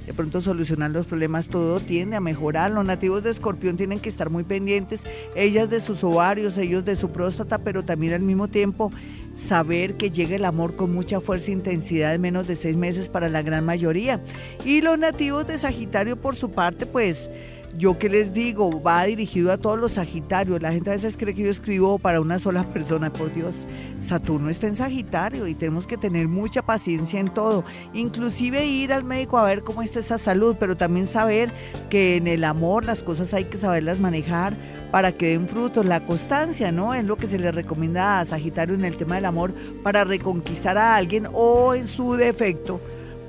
de 0.07 0.13
pronto 0.15 0.41
solucionar 0.43 0.91
los 0.91 1.07
problemas, 1.07 1.49
todo 1.49 1.81
tiende 1.81 2.17
a 2.17 2.21
mejorar. 2.21 2.71
Los 2.71 2.85
nativos 2.85 3.23
de 3.23 3.31
escorpión 3.31 3.77
tienen 3.77 4.01
que 4.01 4.09
estar 4.09 4.31
muy 4.31 4.45
pendientes, 4.45 5.05
ellas 5.35 5.71
de 5.71 5.81
sus 5.81 6.05
ovarios, 6.05 6.59
ellos 6.59 6.85
de 6.85 6.97
su 6.97 7.11
próstata, 7.11 7.59
pero 7.59 7.85
también 7.85 8.13
al 8.15 8.23
mismo 8.23 8.49
tiempo 8.49 8.93
saber 9.35 9.97
que 9.97 10.11
llega 10.11 10.37
el 10.37 10.45
amor 10.45 10.77
con 10.77 10.93
mucha 10.93 11.21
fuerza 11.21 11.51
e 11.51 11.55
intensidad 11.55 12.15
en 12.15 12.21
menos 12.21 12.47
de 12.47 12.57
seis 12.57 12.77
meses 12.77 13.09
para 13.09 13.29
la 13.29 13.43
gran 13.43 13.65
mayoría. 13.65 14.23
Y 14.65 14.81
los 14.81 14.99
nativos 14.99 15.47
de 15.47 15.59
Sagitario, 15.59 16.17
por 16.17 16.37
su 16.37 16.51
parte, 16.51 16.87
pues 16.87 17.31
yo 17.77 17.99
que 17.99 18.09
les 18.09 18.33
digo, 18.33 18.83
va 18.83 19.05
dirigido 19.05 19.53
a 19.53 19.57
todos 19.57 19.79
los 19.79 19.93
Sagitarios. 19.93 20.63
La 20.63 20.73
gente 20.73 20.91
a 20.91 20.93
veces 20.93 21.17
cree 21.17 21.35
que 21.35 21.43
yo 21.43 21.51
escribo 21.51 21.99
para 21.99 22.21
una 22.21 22.39
sola 22.39 22.65
persona, 22.73 23.13
por 23.13 23.33
Dios. 23.33 23.67
Saturno 24.01 24.51
está 24.51 24.67
en 24.67 24.75
Sagitario 24.75 25.47
y 25.47 25.55
tenemos 25.55 25.87
que 25.87 25.97
tener 25.97 26.29
mucha 26.29 26.63
paciencia 26.63 27.19
en 27.19 27.29
todo. 27.29 27.65
Inclusive 27.93 28.67
ir 28.67 28.93
al 28.93 29.05
médico 29.05 29.39
a 29.39 29.45
ver 29.45 29.63
cómo 29.63 29.83
está 29.83 30.01
esa 30.01 30.19
salud, 30.19 30.57
pero 30.59 30.77
también 30.77 31.07
saber 31.07 31.51
que 31.91 32.17
en 32.17 32.27
el 32.27 32.45
amor 32.45 32.85
las 32.85 33.03
cosas 33.03 33.35
hay 33.35 33.47
que 33.47 33.59
saberlas 33.59 34.01
manejar 34.01 34.57
para 34.91 35.13
que 35.13 35.29
den 35.29 35.49
frutos. 35.49 35.85
La 35.85 36.05
constancia, 36.05 36.71
¿no? 36.71 36.95
Es 36.95 37.05
lo 37.05 37.17
que 37.17 37.27
se 37.27 37.39
le 37.39 37.51
recomienda 37.51 38.21
a 38.21 38.25
Sagitario 38.25 38.75
en 38.75 38.85
el 38.85 38.97
tema 38.97 39.17
del 39.17 39.25
amor 39.25 39.55
para 39.83 40.05
reconquistar 40.05 40.79
a 40.79 40.97
alguien 40.97 41.27
o 41.33 41.75
en 41.75 41.89
su 41.89 42.15
defecto 42.15 42.81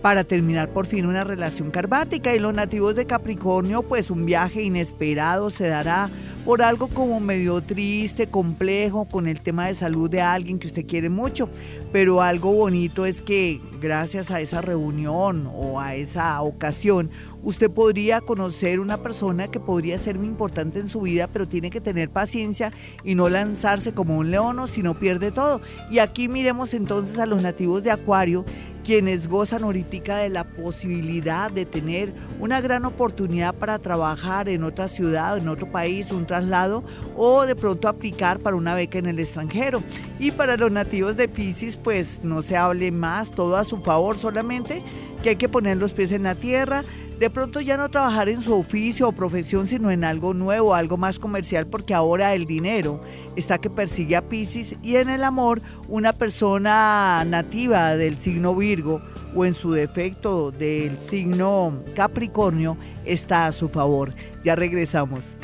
para 0.05 0.23
terminar 0.23 0.69
por 0.69 0.85
fin 0.85 1.07
una 1.07 1.23
relación 1.23 1.71
carbática. 1.71 2.35
Y 2.35 2.37
los 2.37 2.53
nativos 2.53 2.93
de 2.93 3.07
Capricornio, 3.07 3.81
pues 3.81 4.11
un 4.11 4.23
viaje 4.23 4.61
inesperado 4.61 5.49
se 5.49 5.67
dará 5.67 6.11
por 6.45 6.61
algo 6.61 6.89
como 6.89 7.19
medio 7.19 7.59
triste, 7.61 8.27
complejo, 8.27 9.05
con 9.05 9.25
el 9.25 9.41
tema 9.41 9.65
de 9.65 9.73
salud 9.73 10.07
de 10.07 10.21
alguien 10.21 10.59
que 10.59 10.67
usted 10.67 10.85
quiere 10.85 11.09
mucho. 11.09 11.49
Pero 11.91 12.21
algo 12.21 12.53
bonito 12.53 13.03
es 13.07 13.23
que 13.23 13.59
gracias 13.81 14.29
a 14.29 14.41
esa 14.41 14.61
reunión 14.61 15.49
o 15.51 15.79
a 15.79 15.95
esa 15.95 16.39
ocasión, 16.43 17.09
usted 17.41 17.71
podría 17.71 18.21
conocer 18.21 18.79
una 18.79 18.97
persona 18.97 19.47
que 19.47 19.59
podría 19.59 19.97
ser 19.97 20.19
muy 20.19 20.27
importante 20.27 20.77
en 20.77 20.87
su 20.87 21.01
vida, 21.01 21.27
pero 21.27 21.47
tiene 21.47 21.71
que 21.71 21.81
tener 21.81 22.11
paciencia 22.11 22.71
y 23.03 23.15
no 23.15 23.27
lanzarse 23.27 23.93
como 23.95 24.19
un 24.19 24.29
león 24.29 24.59
o 24.59 24.67
si 24.67 24.83
no 24.83 24.93
pierde 24.93 25.31
todo. 25.31 25.61
Y 25.89 25.97
aquí 25.97 26.27
miremos 26.27 26.75
entonces 26.75 27.17
a 27.17 27.25
los 27.25 27.41
nativos 27.41 27.81
de 27.81 27.89
Acuario 27.89 28.45
quienes 28.85 29.27
gozan 29.27 29.63
ahorita 29.63 30.17
de 30.17 30.29
la 30.29 30.43
posibilidad 30.43 31.49
de 31.49 31.65
tener 31.65 32.13
una 32.39 32.61
gran 32.61 32.85
oportunidad 32.85 33.55
para 33.55 33.79
trabajar 33.79 34.47
en 34.47 34.63
otra 34.63 34.87
ciudad, 34.87 35.37
en 35.37 35.47
otro 35.49 35.71
país, 35.71 36.11
un 36.11 36.27
traslado 36.27 36.83
o 37.15 37.45
de 37.45 37.55
pronto 37.55 37.87
aplicar 37.87 38.39
para 38.39 38.55
una 38.55 38.75
beca 38.75 38.99
en 38.99 39.07
el 39.07 39.19
extranjero. 39.19 39.81
Y 40.19 40.31
para 40.31 40.55
los 40.55 40.71
nativos 40.71 41.17
de 41.17 41.27
Pisces, 41.27 41.77
pues 41.77 42.23
no 42.23 42.43
se 42.43 42.57
hable 42.57 42.91
más, 42.91 43.31
todo 43.31 43.57
a 43.57 43.63
su 43.63 43.77
favor, 43.77 44.17
solamente 44.17 44.83
que 45.23 45.29
hay 45.29 45.35
que 45.37 45.49
poner 45.49 45.77
los 45.77 45.91
pies 45.91 46.11
en 46.11 46.21
la 46.23 46.35
tierra, 46.35 46.83
de 47.19 47.29
pronto 47.29 47.61
ya 47.61 47.77
no 47.77 47.89
trabajar 47.89 48.29
en 48.29 48.41
su 48.41 48.53
oficio 48.53 49.07
o 49.07 49.11
profesión, 49.11 49.67
sino 49.67 49.91
en 49.91 50.03
algo 50.03 50.33
nuevo, 50.33 50.75
algo 50.75 50.97
más 50.97 51.19
comercial, 51.19 51.67
porque 51.67 51.93
ahora 51.93 52.33
el 52.33 52.45
dinero 52.45 53.01
está 53.35 53.57
que 53.57 53.69
persigue 53.69 54.15
a 54.15 54.27
Pisces 54.27 54.75
y 54.81 54.97
en 54.97 55.09
el 55.09 55.23
amor 55.23 55.61
una 55.87 56.13
persona 56.13 57.23
nativa 57.25 57.95
del 57.95 58.17
signo 58.17 58.55
Virgo 58.55 59.01
o 59.33 59.45
en 59.45 59.53
su 59.53 59.71
defecto 59.71 60.51
del 60.51 60.97
signo 60.99 61.83
Capricornio 61.95 62.77
está 63.05 63.47
a 63.47 63.51
su 63.51 63.69
favor. 63.69 64.13
Ya 64.43 64.55
regresamos. 64.55 65.37